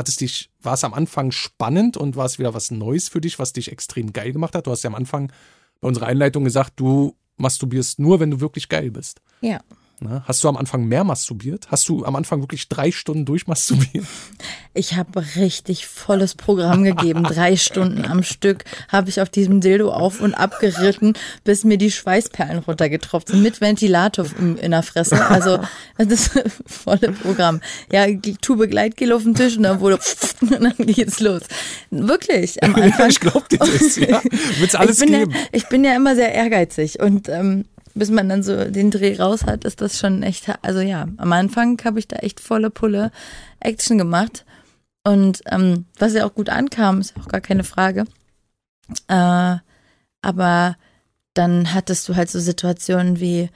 [0.00, 3.20] Hat es dich, war es am Anfang spannend und war es wieder was Neues für
[3.20, 4.66] dich, was dich extrem geil gemacht hat?
[4.66, 5.30] Du hast ja am Anfang
[5.82, 9.20] bei unserer Einleitung gesagt, du masturbierst nur, wenn du wirklich geil bist.
[9.42, 9.60] Ja.
[10.02, 10.22] Ne?
[10.26, 11.68] Hast du am Anfang mehr masturbiert?
[11.70, 14.06] Hast du am Anfang wirklich drei Stunden durchmasturbiert?
[14.72, 17.24] Ich habe richtig volles Programm gegeben.
[17.24, 21.76] Drei Stunden am Stück habe ich auf diesem Dildo auf und ab geritten, bis mir
[21.76, 25.26] die Schweißperlen runtergetropft sind, mit Ventilator in, der Fresse.
[25.26, 25.58] Also
[25.98, 26.30] das
[26.66, 27.60] volle Programm.
[27.90, 28.06] Ja,
[28.40, 29.98] Tube Gleitgel auf dem Tisch und dann wurde
[30.40, 31.42] und dann geht's los.
[31.90, 33.10] Wirklich, am Anfang.
[33.10, 34.22] ich glaube dir das, ja.
[34.60, 35.32] Wird's alles ich bin geben.
[35.32, 37.64] Ja, ich bin ja immer sehr ehrgeizig und ähm,
[37.94, 41.32] bis man dann so den Dreh raus hat, ist das schon echt, also ja, am
[41.32, 43.10] Anfang habe ich da echt volle Pulle
[43.60, 44.44] Action gemacht.
[45.02, 48.04] Und ähm, was ja auch gut ankam, ist auch gar keine Frage.
[49.08, 49.56] Äh,
[50.22, 50.76] aber
[51.34, 53.48] dann hattest du halt so Situationen wie,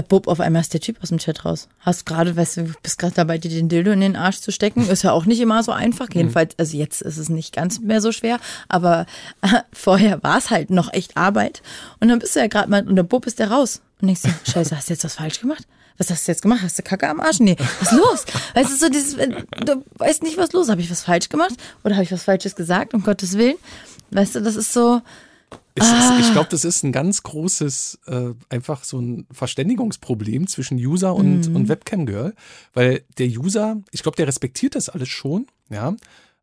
[0.00, 1.68] Bub, auf einmal ist der Typ aus dem Chat raus.
[1.80, 4.88] Hast gerade, weißt du, bist gerade dabei, dir den Dildo in den Arsch zu stecken.
[4.88, 6.08] Ist ja auch nicht immer so einfach.
[6.14, 9.04] Jedenfalls, also jetzt ist es nicht ganz mehr so schwer, aber
[9.42, 11.60] äh, vorher war es halt noch echt Arbeit.
[12.00, 13.82] Und dann bist du ja gerade mal, und der Bub ist der raus.
[14.00, 15.66] Und denkst dir, scheiße, hast du jetzt was falsch gemacht?
[15.98, 16.60] Was hast du jetzt gemacht?
[16.62, 17.40] Hast du Kacke am Arsch?
[17.40, 18.24] Nee, was ist los?
[18.54, 20.70] Weißt du, so dieses, du weißt nicht, was los.
[20.70, 21.52] Habe ich was falsch gemacht?
[21.84, 23.56] Oder habe ich was Falsches gesagt, um Gottes Willen?
[24.10, 25.02] Weißt du, das ist so,
[25.74, 26.18] Es Ah.
[26.20, 31.48] ich glaube, das ist ein ganz großes, äh, einfach so ein Verständigungsproblem zwischen User und,
[31.48, 31.56] Mhm.
[31.56, 32.34] und Webcam-Girl.
[32.74, 35.94] Weil der User, ich glaube, der respektiert das alles schon, ja.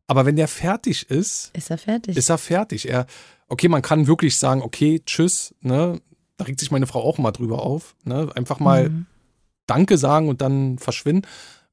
[0.06, 2.16] Aber wenn der fertig ist, ist er fertig.
[2.16, 2.88] ist er fertig.
[2.88, 3.06] Er,
[3.46, 6.00] okay, man kann wirklich sagen, okay, tschüss, ne?
[6.36, 7.94] Da regt sich meine Frau auch mal drüber auf.
[8.04, 8.28] Ne?
[8.34, 9.06] Einfach mal Mhm.
[9.66, 11.28] Danke sagen und dann verschwinden.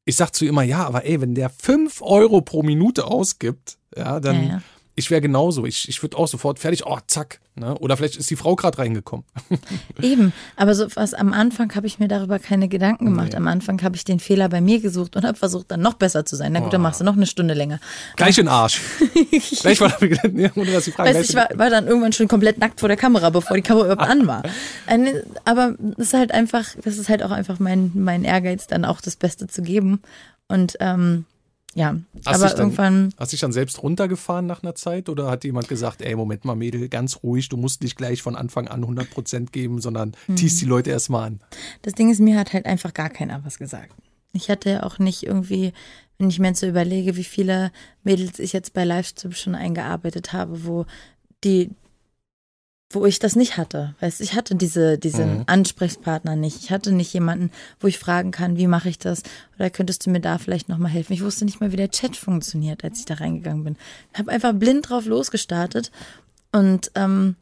[0.06, 3.78] Ich sag zu ihr immer, ja, aber ey, wenn der 5 Euro pro Minute ausgibt,
[3.96, 4.62] ja, dann, Ja, ja.
[4.98, 5.66] Ich wäre genauso.
[5.66, 7.40] Ich, ich würde auch sofort fertig, oh, zack.
[7.54, 7.78] Ne?
[7.78, 9.26] Oder vielleicht ist die Frau gerade reingekommen.
[10.02, 13.30] Eben, aber so was am Anfang habe ich mir darüber keine Gedanken gemacht.
[13.30, 13.38] Nee.
[13.38, 16.26] Am Anfang habe ich den Fehler bei mir gesucht und habe versucht, dann noch besser
[16.26, 16.52] zu sein.
[16.54, 17.80] Na gut, dann machst du noch eine Stunde länger.
[18.16, 18.82] Gleich in den Arsch.
[19.62, 19.92] Gleich war
[20.36, 21.10] ja, ohne dass sie fragen.
[21.10, 23.62] Weißt, du, ich war, war dann irgendwann schon komplett nackt vor der Kamera, bevor die
[23.62, 24.42] Kamera überhaupt an war.
[24.88, 28.84] Eine, aber das ist halt einfach, das ist halt auch einfach mein, mein Ehrgeiz, dann
[28.84, 30.02] auch das Beste zu geben.
[30.48, 31.26] Und ähm,
[31.78, 35.30] ja, Hast aber dann- irgendwann, Hast du dich dann selbst runtergefahren nach einer Zeit oder
[35.30, 38.68] hat jemand gesagt, ey, Moment mal, Mädel, ganz ruhig, du musst nicht gleich von Anfang
[38.68, 40.36] an 100% geben, sondern Mhm.
[40.38, 41.40] teast die Leute erstmal an.
[41.84, 43.94] das Ding ist, mir hat halt einfach gar keiner was gesagt.
[44.34, 45.72] Ich hatte ja auch nicht irgendwie,
[46.18, 47.72] wenn ich mir jetzt so überlege, wie viele
[48.04, 50.86] Mädels ich jetzt bei Livestream schon eingearbeitet habe, wo
[51.44, 51.70] die,
[52.92, 53.96] wo ich das nicht hatte.
[54.00, 55.44] Weißt, ich hatte diese, diesen Mhm.
[55.48, 56.64] Ansprechpartner nicht.
[56.64, 59.24] Ich hatte nicht jemanden, wo ich fragen kann, wie mache ich das?
[59.58, 61.12] Oder könntest du mir da vielleicht nochmal helfen?
[61.14, 63.76] Ich wusste nicht mal, wie der Chat funktioniert, als ich da reingegangen bin.
[64.14, 65.92] Habe einfach blind drauf losgestartet
[66.54, 67.36] und ähm,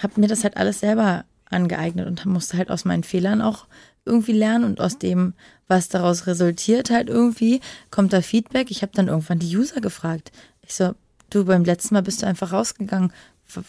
[0.00, 3.66] habe mir das halt alles selber angeeignet und musste halt aus meinen Fehlern auch
[4.04, 5.34] irgendwie lernen und aus dem,
[5.66, 7.60] was daraus resultiert, halt irgendwie
[7.90, 8.70] kommt da Feedback.
[8.70, 10.30] Ich habe dann irgendwann die User gefragt.
[10.62, 10.94] Ich so,
[11.30, 13.12] du beim letzten Mal bist du einfach rausgegangen.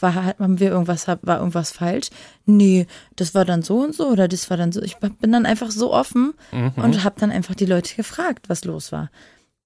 [0.01, 2.09] War, haben wir irgendwas, war irgendwas falsch?
[2.45, 4.82] Nee, das war dann so und so oder das war dann so.
[4.82, 8.91] Ich bin dann einfach so offen und habe dann einfach die Leute gefragt, was los
[8.91, 9.09] war.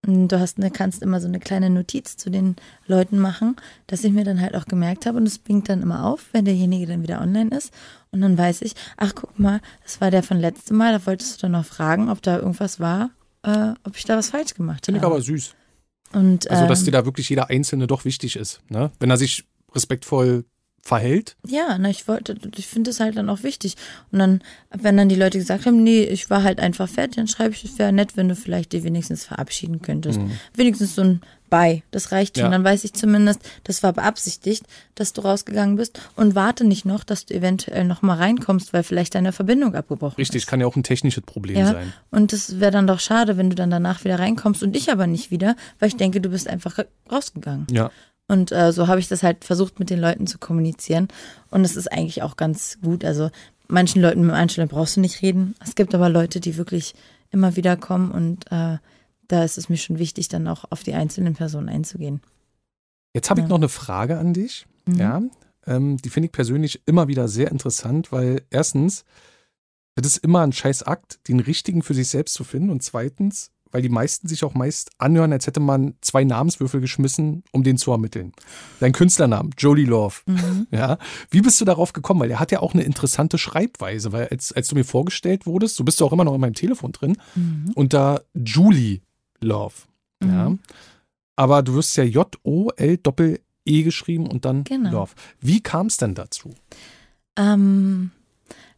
[0.05, 2.55] Und Du hast eine, kannst immer so eine kleine Notiz zu den
[2.87, 3.55] Leuten machen,
[3.87, 6.43] dass ich mir dann halt auch gemerkt habe und es blinkt dann immer auf, wenn
[6.45, 7.71] derjenige dann wieder online ist.
[8.11, 11.37] Und dann weiß ich, ach guck mal, das war der von letztem Mal, da wolltest
[11.37, 13.11] du dann noch fragen, ob da irgendwas war,
[13.43, 15.13] äh, ob ich da was falsch gemacht Finde ich habe.
[15.15, 15.53] aber süß.
[16.13, 18.59] Und, Also, dass ähm, dir da wirklich jeder Einzelne doch wichtig ist.
[18.69, 18.91] Ne?
[18.99, 20.45] Wenn er sich respektvoll
[20.83, 21.37] verhält.
[21.47, 23.75] Ja, na, ich wollte, ich finde es halt dann auch wichtig.
[24.11, 24.41] Und dann,
[24.71, 27.63] wenn dann die Leute gesagt haben, nee, ich war halt einfach fertig, dann schreibe ich,
[27.63, 30.19] es wäre nett, wenn du vielleicht dir wenigstens verabschieden könntest.
[30.55, 32.45] Wenigstens so ein Bye, das reicht schon.
[32.45, 32.49] Ja.
[32.51, 34.63] Dann weiß ich zumindest, das war beabsichtigt,
[34.95, 38.83] dass du rausgegangen bist und warte nicht noch, dass du eventuell noch mal reinkommst, weil
[38.83, 40.47] vielleicht deine Verbindung abgebrochen Richtig, ist.
[40.47, 41.91] kann ja auch ein technisches Problem Ja, sein.
[42.09, 45.07] und das wäre dann doch schade, wenn du dann danach wieder reinkommst und ich aber
[45.07, 46.79] nicht wieder, weil ich denke, du bist einfach
[47.11, 47.67] rausgegangen.
[47.69, 47.91] Ja.
[48.31, 51.09] Und äh, so habe ich das halt versucht, mit den Leuten zu kommunizieren.
[51.49, 53.03] Und es ist eigentlich auch ganz gut.
[53.03, 53.29] Also
[53.67, 55.53] manchen Leuten, mit Leuten brauchst du nicht reden.
[55.61, 56.93] Es gibt aber Leute, die wirklich
[57.29, 58.77] immer wieder kommen und äh,
[59.27, 62.21] da ist es mir schon wichtig, dann auch auf die einzelnen Personen einzugehen.
[63.13, 63.49] Jetzt habe ich Ja.
[63.49, 64.65] noch eine Frage an dich.
[64.85, 64.95] Mhm.
[64.97, 65.21] Ja,
[65.67, 69.03] ähm, die finde ich persönlich immer wieder sehr interessant, weil erstens,
[69.95, 72.69] es ist immer ein scheiß Akt, den richtigen für sich selbst zu finden.
[72.69, 77.43] Und zweitens, weil die meisten sich auch meist anhören, als hätte man zwei Namenswürfel geschmissen,
[77.51, 78.33] um den zu ermitteln.
[78.79, 80.15] Dein Künstlernamen, Jolie Love.
[80.25, 80.67] Mhm.
[80.71, 80.97] Ja,
[81.29, 82.19] wie bist du darauf gekommen?
[82.19, 85.75] Weil er hat ja auch eine interessante Schreibweise, weil als, als du mir vorgestellt wurdest,
[85.75, 87.71] so bist du auch immer noch in meinem Telefon drin, Mhm.
[87.75, 89.01] unter Julie
[89.39, 89.73] Love.
[90.23, 90.49] Ja.
[90.49, 90.59] Mhm.
[91.35, 94.91] Aber du wirst ja J-O-L-Doppel-E geschrieben und dann Genau.
[94.91, 95.11] Love.
[95.39, 96.53] Wie kam es denn dazu?
[97.37, 98.11] Ähm,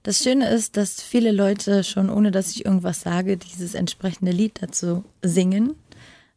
[0.03, 4.61] das Schöne ist, dass viele Leute schon, ohne dass ich irgendwas sage, dieses entsprechende Lied
[4.61, 5.75] dazu singen.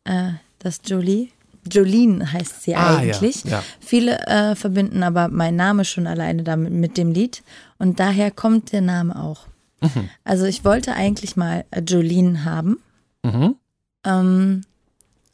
[0.04, 1.28] Äh, das Jolie.
[1.70, 3.42] Jolene heißt sie Ah, eigentlich.
[3.44, 3.62] ja, ja.
[3.80, 7.42] Viele äh, verbinden aber meinen Namen schon alleine damit mit dem Lied.
[7.78, 9.46] Und daher kommt der Name auch.
[9.80, 10.08] Mhm.
[10.22, 12.78] Also ich wollte eigentlich mal äh, Jolene haben.
[13.24, 13.56] Mhm.
[14.04, 14.62] Ähm,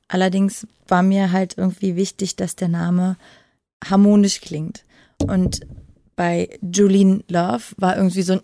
[0.08, 3.16] allerdings war mir halt irgendwie wichtig, dass der Name
[3.84, 4.84] harmonisch klingt.
[5.18, 5.60] Und
[6.16, 8.40] bei Jolene Love war irgendwie so ein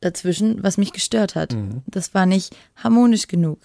[0.00, 1.52] dazwischen, was mich gestört hat.
[1.52, 1.82] Mhm.
[1.86, 3.58] Das war nicht harmonisch genug.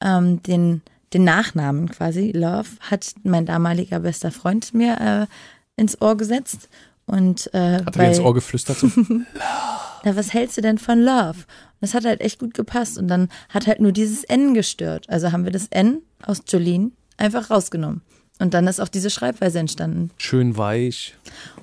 [0.00, 6.16] Ähm, den, den Nachnamen quasi, Love, hat mein damaliger bester Freund mir äh, ins Ohr
[6.16, 6.68] gesetzt.
[7.06, 8.78] Und äh, Hat er dir ins Ohr geflüstert?
[8.78, 8.90] So,
[10.04, 11.38] na, was hältst du denn von Love?
[11.38, 12.98] Und das hat halt echt gut gepasst.
[12.98, 15.08] Und dann hat halt nur dieses N gestört.
[15.08, 18.02] Also haben wir das N aus Jolene einfach rausgenommen.
[18.38, 20.10] Und dann ist auch diese Schreibweise entstanden.
[20.16, 21.14] schön weich.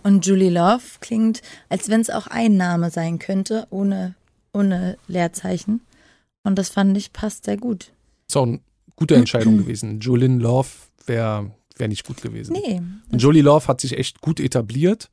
[0.03, 4.15] Und Julie Love klingt, als wenn es auch ein Name sein könnte, ohne,
[4.53, 5.81] ohne Leerzeichen.
[6.43, 7.91] Und das fand ich passt sehr gut.
[8.27, 8.59] Ist auch eine
[8.95, 9.99] gute Entscheidung gewesen.
[10.01, 10.69] Jolene Love
[11.05, 12.53] wäre wär nicht gut gewesen.
[12.53, 12.81] Nee.
[13.11, 15.09] Und Jolie Love hat sich echt gut etabliert.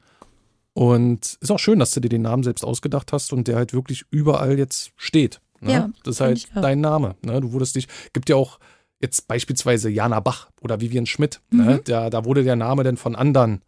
[0.74, 3.74] Und ist auch schön, dass du dir den Namen selbst ausgedacht hast und der halt
[3.74, 5.40] wirklich überall jetzt steht.
[5.60, 5.72] Ne?
[5.72, 7.14] Ja, das ist halt dein Name.
[7.22, 7.40] Ne?
[7.40, 8.58] Du wurdest dich, gibt ja auch
[9.02, 11.40] jetzt beispielsweise Jana Bach oder Vivian Schmidt.
[11.50, 11.64] Ne?
[11.64, 11.80] Mhm.
[11.84, 13.60] Da, da wurde der Name dann von anderen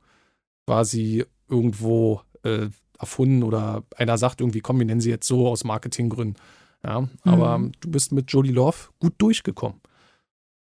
[0.66, 2.68] quasi irgendwo äh,
[2.98, 6.36] erfunden oder einer sagt irgendwie, komm, wir nennen sie jetzt so aus Marketinggründen.
[6.84, 7.72] Ja, aber Mhm.
[7.80, 9.80] du bist mit Jolie Love gut durchgekommen.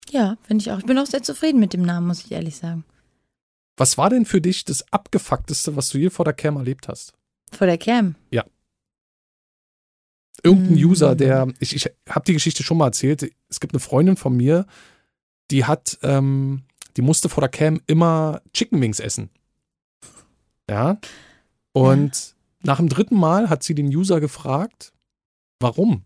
[0.09, 0.80] Ja, finde ich auch.
[0.80, 2.84] Ich bin auch sehr zufrieden mit dem Namen, muss ich ehrlich sagen.
[3.78, 7.14] Was war denn für dich das abgefuckteste, was du je vor der Cam erlebt hast?
[7.53, 8.16] Vor der Cam.
[10.44, 10.86] Irgendein Mm.
[10.86, 14.36] User, der, ich, ich habe die Geschichte schon mal erzählt, es gibt eine Freundin von
[14.36, 14.66] mir,
[15.52, 16.64] die hat, ähm,
[16.98, 19.30] die musste vor der Cam immer Chicken Wings essen.
[20.70, 21.00] Ja.
[21.74, 24.94] Und nach dem dritten Mal hat sie den User gefragt,
[25.60, 26.04] warum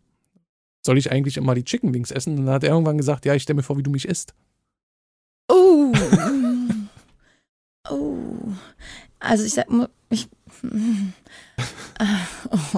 [0.86, 2.38] soll ich eigentlich immer die Chicken Wings essen?
[2.38, 4.34] Und dann hat er irgendwann gesagt, ja, ich stelle mir vor, wie du mich isst.
[5.50, 5.94] Oh.
[7.90, 8.18] oh.
[9.20, 9.90] Also ich sag mal,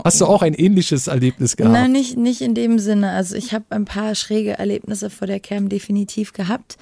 [0.03, 1.73] Hast du auch ein ähnliches Erlebnis gehabt?
[1.73, 3.11] Nein, nicht, nicht in dem Sinne.
[3.11, 6.77] Also ich habe ein paar schräge Erlebnisse vor der Cam definitiv gehabt.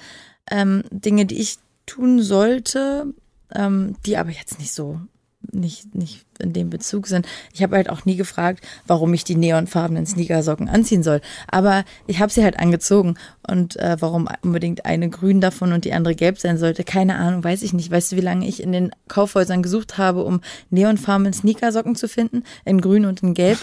[0.50, 3.14] Ähm, Dinge, die ich tun sollte,
[3.54, 5.00] ähm, die aber jetzt nicht so,
[5.52, 7.26] nicht, nicht in dem Bezug sind.
[7.52, 11.20] Ich habe halt auch nie gefragt, warum ich die neonfarbenen Sneakersocken anziehen soll.
[11.48, 13.16] Aber ich habe sie halt angezogen.
[13.48, 17.44] Und äh, warum unbedingt eine grün davon und die andere gelb sein sollte, keine Ahnung,
[17.44, 17.90] weiß ich nicht.
[17.90, 20.40] Weißt du, wie lange ich in den Kaufhäusern gesucht habe, um
[20.70, 22.42] neonfarbenen Sneakersocken zu finden?
[22.64, 23.58] In grün und in gelb.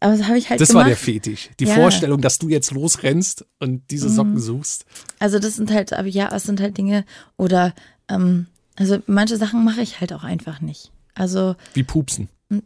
[0.00, 0.82] Aber das habe ich halt das gemacht.
[0.82, 1.48] war der Fetisch.
[1.58, 1.74] Die Ja.
[1.74, 4.84] Vorstellung, dass du jetzt losrennst und diese Socken suchst.
[5.18, 7.04] Also das sind halt, aber ja, es sind halt Dinge
[7.38, 7.74] oder
[8.08, 8.46] ähm,
[8.76, 10.90] also manche Sachen mache ich halt auch einfach nicht.
[11.14, 12.28] Also Wie pupsen.
[12.50, 12.62] Hm.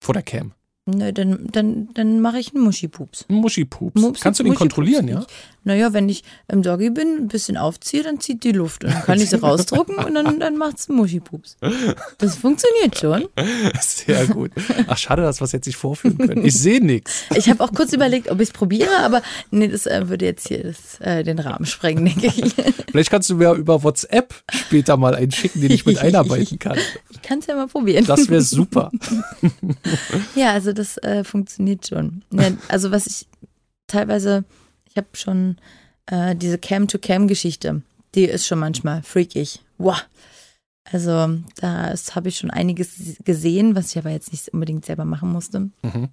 [0.00, 0.52] Vor der Cam.
[0.90, 3.24] Ne, dann, dann, dann mache ich einen Muschipups.
[3.28, 4.00] Muschipups.
[4.00, 5.24] Mupsi- Kannst du den kontrollieren, ja?
[5.64, 9.02] Naja, wenn ich im Doggy bin, ein bisschen aufziehe, dann zieht die Luft und dann
[9.02, 11.58] kann ich sie rausdrucken und dann, dann macht's einen Muschipups.
[12.16, 13.26] Das funktioniert schon.
[13.80, 14.50] Sehr gut.
[14.86, 16.44] Ach, schade, dass wir es jetzt nicht vorführen können.
[16.46, 17.24] Ich sehe nichts.
[17.36, 19.20] Ich habe auch kurz überlegt, ob ich es probiere, aber
[19.50, 22.54] nee, das äh, würde jetzt hier das, äh, den Rahmen sprengen, denke ich.
[22.90, 26.78] Vielleicht kannst du mir über WhatsApp später mal einen schicken, den ich mit einarbeiten kann.
[27.10, 28.06] Ich kann es ja mal probieren.
[28.06, 28.90] Das wäre super.
[30.34, 32.24] Ja, also das äh, funktioniert schon.
[32.32, 33.26] Ja, also was ich
[33.86, 34.44] teilweise,
[34.88, 35.56] ich habe schon
[36.06, 37.82] äh, diese Cam-to-Cam-Geschichte,
[38.14, 39.60] die ist schon manchmal freakig.
[39.78, 40.04] Wow.
[40.90, 45.30] Also da habe ich schon einiges gesehen, was ich aber jetzt nicht unbedingt selber machen
[45.30, 45.70] musste.
[45.82, 46.08] Mhm.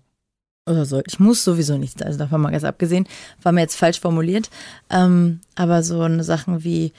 [0.67, 1.03] Oder soll.
[1.07, 3.07] Ich muss sowieso nichts, also davon mal ganz abgesehen,
[3.41, 4.49] war mir jetzt falsch formuliert.
[4.89, 6.91] Ähm, aber so eine Sachen wie,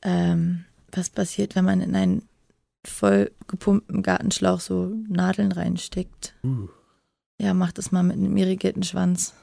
[0.00, 2.22] ähm, was passiert, wenn man in einen
[2.84, 6.34] voll gepumpten Gartenschlauch so Nadeln reinsteckt?
[6.42, 6.68] Uh.
[7.42, 9.34] Ja, mach das mal mit einem irrigierten Schwanz.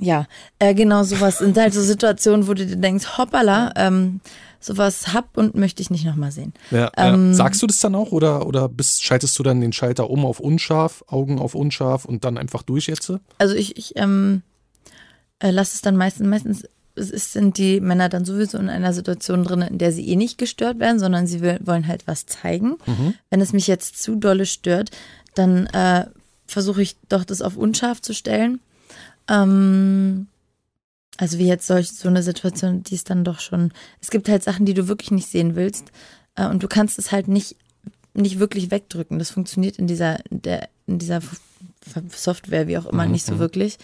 [0.00, 0.26] Ja,
[0.58, 4.20] äh, genau sowas sind halt so Situationen, wo du dir denkst, hoppala, ähm,
[4.58, 6.52] sowas hab und möchte ich nicht nochmal sehen.
[6.72, 7.34] Ja, Ähm, ja.
[7.34, 10.40] Sagst du das dann auch oder, oder bist, schaltest du dann den Schalter um auf
[10.40, 13.10] unscharf, Augen auf unscharf und dann einfach durch jetzt?
[13.38, 14.42] Also ich, ich ähm,
[15.38, 16.64] äh, lasse es dann meistens, meistens
[16.96, 20.16] es ist, sind die Männer dann sowieso in einer Situation drin, in der sie eh
[20.16, 22.76] nicht gestört werden, sondern sie will, wollen halt was zeigen.
[22.86, 23.14] Mhm.
[23.30, 24.90] Wenn es mich jetzt zu dolle stört,
[25.34, 26.06] dann äh,
[26.46, 28.60] versuche ich doch das auf unscharf zu stellen.
[29.28, 30.28] Ähm,
[31.16, 34.42] also wie jetzt solch, so eine Situation, die ist dann doch schon, es gibt halt
[34.42, 35.90] Sachen, die du wirklich nicht sehen willst
[36.34, 37.56] äh, und du kannst es halt nicht,
[38.14, 39.18] nicht wirklich wegdrücken.
[39.18, 41.20] Das funktioniert in dieser, der, in dieser
[42.10, 43.38] Software, wie auch immer, Mhm, nicht so mhm.
[43.38, 43.78] wirklich.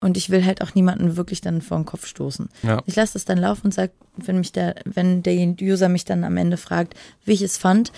[0.00, 2.50] Und ich will halt auch niemanden wirklich dann vor den Kopf stoßen.
[2.62, 2.82] Ja.
[2.84, 6.24] Ich lasse das dann laufen und sage, wenn mich der, wenn der User mich dann
[6.24, 6.94] am Ende fragt,
[7.24, 7.90] wie ich es fand,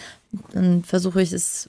[0.52, 1.68] dann versuche ich es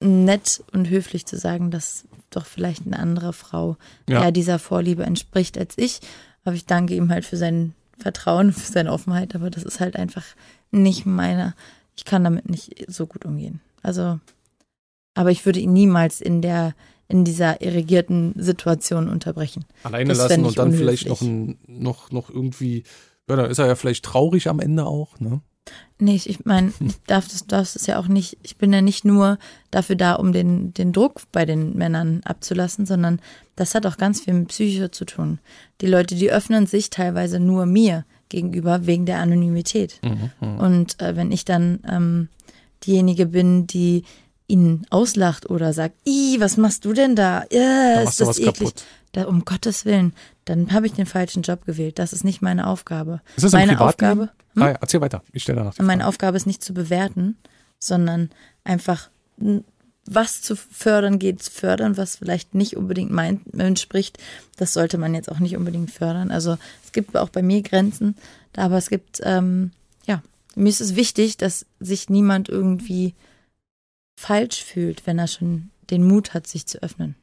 [0.00, 3.76] nett und höflich zu sagen, dass doch vielleicht eine andere Frau
[4.08, 4.22] Ja.
[4.24, 6.00] eher dieser Vorliebe entspricht als ich.
[6.44, 9.96] Aber ich danke ihm halt für sein Vertrauen, für seine Offenheit, aber das ist halt
[9.96, 10.24] einfach
[10.70, 11.54] nicht meine,
[11.96, 13.60] ich kann damit nicht so gut umgehen.
[13.82, 14.20] Also,
[15.14, 16.74] aber ich würde ihn niemals in der,
[17.08, 19.64] in dieser irrigierten Situation unterbrechen.
[19.82, 21.58] Alleine Das lassen und dann vielleicht noch, unhöflich.
[21.68, 22.84] ein, noch, noch irgendwie,
[23.28, 25.40] ja, da ist er ja vielleicht traurig am Ende auch, ne?
[25.98, 29.04] Nee, ich, meine, ich darf das, darf das ja auch nicht, ich bin ja nicht
[29.04, 29.38] nur
[29.70, 33.20] dafür da, um den, den Druck bei den Männern abzulassen, sondern
[33.56, 35.38] das hat auch ganz viel mit Psyche zu tun.
[35.82, 40.00] Die Leute, die öffnen sich teilweise nur mir gegenüber wegen der Anonymität.
[40.02, 42.28] Mhm, Und äh, wenn ich dann ähm,
[42.86, 44.04] diejenige bin, die
[44.50, 47.44] ihn auslacht oder sagt, Ih, was machst du denn da?
[47.50, 48.58] Da ist machst du das was eklig.
[48.58, 48.84] kaputt.
[49.12, 50.12] Da, um Gottes Willen,
[50.44, 51.98] dann habe ich den falschen Job gewählt.
[51.98, 53.20] Das ist nicht meine Aufgabe.
[53.36, 53.80] Ist das meine?
[53.80, 54.62] Aufgabe, hm?
[54.62, 55.22] Ah, ja, erzähl weiter.
[55.32, 56.08] Ich stelle danach die meine Frage.
[56.08, 57.36] Aufgabe ist nicht zu bewerten,
[57.78, 58.30] sondern
[58.62, 59.10] einfach
[60.06, 64.18] was zu fördern geht, zu fördern, was vielleicht nicht unbedingt mein entspricht,
[64.56, 66.30] das sollte man jetzt auch nicht unbedingt fördern.
[66.30, 68.16] Also es gibt auch bei mir Grenzen,
[68.56, 69.70] aber es gibt, ähm,
[70.06, 70.22] ja,
[70.56, 73.14] mir ist es wichtig, dass sich niemand irgendwie
[74.20, 77.14] falsch fühlt, wenn er schon den Mut hat, sich zu öffnen.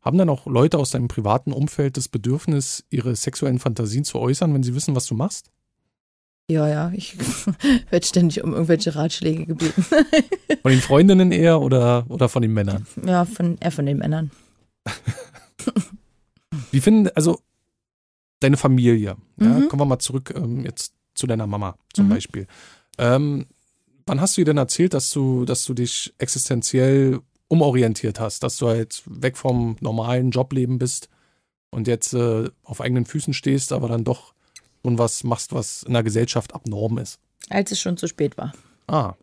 [0.00, 4.52] Haben dann auch Leute aus deinem privaten Umfeld das Bedürfnis, ihre sexuellen Fantasien zu äußern,
[4.54, 5.50] wenn sie wissen, was du machst?
[6.50, 7.16] Ja, ja, ich
[7.90, 9.82] werde ständig um irgendwelche Ratschläge gebeten.
[10.62, 12.86] Von den Freundinnen eher oder, oder von den Männern?
[13.04, 14.30] ja, von, eher von den Männern.
[16.70, 17.40] Wie finden, also
[18.40, 19.68] deine Familie, ja, Mhm.
[19.68, 22.10] kommen wir mal zurück ähm, jetzt zu deiner Mama zum Mhm.
[22.10, 22.46] Beispiel.
[22.98, 23.46] Ähm,
[24.06, 28.56] wann hast du ihr denn erzählt, dass du, dass du dich existenziell umorientiert hast, dass
[28.58, 31.08] du halt weg vom normalen Jobleben bist
[31.70, 34.34] und jetzt äh, auf eigenen Füßen stehst, aber dann doch
[34.82, 37.18] und was machst, was in der Gesellschaft abnorm ist?
[37.48, 38.52] Als es schon zu spät war.
[38.86, 39.14] Ah,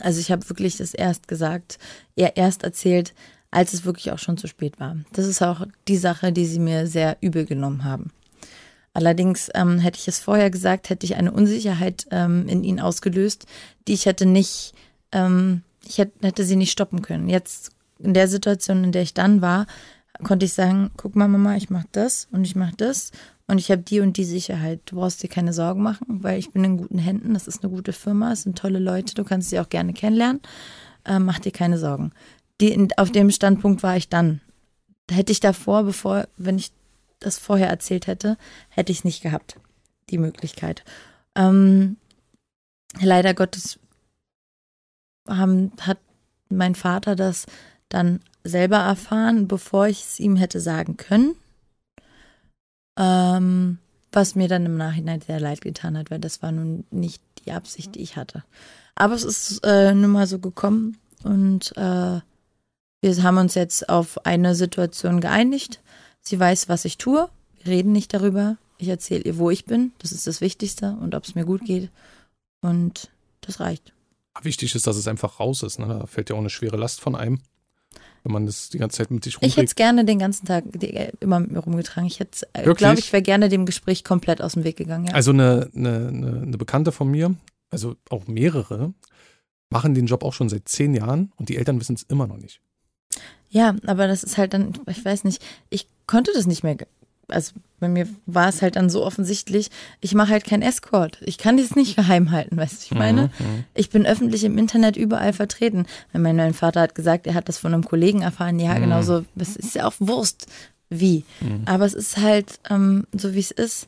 [0.00, 1.78] Also ich habe wirklich das erst gesagt,
[2.16, 3.14] eher erst erzählt,
[3.50, 4.96] als es wirklich auch schon zu spät war.
[5.12, 8.10] Das ist auch die Sache, die sie mir sehr übel genommen haben.
[8.94, 13.44] Allerdings ähm, hätte ich es vorher gesagt, hätte ich eine Unsicherheit ähm, in ihnen ausgelöst,
[13.88, 14.72] die ich hätte nicht,
[15.10, 17.28] ähm, ich hätte, hätte sie nicht stoppen können.
[17.28, 19.66] Jetzt in der Situation, in der ich dann war,
[20.22, 23.10] konnte ich sagen, guck mal Mama, ich mache das und ich mache das
[23.48, 24.80] und ich habe die und die Sicherheit.
[24.86, 27.34] Du brauchst dir keine Sorgen machen, weil ich bin in guten Händen.
[27.34, 30.40] Das ist eine gute Firma, es sind tolle Leute, du kannst sie auch gerne kennenlernen.
[31.04, 32.12] Äh, mach dir keine Sorgen.
[32.60, 34.40] Die, auf dem Standpunkt war ich dann.
[35.10, 36.70] Hätte ich davor, bevor, wenn ich
[37.24, 38.36] das vorher erzählt hätte,
[38.68, 39.56] hätte ich es nicht gehabt,
[40.10, 40.84] die Möglichkeit.
[41.34, 41.96] Ähm,
[43.00, 43.78] leider Gottes
[45.28, 45.98] haben, hat
[46.48, 47.46] mein Vater das
[47.88, 51.34] dann selber erfahren, bevor ich es ihm hätte sagen können.
[52.98, 53.78] Ähm,
[54.12, 57.52] was mir dann im Nachhinein sehr leid getan hat, weil das war nun nicht die
[57.52, 58.44] Absicht, die ich hatte.
[58.94, 62.20] Aber es ist äh, nun mal so gekommen und äh,
[63.04, 65.82] wir haben uns jetzt auf eine Situation geeinigt.
[66.26, 67.28] Sie weiß, was ich tue.
[67.62, 68.56] Wir reden nicht darüber.
[68.78, 69.92] Ich erzähle ihr, wo ich bin.
[69.98, 71.90] Das ist das Wichtigste und ob es mir gut geht.
[72.60, 73.10] Und
[73.42, 73.92] das reicht.
[74.42, 75.78] wichtig ist, dass es einfach raus ist.
[75.78, 75.86] Ne?
[75.86, 77.40] Da fällt ja auch eine schwere Last von einem,
[78.24, 79.76] wenn man das die ganze Zeit mit sich Ich hätte es rumträgt.
[79.76, 82.06] gerne den ganzen Tag äh, immer mit mir rumgetragen.
[82.06, 85.06] Ich hätte, äh, glaube ich, wäre gerne dem Gespräch komplett aus dem Weg gegangen.
[85.06, 85.12] Ja.
[85.12, 87.34] Also eine, eine, eine Bekannte von mir,
[87.70, 88.94] also auch mehrere,
[89.68, 92.38] machen den Job auch schon seit zehn Jahren und die Eltern wissen es immer noch
[92.38, 92.60] nicht.
[93.54, 95.40] Ja, aber das ist halt dann, ich weiß nicht,
[95.70, 96.76] ich konnte das nicht mehr.
[97.28, 99.70] Also bei mir war es halt dann so offensichtlich,
[100.00, 101.18] ich mache halt kein Escort.
[101.22, 103.30] Ich kann das nicht geheim halten, weißt du, ich meine?
[103.38, 103.64] Mhm.
[103.74, 105.86] Ich bin öffentlich im Internet überall vertreten.
[106.12, 108.58] Mein, mein Vater hat gesagt, er hat das von einem Kollegen erfahren.
[108.58, 108.80] Ja, Mhm.
[108.80, 109.24] genau so.
[109.36, 110.46] Es ist ja auch Wurst,
[110.90, 111.24] wie.
[111.64, 113.86] Aber es ist halt ähm, so, wie es ist.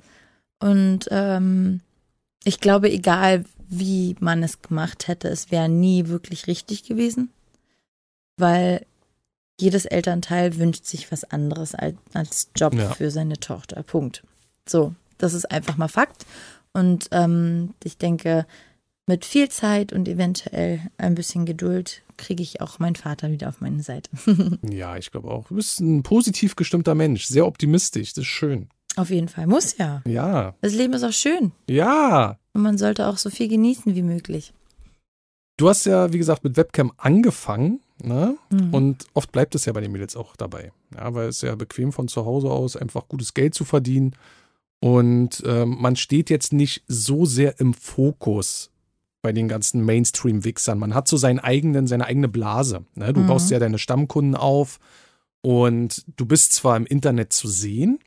[0.60, 1.80] Und ähm,
[2.44, 7.30] ich glaube, egal wie man es gemacht hätte, es wäre nie wirklich richtig gewesen.
[8.38, 8.86] Weil
[9.60, 12.90] jedes Elternteil wünscht sich was anderes als, als Job Ja.
[12.90, 13.82] für seine Tochter.
[13.82, 14.22] Punkt.
[14.68, 16.26] So, das ist einfach mal Fakt.
[16.72, 18.46] Und ähm, ich denke,
[19.06, 23.60] mit viel Zeit und eventuell ein bisschen Geduld kriege ich auch meinen Vater wieder auf
[23.60, 24.10] meine Seite.
[24.68, 25.46] Ja, ich glaube auch.
[25.48, 28.68] Du bist ein positiv gestimmter Mensch, sehr optimistisch, das ist schön.
[28.96, 29.46] Auf jeden Fall.
[29.46, 30.02] Muss ja.
[30.06, 30.54] Ja.
[30.62, 31.52] Das Leben ist auch schön.
[31.68, 32.38] Ja.
[32.54, 34.52] Und man sollte auch so viel genießen wie möglich.
[35.58, 37.80] Du hast ja, wie gesagt, mit Webcam angefangen.
[38.02, 38.36] Ne?
[38.50, 38.74] Mhm.
[38.74, 40.72] Und oft bleibt es ja bei den Mädels auch dabei.
[40.94, 44.14] Ja, weil es ja bequem von zu Hause aus einfach gutes Geld zu verdienen.
[44.80, 48.70] Und ähm, man steht jetzt nicht so sehr im Fokus
[49.22, 50.78] bei den ganzen Mainstream-Wichsern.
[50.78, 52.84] Man hat so seinen eigenen, seine eigene Blase.
[52.94, 53.12] Ne?
[53.12, 53.26] Du Mhm.
[53.26, 54.78] baust ja deine Stammkunden auf
[55.40, 57.98] und du bist zwar im Internet zu sehen,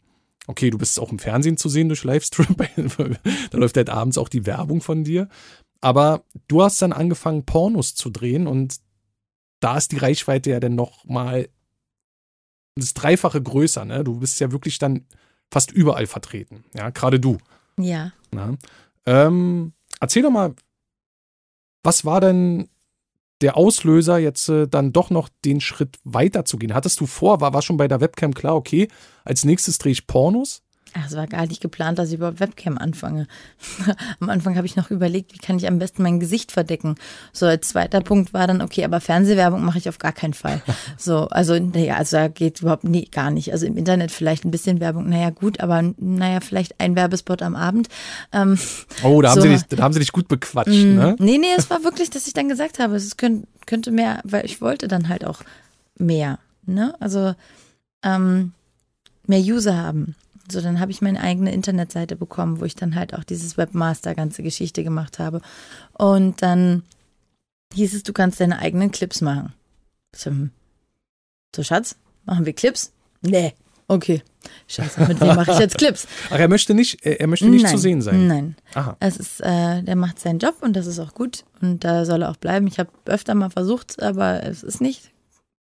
[0.48, 2.56] okay, du bist auch im Fernsehen zu sehen durch Livestream,
[3.52, 5.28] da läuft halt abends auch die Werbung von dir,
[5.82, 8.78] aber du hast dann angefangen, Pornos zu drehen und
[9.60, 11.50] da ist die Reichweite ja dann noch mal
[12.76, 13.86] das Dreifache größer.
[13.86, 14.04] Ne?
[14.04, 15.06] Du bist ja wirklich dann
[15.52, 16.64] fast überall vertreten.
[16.76, 17.38] Ja, gerade du.
[18.34, 18.54] Ja.
[19.06, 20.54] Ähm, erzähl doch mal,
[21.84, 22.70] was war denn
[23.42, 26.74] der Auslöser, jetzt äh, dann doch noch den Schritt weiterzugehen?
[26.74, 28.90] Hattest du vor, war, war schon bei der Webcam klar, okay,
[29.24, 30.62] als nächstes drehe ich Pornos?
[31.06, 33.28] Es war gar nicht geplant, dass ich überhaupt Webcam anfange.
[34.20, 36.96] Am Anfang habe ich noch überlegt, wie kann ich am besten mein Gesicht verdecken.
[37.32, 40.62] So, als zweiter Punkt war dann, okay, aber Fernsehwerbung mache ich auf gar keinen Fall.
[40.98, 43.52] So, also, naja, also da geht überhaupt nie, gar nicht.
[43.54, 47.56] Also im Internet vielleicht ein bisschen Werbung, naja, gut, aber naja, vielleicht ein Werbespot am
[47.56, 47.88] Abend.
[48.32, 48.58] Ähm,
[49.04, 49.42] Oh, da haben, So.
[49.44, 51.16] sie dich, da haben sie dich gut bequatscht, Mm, ne?
[51.20, 54.46] Nee, nee, es war wirklich, dass ich dann gesagt habe, es könnt, könnte mehr, weil
[54.46, 55.42] ich wollte dann halt auch
[55.98, 56.94] mehr, ne?
[57.00, 57.34] Also
[58.04, 58.52] ähm,
[59.28, 60.16] mehr User haben.
[60.52, 64.16] So, dann habe ich meine eigene Internetseite bekommen, wo ich dann halt auch dieses Webmaster
[64.16, 65.42] ganze Geschichte gemacht habe.
[65.94, 66.84] Und dann
[67.74, 69.54] hieß es, du kannst deine eigenen Clips machen.
[70.16, 70.52] So, hm.
[71.56, 71.96] so Schatz,
[72.26, 72.92] machen wir Clips?
[73.22, 73.54] Nee.
[73.88, 74.22] Okay.
[74.68, 76.08] Scheiße, mit wem mache ich jetzt Clips?
[76.30, 77.72] Ach, er möchte nicht, er, er möchte nicht Nein.
[77.72, 78.28] zu sehen sein.
[78.28, 78.56] Nein.
[78.76, 78.96] Aha.
[79.00, 82.22] Es ist, äh, der macht seinen Job und das ist auch gut und da soll
[82.22, 82.68] er auch bleiben.
[82.68, 85.12] Ich habe öfter mal versucht, aber es ist nicht,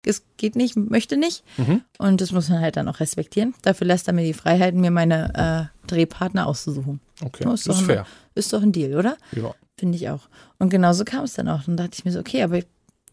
[0.05, 1.81] es geht nicht, möchte nicht Mhm.
[1.97, 3.53] und das muss man halt dann auch respektieren.
[3.61, 6.99] Dafür lässt er mir die Freiheit, mir meine äh, Drehpartner auszusuchen.
[7.23, 8.05] Okay, Ja, das ist ist doch fair.
[8.35, 9.17] Ist doch ein Deal, oder?
[9.31, 9.53] Ja.
[9.77, 10.21] Finde ich auch.
[10.59, 11.63] Und genauso kam es dann auch.
[11.63, 12.59] Dann dachte ich mir so, okay, aber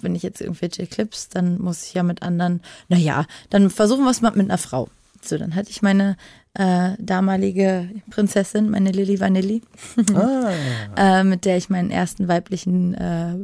[0.00, 4.10] wenn ich jetzt irgendwelche Clips, dann muss ich ja mit anderen, naja, dann versuchen wir
[4.10, 4.88] es mal mit einer Frau.
[5.22, 6.16] So, dann hatte ich meine
[6.54, 9.60] äh, damalige Prinzessin, meine Lilly Vanilli,
[10.14, 10.50] Ah.
[10.96, 13.36] äh, mit der ich meinen ersten weiblichen äh,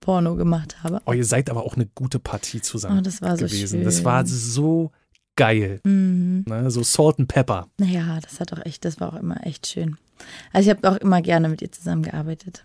[0.00, 1.00] Porno gemacht habe.
[1.04, 3.78] Oh, ihr seid aber auch eine gute Partie zusammen Oh, das war so gewesen.
[3.78, 3.84] schön.
[3.84, 4.90] Das war so
[5.36, 5.80] geil.
[5.84, 6.44] Mhm.
[6.46, 6.70] Ne?
[6.70, 7.68] So Salt and Pepper.
[7.78, 9.96] Naja, das hat auch echt, das war auch immer echt schön.
[10.52, 12.64] Also ich habe auch immer gerne mit ihr zusammengearbeitet.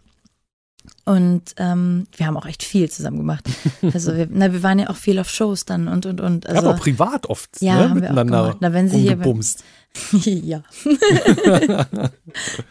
[1.06, 3.46] Und ähm, wir haben auch echt viel zusammen gemacht.
[3.94, 6.46] Also wir, na, wir waren ja auch viel auf Shows dann und und und.
[6.48, 7.90] Also, ja, Also, aber auch privat oft Ja, ne?
[7.90, 8.58] haben wir auch miteinander gemacht.
[8.62, 9.64] Na, wenn sie hier- rumgebumst.
[10.26, 10.62] ja.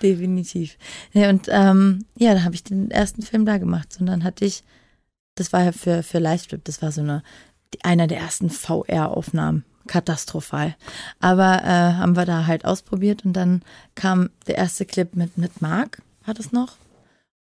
[0.02, 0.76] Definitiv.
[1.12, 3.96] Ja, und ähm, ja, da habe ich den ersten Film da gemacht.
[4.00, 4.62] Und dann hatte ich,
[5.36, 7.22] das war ja für, für Livestream, das war so eine,
[7.82, 9.64] einer der ersten VR-Aufnahmen.
[9.86, 10.74] Katastrophal.
[11.20, 13.60] Aber äh, haben wir da halt ausprobiert und dann
[13.94, 16.76] kam der erste Clip mit, mit Marc, war das noch?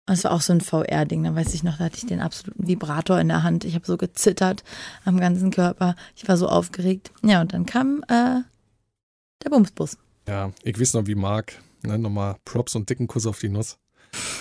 [0.06, 2.20] Und es war auch so ein VR-Ding, da weiß ich noch, da hatte ich den
[2.20, 3.64] absoluten Vibrator in der Hand.
[3.64, 4.64] Ich habe so gezittert
[5.06, 5.96] am ganzen Körper.
[6.16, 7.12] Ich war so aufgeregt.
[7.24, 8.42] Ja, und dann kam äh,
[9.44, 9.98] der Bumsbus.
[10.28, 11.54] Ja, ich weiß noch, wie Marc,
[11.84, 13.78] ne, nochmal Props und dicken Kuss auf die Nuss,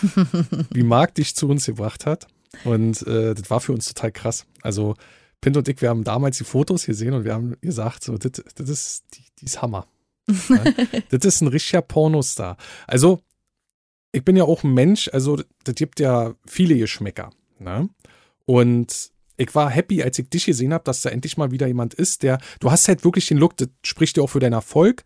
[0.71, 2.27] wie Marc dich zu uns gebracht hat.
[2.65, 4.47] Und äh, das war für uns total krass.
[4.63, 4.97] Also
[5.41, 8.43] Pint und ich, wir haben damals die Fotos gesehen und wir haben gesagt, so, das,
[8.69, 9.05] ist,
[9.41, 9.87] ist Hammer.
[10.49, 10.65] Ja?
[11.11, 12.57] das ist ein richtiger Pornostar.
[12.87, 13.21] Also,
[14.13, 17.31] ich bin ja auch ein Mensch, also das gibt ja viele Geschmäcker.
[17.59, 17.89] Ne?
[18.45, 21.95] Und ich war happy, als ich dich gesehen habe, dass da endlich mal wieder jemand
[21.95, 25.03] ist, der, du hast halt wirklich den Look, das spricht ja auch für deinen Erfolg,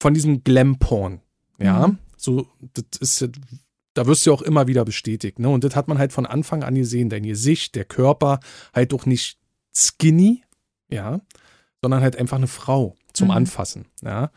[0.00, 1.20] von diesem Glam-Porn.
[1.58, 1.98] Ja, Mhm.
[2.16, 3.28] so, das ist,
[3.94, 5.38] da wirst du ja auch immer wieder bestätigt.
[5.38, 5.48] Ne?
[5.48, 8.40] Und das hat man halt von Anfang an gesehen, dein Gesicht, der Körper,
[8.74, 9.38] halt auch nicht
[9.74, 10.42] skinny,
[10.90, 11.20] ja,
[11.80, 13.34] sondern halt einfach eine Frau zum Mhm.
[13.34, 14.30] Anfassen, ja.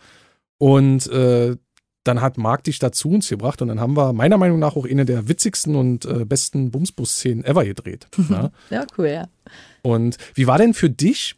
[0.57, 1.57] Und äh,
[2.05, 4.85] dann hat Marc dich dazu uns gebracht und dann haben wir meiner Meinung nach auch
[4.85, 8.07] eine der witzigsten und äh, besten Bumsbus-Szenen ever gedreht.
[8.29, 8.51] ja?
[8.69, 9.27] Ja, cool, ja.
[9.81, 11.35] Und wie war denn für dich,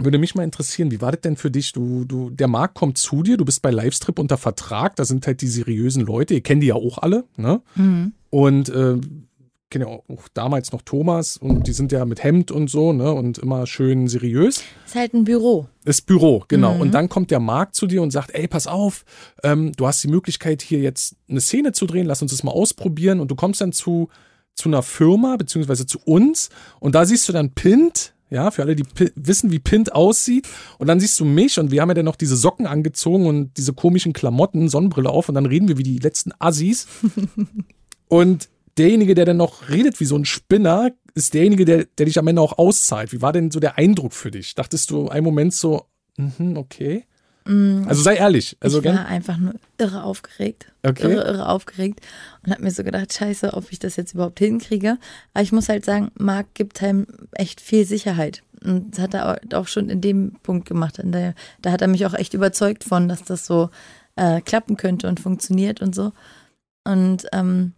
[0.00, 1.72] würde mich mal interessieren, wie war das denn für dich?
[1.72, 5.26] Du, du, der Marc kommt zu dir, du bist bei Livestrip unter Vertrag, da sind
[5.26, 7.62] halt die seriösen Leute, ihr kennt die ja auch alle, ne?
[7.76, 8.12] Mhm.
[8.30, 8.96] Und äh,
[9.70, 13.12] kenne ja auch damals noch Thomas und die sind ja mit Hemd und so, ne?
[13.12, 14.62] Und immer schön seriös.
[14.86, 15.68] Ist halt ein Büro.
[15.84, 16.74] Das Büro, genau.
[16.74, 16.80] Mhm.
[16.80, 19.04] Und dann kommt der Marc zu dir und sagt, ey, pass auf,
[19.42, 22.52] ähm, du hast die Möglichkeit, hier jetzt eine Szene zu drehen, lass uns das mal
[22.52, 23.20] ausprobieren.
[23.20, 24.08] Und du kommst dann zu,
[24.54, 26.48] zu einer Firma, beziehungsweise zu uns.
[26.80, 30.48] Und da siehst du dann Pint, ja, für alle, die Pi- wissen, wie Pint aussieht.
[30.78, 33.56] Und dann siehst du mich und wir haben ja dann noch diese Socken angezogen und
[33.56, 35.28] diese komischen Klamotten, Sonnenbrille auf.
[35.28, 36.86] Und dann reden wir wie die letzten Assis.
[38.08, 42.18] und derjenige, der dann noch redet wie so ein Spinner, ist derjenige, der, der dich
[42.18, 43.12] am Ende auch auszahlt.
[43.12, 44.54] Wie war denn so der Eindruck für dich?
[44.54, 45.86] Dachtest du einen Moment so,
[46.16, 47.04] mhm, okay?
[47.48, 48.58] Also sei ehrlich.
[48.60, 50.70] Also ich war einfach nur irre aufgeregt.
[50.82, 51.10] Okay.
[51.10, 52.00] Irre, irre aufgeregt.
[52.44, 54.98] Und habe mir so gedacht, scheiße, ob ich das jetzt überhaupt hinkriege.
[55.32, 58.42] Aber ich muss halt sagen, Marc gibt einem echt viel Sicherheit.
[58.62, 61.00] Und das hat er auch schon in dem Punkt gemacht.
[61.02, 63.70] Der, da hat er mich auch echt überzeugt von, dass das so
[64.16, 66.12] äh, klappen könnte und funktioniert und so.
[66.84, 67.72] Und ähm,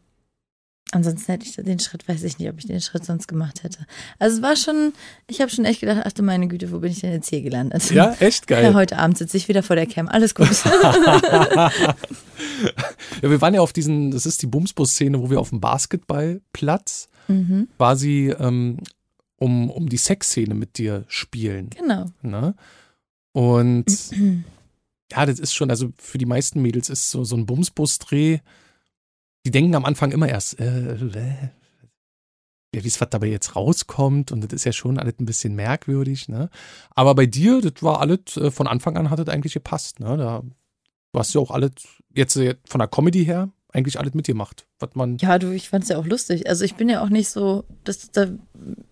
[0.93, 3.87] ansonsten hätte ich den Schritt, weiß ich nicht, ob ich den Schritt sonst gemacht hätte.
[4.19, 4.93] Also es war schon,
[5.27, 7.43] ich habe schon echt gedacht, ach du meine Güte, wo bin ich denn jetzt hier
[7.43, 7.91] gelandet?
[7.91, 8.65] Ja, echt geil.
[8.65, 10.49] Ja, heute Abend sitze ich wieder vor der Cam, alles gut.
[13.23, 17.09] ja, wir waren ja auf diesen, das ist die Bumsbus-Szene, wo wir auf dem Basketballplatz
[17.29, 18.79] mhm, quasi ähm,
[19.37, 21.71] um, um die Sexszene mit dir spielen.
[21.71, 22.07] genau.
[22.23, 22.55] Ne?
[23.33, 23.87] Und
[25.11, 28.39] ja, das ist schon, also für die meisten Mädels ist so, so ein Bumsbus-Dreh,
[29.45, 31.49] die denken am Anfang immer erst, äh, äh,
[32.75, 35.55] ja, wie es was dabei jetzt rauskommt und das ist ja schon alles ein bisschen
[35.55, 36.51] merkwürdig, ne?
[36.91, 40.17] Aber bei dir, das war alles, äh, von Anfang an hat das eigentlich gepasst, ne?
[40.17, 40.43] Da,
[41.13, 41.73] du hast ja auch alles,
[42.15, 45.85] jetzt äh, von der Comedy her, eigentlich alles mitgemacht, was man, Ja, du, ich fand
[45.85, 46.49] es ja auch lustig.
[46.49, 48.27] Also ich bin ja auch nicht so, das, da,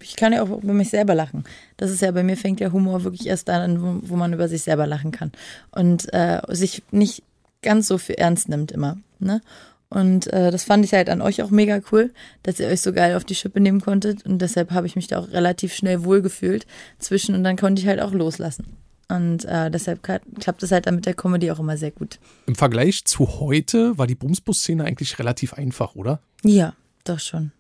[0.01, 1.45] ich kann ja auch über mich selber lachen.
[1.77, 4.33] Das ist ja, bei mir fängt der Humor wirklich erst dann an, wo, wo man
[4.33, 5.33] über sich selber lachen kann.
[5.73, 7.23] Und äh, sich nicht
[7.63, 8.99] ganz so für ernst nimmt immer.
[9.19, 9.41] Ne?
[9.91, 12.13] Und äh, das fand ich halt an euch auch mega cool,
[12.43, 14.27] dass ihr euch so geil auf die Schippe nehmen konntet.
[14.27, 16.67] Und deshalb habe ich mich da auch relativ schnell wohlgefühlt
[16.99, 18.77] zwischen und dann konnte ich halt auch loslassen.
[19.11, 22.19] Und äh, deshalb klappt es halt dann mit der Comedy auch immer sehr gut.
[22.47, 26.21] im Vergleich zu heute war die Bumsbus-Szene eigentlich relativ einfach, oder?
[26.45, 26.75] Ja,
[27.05, 27.53] doch schon.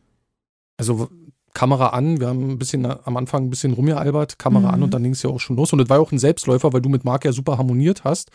[0.77, 1.09] Also
[1.55, 4.75] Kamera an, wir haben ein bisschen am Anfang ein bisschen rumgealbert, Kamera Mhm.
[4.75, 5.73] an und dann ging es ja auch schon los.
[5.73, 8.31] Und das war ja auch ein Selbstläufer, weil du mit Marc ja super harmoniert hast.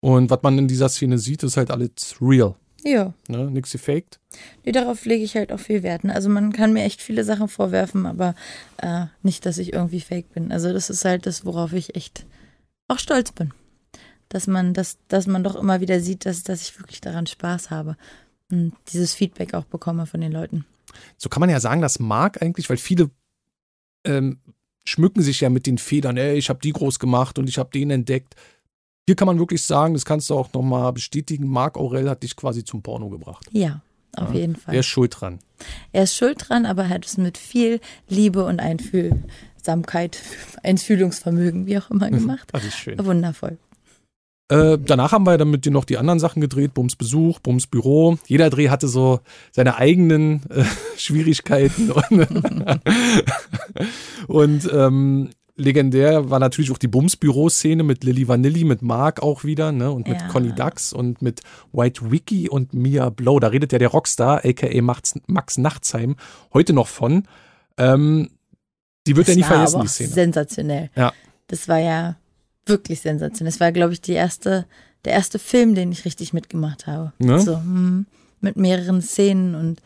[0.00, 2.54] Und was man in dieser Szene sieht, ist halt alles real.
[2.86, 3.12] Ja.
[3.26, 3.50] Ne?
[3.50, 4.20] Nichts gefaked.
[4.64, 6.04] Nee, darauf lege ich halt auch viel Wert.
[6.04, 6.14] ne?
[6.14, 8.36] Also man kann mir echt viele Sachen vorwerfen, aber
[8.76, 10.52] äh, nicht, dass ich irgendwie fake bin.
[10.52, 12.26] Also das ist halt das, worauf ich echt
[12.86, 13.52] auch stolz bin.
[14.28, 17.70] Dass man, dass, dass man doch immer wieder sieht, dass, dass ich wirklich daran Spaß
[17.70, 17.96] habe.
[18.52, 20.64] Und dieses Feedback auch bekomme von den Leuten.
[21.16, 23.10] So kann man ja sagen, dass Marc eigentlich, weil viele
[24.04, 24.38] ähm,
[24.84, 27.70] schmücken sich ja mit den Federn, ey, ich habe die groß gemacht und ich habe
[27.70, 28.36] den entdeckt.
[29.08, 32.34] Hier kann man wirklich sagen, das kannst du auch nochmal bestätigen, Marc Aurel hat dich
[32.34, 33.46] quasi zum Porno gebracht.
[33.52, 33.80] Ja,
[34.16, 34.40] auf Ja.
[34.40, 34.72] jeden Fall.
[34.74, 35.38] Wer ist schuld dran?
[35.92, 40.20] Er ist schuld dran, aber er hat es mit viel Liebe und Einfühlsamkeit,
[40.64, 42.48] Einfühlungsvermögen, wie auch immer gemacht.
[42.52, 42.98] Das ist schön.
[43.04, 43.58] Wundervoll.
[44.48, 47.66] Äh, danach haben wir dann mit dir noch die anderen Sachen gedreht, Bums Besuch, Bums
[47.68, 48.18] Büro.
[48.26, 49.20] Jeder Dreh hatte so
[49.52, 50.64] seine eigenen äh,
[50.96, 51.90] Schwierigkeiten.
[51.90, 52.28] Und,
[54.28, 59.44] und ähm, legendär war natürlich auch die Bums Büro-Szene mit Lilly Vanilli, mit Marc auch
[59.44, 59.90] wieder, ne?
[59.90, 60.28] Und mit Ja.
[60.28, 61.40] Conny Dax und mit
[61.72, 63.40] White Wiki und Mia Blow.
[63.40, 66.16] Da redet ja der Rockstar, aka Max, Max Nachtsheim,
[66.52, 67.24] heute noch von.
[67.78, 68.30] Ähm,
[69.06, 70.10] die wird Das er nie vergessen, die Szene.
[70.10, 70.90] Sensationell.
[70.96, 71.12] Ja.
[71.48, 72.16] Das war ja
[72.66, 73.52] wirklich sensationell.
[73.52, 74.66] Das war, glaube ich, die erste,
[75.04, 77.12] der erste Film, den ich richtig mitgemacht habe.
[77.18, 77.38] Ne?
[77.40, 78.06] So, hm,
[78.40, 79.80] mit mehreren Szenen und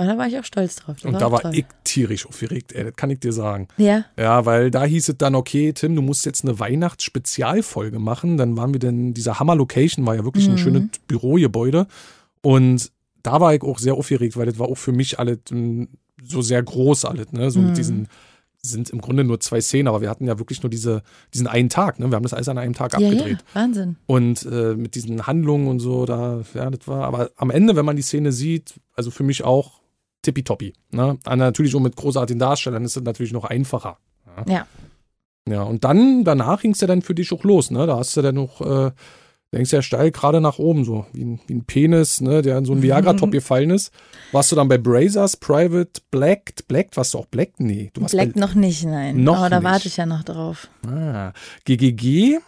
[0.00, 0.96] aber da war ich auch stolz drauf.
[0.96, 1.52] Das Und auch da war toll.
[1.54, 3.68] ich tierisch aufgeregt, ey, das kann ich dir sagen.
[3.76, 8.36] Ja, Ja, weil da hieß es dann, okay, Tim, du musst jetzt eine Weihnachtsspezialfolge machen.
[8.36, 10.58] Dann waren wir denn, dieser Hammer-Location war ja wirklich ein Mhm.
[10.58, 11.86] schönes Bürogebäude.
[12.42, 12.90] Und
[13.22, 15.84] da war ich auch sehr aufgeregt, weil das war auch für mich alles mm,
[16.22, 17.50] so sehr groß alles, ne?
[17.50, 17.66] So Mhm.
[17.66, 18.08] mit diesen,
[18.62, 21.02] sind im Grunde nur zwei Szenen, aber wir hatten ja wirklich nur diese,
[21.32, 22.08] diesen einen Tag, ne?
[22.10, 23.38] Wir haben das alles an einem Tag ja, abgedreht.
[23.54, 23.96] ja, Wahnsinn.
[24.06, 27.86] Und äh, mit diesen Handlungen und so, da, ja, das war, aber am Ende, wenn
[27.86, 29.79] man die Szene sieht, also für mich auch
[30.22, 30.72] tippitoppi.
[30.90, 31.18] Ne?
[31.24, 33.98] Ah, Natürlich auch mit großartigen Darstellern ist es natürlich noch einfacher.
[34.48, 34.66] Ja.
[35.48, 37.86] Ja, und dann, danach ging es ja dann für dich auch los, ne?
[37.86, 38.92] Da hast du dann noch, äh,
[39.52, 42.64] denkst ja steil gerade nach oben, so wie ein, wie ein Penis, ne, der in
[42.64, 43.92] so einen Viagra-Top gefallen ist.
[44.30, 47.58] Warst du dann bei Brazers, Private, Blacked, Blacked, warst du auch Blacked?
[47.58, 49.24] Nee, du warst Black bei, noch nicht, nein.
[49.24, 49.64] Noch aber da nicht.
[49.70, 50.68] warte ich ja noch drauf.
[50.86, 51.32] ah,
[51.64, 52.38] GGG.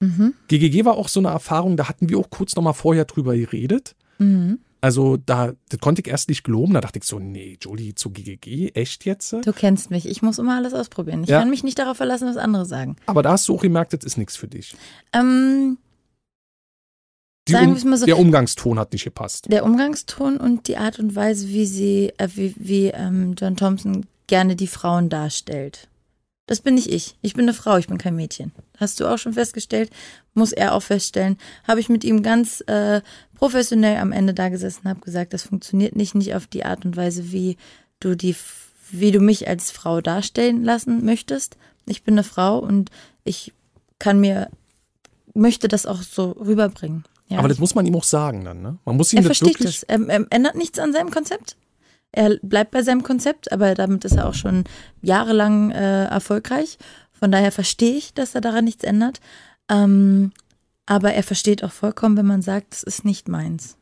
[0.00, 0.34] Mhm.
[0.48, 3.94] GGG war auch so eine Erfahrung, da hatten wir auch kurz nochmal vorher drüber geredet.
[4.18, 4.58] Mhm.
[4.80, 6.74] Also da, das konnte ich erst nicht glauben.
[6.74, 9.32] Da dachte ich so, nee, Jolie zu GGG, echt jetzt?
[9.32, 10.06] Du kennst mich.
[10.06, 11.24] Ich muss immer alles ausprobieren.
[11.24, 11.40] Ich Ja.
[11.40, 12.96] kann mich nicht darauf verlassen, was andere sagen.
[13.06, 14.76] Aber da hast du auch gemerkt, das ist nichts für dich.
[15.12, 15.78] Ähm,
[17.50, 18.04] um, so.
[18.06, 19.46] Der Umgangston hat nicht gepasst.
[19.50, 24.06] der Umgangston und die Art und Weise, wie sie, äh, wie, wie ähm, John Thompson
[24.26, 25.88] gerne die Frauen darstellt.
[26.48, 27.14] Das bin nicht ich.
[27.20, 28.52] Ich bin eine Frau, ich bin kein Mädchen.
[28.78, 29.90] Hast du auch schon festgestellt,
[30.32, 31.36] muss er auch feststellen.
[31.68, 33.02] Habe ich mit ihm ganz äh,
[33.34, 36.96] professionell am Ende da gesessen, habe gesagt, das funktioniert nicht, nicht auf die Art und
[36.96, 37.58] Weise, wie
[38.00, 38.34] du die,
[38.90, 41.58] wie du mich als Frau darstellen lassen möchtest.
[41.84, 42.90] Ich bin eine Frau und
[43.24, 43.52] ich
[43.98, 44.48] kann mir,
[45.34, 47.04] möchte das auch so rüberbringen.
[47.28, 48.78] Ja, Aber das muss man ihm auch sagen dann, ne?
[48.86, 49.76] Man muss ihm er das versteht wirklich.
[49.76, 49.82] es.
[49.82, 51.56] Er, er ändert nichts an seinem Konzept.
[52.18, 54.64] Er bleibt bei seinem Konzept, aber damit ist er auch schon
[55.02, 56.76] jahrelang äh, erfolgreich.
[57.12, 59.20] Von daher verstehe ich, dass er daran nichts ändert.
[59.70, 60.32] Ähm,
[60.86, 63.76] aber er versteht auch vollkommen, wenn man sagt, das ist nicht meins.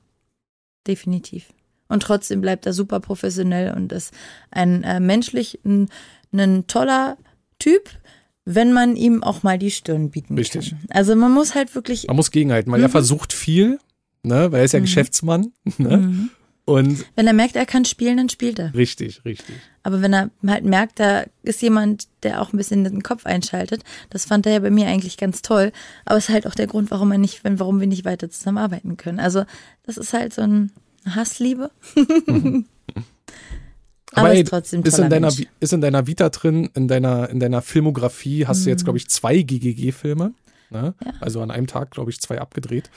[0.87, 1.47] Definitiv.
[1.89, 4.13] Und trotzdem bleibt er super professionell und ist
[4.51, 5.89] ein äh, menschlich ein,
[6.33, 7.17] ein toller
[7.59, 7.89] Typ,
[8.45, 10.71] wenn man ihm auch mal die Stirn bieten Richtig.
[10.71, 10.81] kann.
[10.91, 12.07] Also man muss halt wirklich.
[12.07, 12.93] Man muss gegenhalten, weil er Mhm.
[12.93, 13.79] versucht viel,
[14.23, 14.85] ne, weil er ist ja Mhm.
[14.85, 15.53] Geschäftsmann.
[15.79, 15.97] Ne?
[15.97, 16.31] Mhm.
[16.66, 18.74] Und Wenn er merkt, er kann spielen, dann spielt er.
[18.74, 19.55] richtig, richtig.
[19.84, 23.84] Aber wenn er halt merkt, da ist jemand, der auch ein bisschen den Kopf einschaltet,
[24.10, 25.70] das fand er ja bei mir eigentlich ganz toll.
[26.05, 28.97] Aber es ist halt auch der Grund, warum er nicht, warum wir nicht weiter zusammenarbeiten
[28.97, 29.20] können.
[29.20, 29.44] Also
[29.84, 30.72] das ist halt so ein
[31.09, 31.70] Hassliebe.
[34.12, 37.38] Aber ey, ist trotzdem ist in deiner ist in deiner Vita drin, in deiner in
[37.40, 38.84] deiner Filmografie hast du jetzt Mhm.
[38.86, 40.32] glaube ich zwei GGG Filme,
[40.70, 40.94] ne?
[41.05, 41.12] Ja.
[41.20, 42.90] Also an einem Tag glaube ich zwei abgedreht.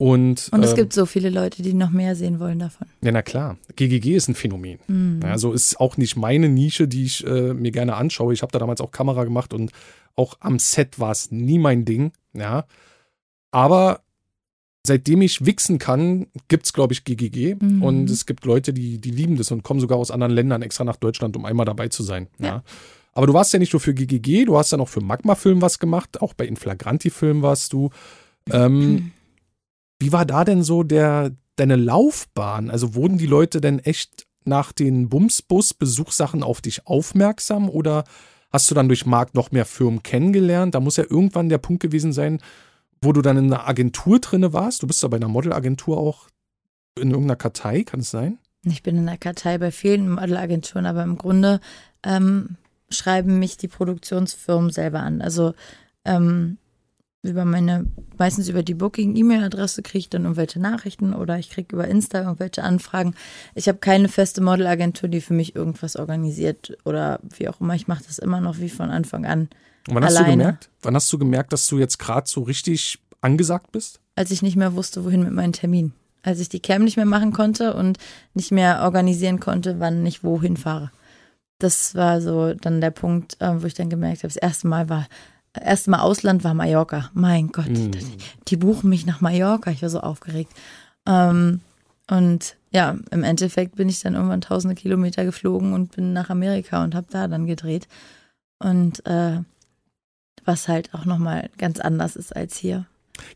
[0.00, 2.86] Und, Und es ähm, gibt so viele Leute, die noch mehr sehen wollen davon.
[3.02, 4.78] ja na klar, GGG ist ein Phänomen.
[4.86, 5.20] Mhm.
[5.24, 8.32] Also ist auch nicht meine Nische, die ich äh, mir gerne anschaue.
[8.32, 9.72] Ich habe da damals auch Kamera gemacht und
[10.14, 12.64] auch am Set war es nie mein Ding, ja.
[13.50, 14.00] Aber
[14.86, 17.82] seitdem ich wichsen kann, gibt's glaube ich GGG Mhm.
[17.82, 20.84] und es gibt Leute, die die lieben das und kommen sogar aus anderen Ländern extra
[20.84, 22.46] nach Deutschland, um einmal dabei zu sein, ja.
[22.46, 22.62] Ja.
[23.14, 25.80] Aber du warst ja nicht nur für GGG, du hast ja noch für Magma-Film was
[25.80, 27.90] gemacht, auch bei Inflagranti-Film warst du.
[28.48, 29.10] Ähm,
[29.98, 32.70] wie war da denn so der, deine Laufbahn?
[32.70, 38.04] Also wurden die Leute denn echt nach den Bumsbus-Besuchssachen auf dich aufmerksam oder
[38.50, 40.74] hast du dann durch Marc noch mehr Firmen kennengelernt?
[40.74, 42.40] Da muss ja irgendwann der Punkt gewesen sein,
[43.02, 44.82] wo du dann in einer Agentur drinne warst.
[44.82, 46.28] Du bist da bei einer Modelagentur auch
[46.98, 48.38] in irgendeiner Kartei, kann es sein?
[48.64, 51.60] Ich bin in der Kartei bei vielen Modelagenturen, aber im Grunde
[52.02, 52.56] ähm,
[52.90, 55.22] schreiben mich die Produktionsfirmen selber an.
[55.22, 55.54] Also
[56.04, 56.58] ähm,
[57.22, 57.86] über meine,
[58.16, 62.62] meistens über die Booking-E-Mail-Adresse kriege ich dann irgendwelche Nachrichten oder ich kriege über Insta irgendwelche
[62.62, 63.14] Anfragen.
[63.54, 67.74] Ich habe keine feste Modelagentur, die für mich irgendwas organisiert oder wie auch immer.
[67.74, 69.48] Ich mache das immer noch wie von Anfang an.
[69.88, 70.36] Und wann hast du Alleine.
[70.36, 70.70] gemerkt?
[70.82, 74.00] Wann hast du gemerkt, dass du jetzt gerade so richtig angesagt bist?
[74.18, 75.94] als ich nicht mehr wusste, wohin mit meinen Terminen.
[76.24, 77.98] Als ich die Cam nicht mehr machen konnte und
[78.34, 80.90] nicht mehr organisieren konnte, wann ich wohin fahre.
[81.60, 84.88] Das war so dann der Punkt, äh, wo ich dann gemerkt habe, das erste Mal
[84.88, 85.06] war,
[85.62, 87.10] erste Mal Ausland war Mallorca.
[87.14, 87.90] Mein Gott, Mhm.
[87.92, 88.00] die,
[88.48, 89.70] die buchen mich nach Mallorca.
[89.70, 90.52] Ich war so aufgeregt.
[91.06, 91.60] Ähm,
[92.10, 96.82] und ja, im Endeffekt bin ich dann irgendwann tausende Kilometer geflogen und bin nach Amerika
[96.84, 97.88] und habe da dann gedreht.
[98.58, 99.40] Und äh,
[100.44, 102.86] was halt auch nochmal ganz anders ist als hier.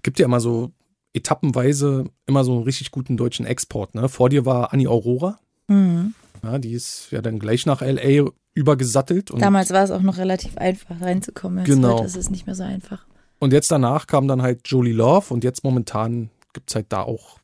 [0.02, 0.70] Gibt ja immer so
[1.14, 3.94] etappenweise immer so einen richtig guten deutschen Export.
[3.94, 4.08] Ne?
[4.08, 5.38] Vor dir war Annie Aurora.
[5.68, 6.14] Mhm.
[6.42, 9.30] Ja, die ist ja dann gleich nach LA übergesattelt.
[9.30, 11.58] Und, Damals war es auch noch relativ einfach reinzukommen.
[11.60, 11.94] Jetzt Genau.
[11.98, 13.06] heute ist es nicht mehr so einfach.
[13.38, 17.02] und jetzt danach kam dann halt Jolie Love und jetzt momentan gibt es halt da
[17.02, 17.38] auch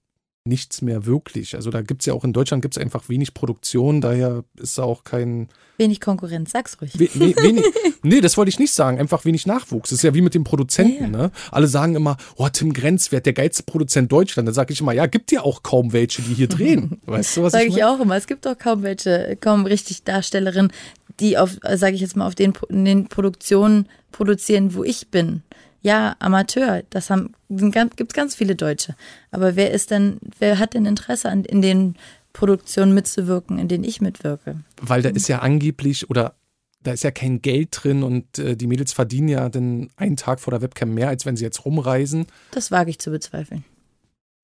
[0.44, 1.54] nichts mehr wirklich.
[1.56, 4.78] Also da gibt es ja auch in Deutschland gibt es einfach wenig Produktion, daher ist
[4.78, 6.98] da auch kein Wenig Konkurrenz, sag's ruhig.
[6.98, 7.64] We we wenig,
[8.02, 8.98] nee, das wollte ich nicht sagen.
[8.98, 9.90] Einfach wenig Nachwuchs.
[9.90, 11.02] Das ist ja wie mit den Produzenten.
[11.04, 11.30] Ja, Ne?
[11.52, 14.48] Alle sagen immer, oh, Tim Grenzwert, der geilste Produzent Deutschland.
[14.48, 17.00] Dann sage ich immer, ja, gibt ja auch kaum welche, die hier drehen.
[17.06, 17.90] Weißt du, was Sage ich ich meine?
[17.90, 18.16] auch immer.
[18.16, 20.72] Es gibt doch kaum welche, kaum richtig Darstellerinnen,
[21.20, 25.42] die auf, sage ich jetzt mal, auf den, in den Produktionen produzieren, wo ich bin.
[25.80, 27.32] Ja, Amateur, das haben,
[27.70, 28.96] ganz, gibt's ganz viele Deutsche.
[29.30, 31.94] Aber wer ist denn, wer hat denn Interesse an, in den
[32.32, 34.60] Produktionen mitzuwirken, in denen ich mitwirke?
[34.80, 36.34] Weil da ist ja angeblich oder
[36.82, 40.40] da ist ja kein Geld drin und äh, die Mädels verdienen ja dann einen Tag
[40.40, 42.26] vor der Webcam mehr, als wenn sie jetzt rumreisen.
[42.52, 43.64] Das wage ich zu bezweifeln.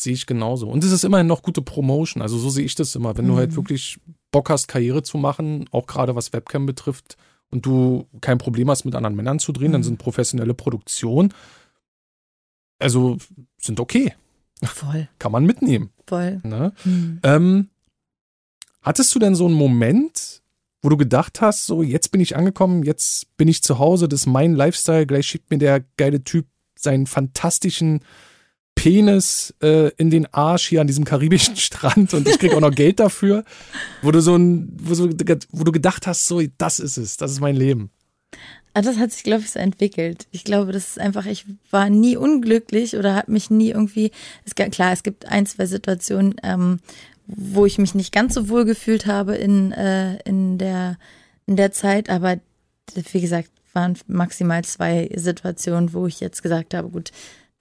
[0.01, 0.69] Sehe ich genauso.
[0.69, 2.21] Und es ist immerhin noch gute Promotion.
[2.23, 3.17] Also so sehe ich das immer.
[3.17, 3.39] Wenn du Mhm.
[3.39, 3.99] halt wirklich
[4.33, 7.17] Bock hast, Karriere zu machen, auch gerade was Webcam betrifft,
[7.51, 9.85] und du kein Problem hast, mit anderen Männern zu drehen, dann Mhm.
[9.85, 11.33] sind professionelle Produktionen,
[12.81, 13.17] also
[13.59, 14.15] sind okay.
[14.63, 15.91] Voll, Kann man mitnehmen.
[16.07, 16.41] voll.
[16.43, 16.73] Ne?
[16.83, 17.21] Hm.
[17.23, 17.69] Ähm,
[18.83, 20.43] hattest du denn so einen Moment,
[20.83, 24.21] wo du gedacht hast, so jetzt bin ich angekommen, jetzt bin ich zu Hause, das
[24.23, 26.47] ist mein Lifestyle, gleich schickt mir der geile Typ
[26.79, 28.01] seinen fantastischen
[28.85, 32.71] Penis äh, in den Arsch hier an diesem karibischen Strand und ich krieg auch noch
[32.71, 33.43] Geld dafür,
[34.03, 37.33] wo du so ein, wo, so, wo du gedacht hast, so das ist es, das
[37.33, 37.91] ist mein Leben.
[38.75, 40.27] Ah, das hat sich, glaube ich, so entwickelt.
[40.33, 44.11] Ich glaube, das ist einfach, ich war nie unglücklich oder habe mich nie irgendwie,
[44.45, 46.81] es, klar, es gibt ein, zwei Situationen, ähm,
[47.27, 50.99] wo ich mich nicht ganz so wohl gefühlt habe in, äh, in, der,
[51.47, 52.37] in der Zeit, aber
[52.95, 57.13] wie gesagt, waren maximal zwei Situationen, wo ich jetzt gesagt habe, gut,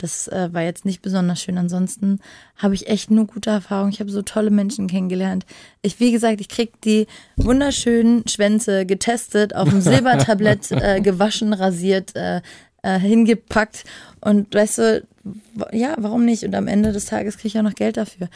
[0.04, 1.58] das äh, war jetzt nicht besonders schön.
[1.58, 2.20] Ansonsten
[2.58, 3.94] habe ich echt nur gute Erfahrungen.
[3.94, 5.46] Ich habe so tolle Menschen kennengelernt.
[5.82, 7.08] Ich, wie gesagt, ich krieg die
[7.38, 12.42] wunderschönen Schwänze getestet, auf dem Silbertablett äh, gewaschen, rasiert, äh,
[12.82, 13.86] äh, hingepackt.
[14.20, 15.08] Und weißt du,
[15.72, 16.44] ja, warum nicht?
[16.44, 18.28] Und am Ende des Tages kriege ich auch noch Geld dafür.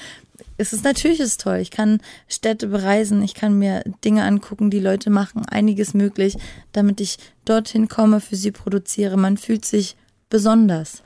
[0.56, 1.57] Es ist natürlich ist toll.
[1.57, 1.99] Ich kann
[2.30, 6.38] Städte bereisen, ich kann mir Dinge angucken, die Leute machen, einiges möglich,
[6.72, 9.18] damit ich dorthin komme, für sie produziere.
[9.18, 9.98] Man fühlt sich
[10.30, 11.03] besonders.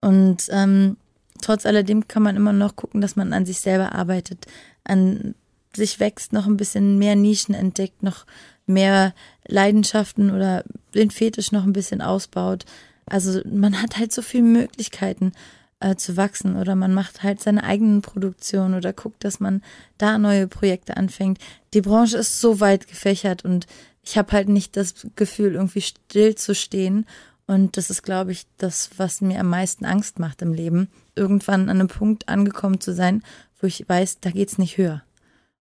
[0.00, 0.96] Und ähm,
[1.40, 4.46] trotz alledem kann man immer noch gucken, dass man an sich selber arbeitet,
[4.84, 5.34] an
[5.74, 8.26] sich wächst, noch ein bisschen mehr Nischen entdeckt, noch
[8.66, 9.14] mehr
[9.46, 10.64] Leidenschaften oder
[10.94, 12.64] den Fetisch noch ein bisschen ausbaut.
[13.06, 15.32] Also man hat halt so viele Möglichkeiten
[15.80, 19.62] äh, zu wachsen oder man macht halt seine eigenen Produktionen oder guckt, dass man
[19.96, 21.38] da neue Projekte anfängt.
[21.72, 23.66] Die Branche ist so weit gefächert und
[24.02, 27.06] ich habe halt nicht das Gefühl, irgendwie still zu stehen.
[27.48, 30.88] Und das ist, glaube ich, das, was mir am meisten Angst macht im Leben.
[31.16, 33.22] Irgendwann an einem Punkt angekommen zu sein,
[33.60, 35.02] wo ich weiß, da geht's nicht höher.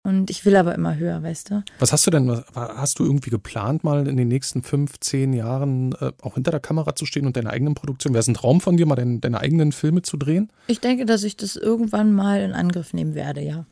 [0.03, 1.63] Und ich will aber immer höher, weißt du?
[1.79, 5.93] Was hast du denn, hast du irgendwie geplant, mal in den nächsten fünf, zehn Jahren
[5.99, 8.15] äh, auch hinter der Kamera zu stehen und deine eigenen Produktionen?
[8.15, 10.49] Wäre es ein Traum von dir, mal dein, deine eigenen Filme zu drehen?
[10.67, 13.65] Ich denke, dass ich das irgendwann mal in Angriff nehmen werde, ja.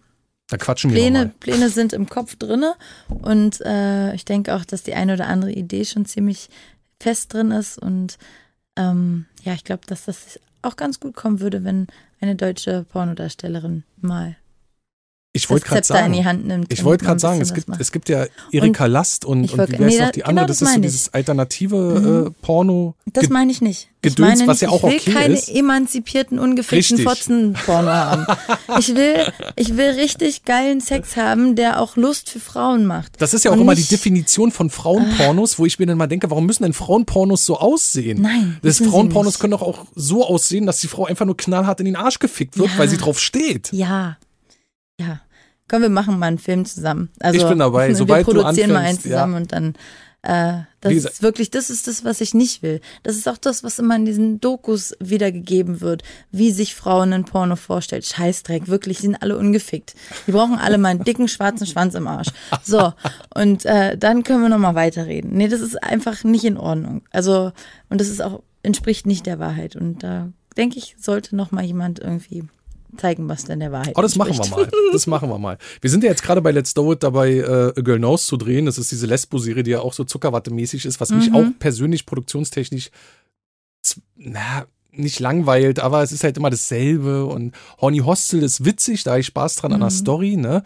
[0.50, 1.34] Da quatschen wir Pläne, mal.
[1.40, 2.76] Pläne sind im Kopf drinne
[3.08, 6.50] und äh, ich denke auch, dass die eine oder andere Idee schon ziemlich
[7.00, 8.18] fest drin ist und
[8.76, 11.88] ähm, ja, ich glaube, dass das auch ganz gut kommen würde, wenn
[12.20, 14.36] eine deutsche Pornodarstellerin mal
[15.36, 16.12] ich wollte gerade sagen,
[16.48, 16.72] nimmt.
[16.72, 19.84] Ich wollte gerade sagen, es gibt, es gibt ja Erika und Last und, und wie
[19.84, 20.46] nee, noch die andere?
[20.46, 22.28] Genau das, das ist so dieses alternative mhm.
[22.28, 22.96] äh, Porno.
[23.12, 23.90] Das meine ich nicht.
[24.02, 25.08] Ich Gedöns, meine was ja auch okay ist.
[25.08, 28.26] Ich will keine emanzipierten, ungefickten Fotzen-Porno haben.
[28.78, 33.14] Ich will, ich will richtig geilen Sex haben, der auch Lust für Frauen macht.
[33.22, 36.30] Das ist ja auch immer die Definition von Frauenpornos, wo ich mir dann mal denke,
[36.30, 38.22] warum müssen denn Frauenpornos so aussehen?
[38.22, 38.58] Nein.
[38.62, 41.96] Das Frauenpornos können doch auch so aussehen, dass die Frau einfach nur knallhart in den
[41.96, 42.78] Arsch gefickt wird, ja.
[42.78, 43.72] weil sie drauf steht.
[43.72, 44.18] Ja.
[45.00, 45.22] Ja.
[45.68, 47.10] Komm, wir machen mal einen Film zusammen.
[47.20, 47.94] Also, ich bin dabei.
[47.96, 49.40] Sobald wir produzieren du anfängst, mal einen zusammen ja.
[49.40, 49.74] und dann
[50.26, 52.82] äh, das ist wirklich, das ist das, was ich nicht will.
[53.04, 57.26] Das ist auch das, was immer in diesen Dokus wiedergegeben wird, wie sich Frauen in
[57.26, 58.06] Porno vorstellt.
[58.06, 59.94] Scheißdreck, wirklich, die sind alle ungefickt.
[60.26, 62.30] Die brauchen alle mal einen dicken schwarzen Schwanz im Arsch.
[62.64, 62.94] So,
[63.36, 65.32] und äh, dann können wir nochmal weiterreden.
[65.34, 67.04] Nee, das ist einfach nicht in Ordnung.
[67.12, 67.52] Also,
[67.90, 69.76] und das ist auch, entspricht nicht der Wahrheit.
[69.76, 72.46] Und da denke ich, sollte nochmal jemand irgendwie
[72.98, 74.70] zeigen, was denn der Wahrheit Oh, das machen wir mal.
[74.92, 75.58] Das machen wir mal.
[75.82, 78.38] Wir sind ja jetzt gerade bei Let's Do It dabei, äh, A Girl Knows zu
[78.38, 78.66] drehen.
[78.66, 81.18] Das ist diese Lesbo-Serie, die ja auch so zuckerwattemäßig ist, was mhm.
[81.18, 82.92] mich auch persönlich produktionstechnisch,
[84.16, 87.26] na, nicht langweilt, aber es ist halt immer dasselbe.
[87.26, 89.76] Und Horny Hostel ist witzig, da habe ich Spaß dran mhm.
[89.76, 89.96] an der mhm.
[89.96, 90.64] Story, ne?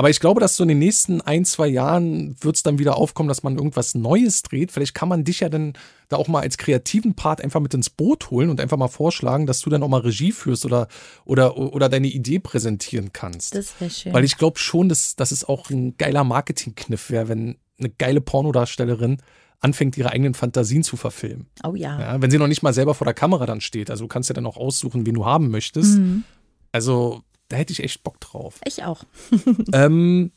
[0.00, 2.96] Aber ich glaube, dass so in den nächsten ein, zwei Jahren wird es dann wieder
[2.96, 4.72] aufkommen, dass man irgendwas Neues dreht.
[4.72, 5.74] Vielleicht kann man dich ja dann
[6.08, 9.44] da auch mal als kreativen Part einfach mit ins Boot holen und einfach mal vorschlagen,
[9.44, 10.88] dass du dann auch mal Regie führst oder,
[11.26, 13.54] oder, oder deine Idee präsentieren kannst.
[13.54, 14.14] Das wäre schön.
[14.14, 18.22] Weil ich glaube schon, dass, dass es auch ein geiler Marketingkniff wäre, wenn eine geile
[18.22, 19.18] Pornodarstellerin
[19.60, 21.48] anfängt, ihre eigenen Fantasien zu verfilmen.
[21.62, 22.00] Oh ja.
[22.00, 22.22] ja.
[22.22, 23.90] Wenn sie noch nicht mal selber vor der Kamera dann steht.
[23.90, 25.98] Also du kannst ja dann auch aussuchen, wen du haben möchtest.
[25.98, 26.24] Mhm.
[26.72, 28.60] Also da hätte ich echt Bock drauf.
[28.64, 29.04] Ich auch.
[29.72, 30.32] ähm,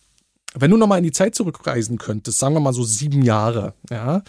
[0.56, 4.23] wenn du nochmal in die Zeit zurückreisen könntest, sagen wir mal so sieben Jahre, ja,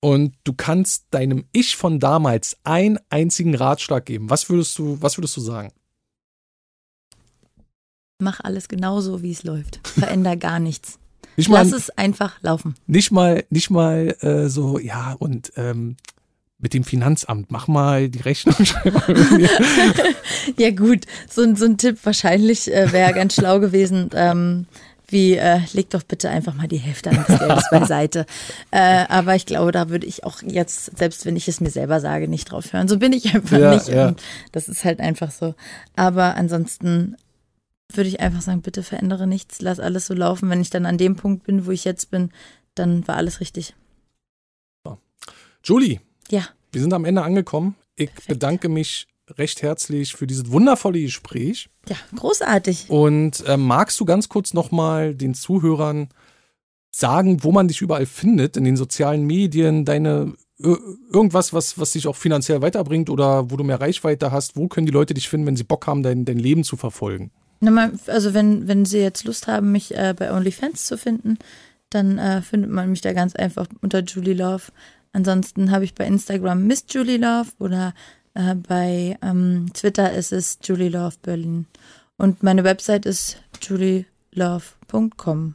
[0.00, 5.16] und du kannst deinem Ich von damals einen einzigen Ratschlag geben, was würdest du, was
[5.16, 5.72] würdest du sagen?
[8.18, 9.80] Mach alles genauso, wie es läuft.
[9.86, 10.98] Veränder gar nichts.
[11.36, 12.74] Nicht Lass es einfach laufen.
[12.86, 15.96] Nicht mal, nicht mal äh, so, ja, und ähm,
[16.64, 18.56] mit dem Finanzamt, mach mal die Rechnung.
[20.58, 24.08] ja gut, so, so ein Tipp wahrscheinlich äh, wäre ganz schlau gewesen.
[24.14, 24.64] Ähm,
[25.06, 28.24] wie, äh, leg doch bitte einfach mal die Hälfte eines Geldes beiseite.
[28.70, 32.00] Äh, aber ich glaube, da würde ich auch jetzt, selbst wenn ich es mir selber
[32.00, 32.88] sage, nicht drauf hören.
[32.88, 33.88] So bin ich einfach ja, nicht.
[33.88, 34.08] Ja.
[34.08, 34.22] Und
[34.52, 35.54] das ist halt einfach so.
[35.96, 37.14] Aber ansonsten
[37.92, 40.48] würde ich einfach sagen, bitte verändere nichts, lass alles so laufen.
[40.48, 42.30] Wenn ich dann an dem Punkt bin, wo ich jetzt bin,
[42.74, 43.74] dann war alles richtig.
[45.64, 46.00] Julie,
[46.30, 46.42] ja.
[46.72, 47.76] Wir sind am Ende angekommen.
[47.96, 48.28] Ich Perfekt.
[48.28, 49.06] bedanke mich
[49.38, 51.68] recht herzlich für dieses wundervolle Gespräch.
[51.88, 52.90] Ja, großartig.
[52.90, 56.08] Und äh, magst du ganz kurz nochmal den Zuhörern
[56.90, 62.06] sagen, wo man dich überall findet, in den sozialen Medien, deine irgendwas, was, was dich
[62.06, 65.46] auch finanziell weiterbringt oder wo du mehr Reichweite hast, wo können die Leute dich finden,
[65.46, 67.32] wenn sie Bock haben, dein, dein Leben zu verfolgen?
[68.06, 71.38] Also wenn, wenn sie jetzt Lust haben, mich äh, bei OnlyFans zu finden,
[71.90, 74.64] dann äh, findet man mich da ganz einfach unter Julie Love.
[75.14, 77.94] Ansonsten habe ich bei Instagram Miss Julie Love oder
[78.34, 81.66] äh, bei ähm, Twitter ist es Julie Love Berlin.
[82.16, 85.54] Und meine Website ist julielove.com.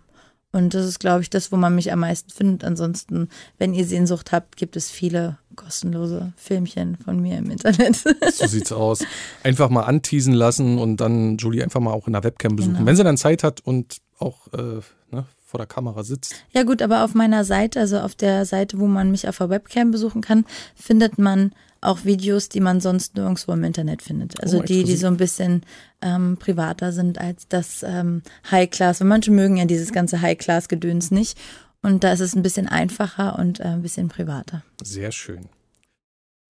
[0.52, 2.64] Und das ist, glaube ich, das, wo man mich am meisten findet.
[2.64, 7.98] Ansonsten, wenn ihr Sehnsucht habt, gibt es viele kostenlose Filmchen von mir im Internet.
[8.34, 9.04] so sieht's aus.
[9.44, 12.76] Einfach mal anteasen lassen und dann Julie einfach mal auch in der Webcam besuchen.
[12.76, 12.86] Genau.
[12.86, 14.80] Wenn sie dann Zeit hat und auch äh,
[15.12, 16.36] ne, vor der Kamera sitzt.
[16.52, 19.50] Ja gut, aber auf meiner Seite, also auf der Seite, wo man mich auf der
[19.50, 20.46] Webcam besuchen kann,
[20.76, 24.44] findet man auch Videos, die man sonst nirgendwo im Internet findet.
[24.44, 25.64] Also oh, die, die so ein bisschen
[26.02, 28.22] ähm, privater sind als das ähm,
[28.52, 29.02] High Class.
[29.02, 31.38] Und manche mögen ja dieses ganze High Class Gedöns nicht.
[31.82, 34.64] Und da ist es ein bisschen einfacher und äh, ein bisschen privater.
[34.84, 35.48] Sehr schön.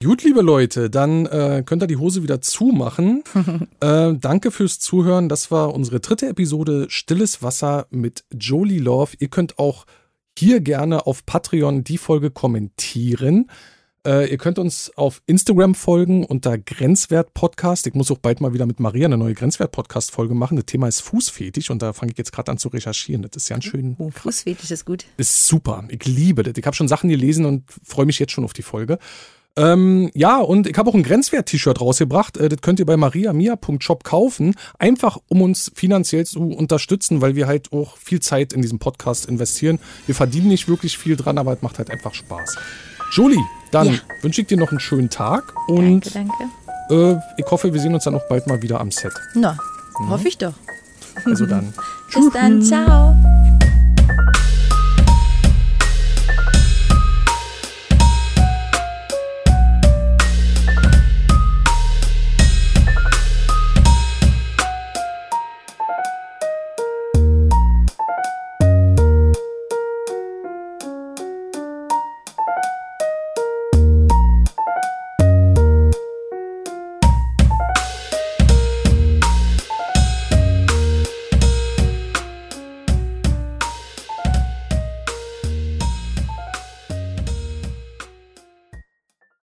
[0.01, 3.21] Gut, liebe Leute, dann äh, könnt ihr die Hose wieder zumachen.
[3.81, 5.27] äh, danke fürs Zuhören.
[5.27, 9.17] Das war unsere dritte Episode Stilles Wasser mit Jolie Love.
[9.19, 9.85] Ihr könnt auch
[10.37, 13.51] hier gerne auf Patreon die Folge kommentieren.
[14.07, 17.85] Äh, ihr könnt uns auf Instagram folgen unter Grenzwert Podcast.
[17.85, 20.55] Ich muss auch bald mal wieder mit Maria eine neue Grenzwert Podcast Folge machen.
[20.55, 23.21] Das Thema ist Fußfetisch und da fange ich jetzt gerade an zu recherchieren.
[23.23, 23.97] Das ist ganz schön.
[23.99, 25.03] Oh, Fußfetisch ist gut.
[25.17, 25.83] Ist super.
[25.89, 26.53] Ich liebe das.
[26.55, 28.97] Ich habe schon Sachen gelesen und freue mich jetzt schon auf die Folge.
[29.57, 32.37] Ähm, ja, und ich habe auch ein Grenzwert-T-Shirt rausgebracht.
[32.37, 34.55] Äh, das könnt ihr bei mariamia.shop kaufen.
[34.77, 39.25] Einfach, um uns finanziell zu unterstützen, weil wir halt auch viel Zeit in diesem Podcast
[39.25, 39.79] investieren.
[40.05, 42.55] Wir verdienen nicht wirklich viel dran, aber es macht halt einfach Spaß.
[43.11, 43.99] Julie, dann ja.
[44.21, 46.29] wünsche ich dir noch einen schönen Tag und danke,
[46.89, 47.15] danke.
[47.17, 49.13] Äh, ich hoffe, wir sehen uns dann auch bald mal wieder am Set.
[49.35, 49.57] Na,
[49.99, 50.09] mhm.
[50.09, 50.53] hoffe ich doch.
[51.25, 51.73] Also dann.
[52.13, 53.15] Bis dann, ciao.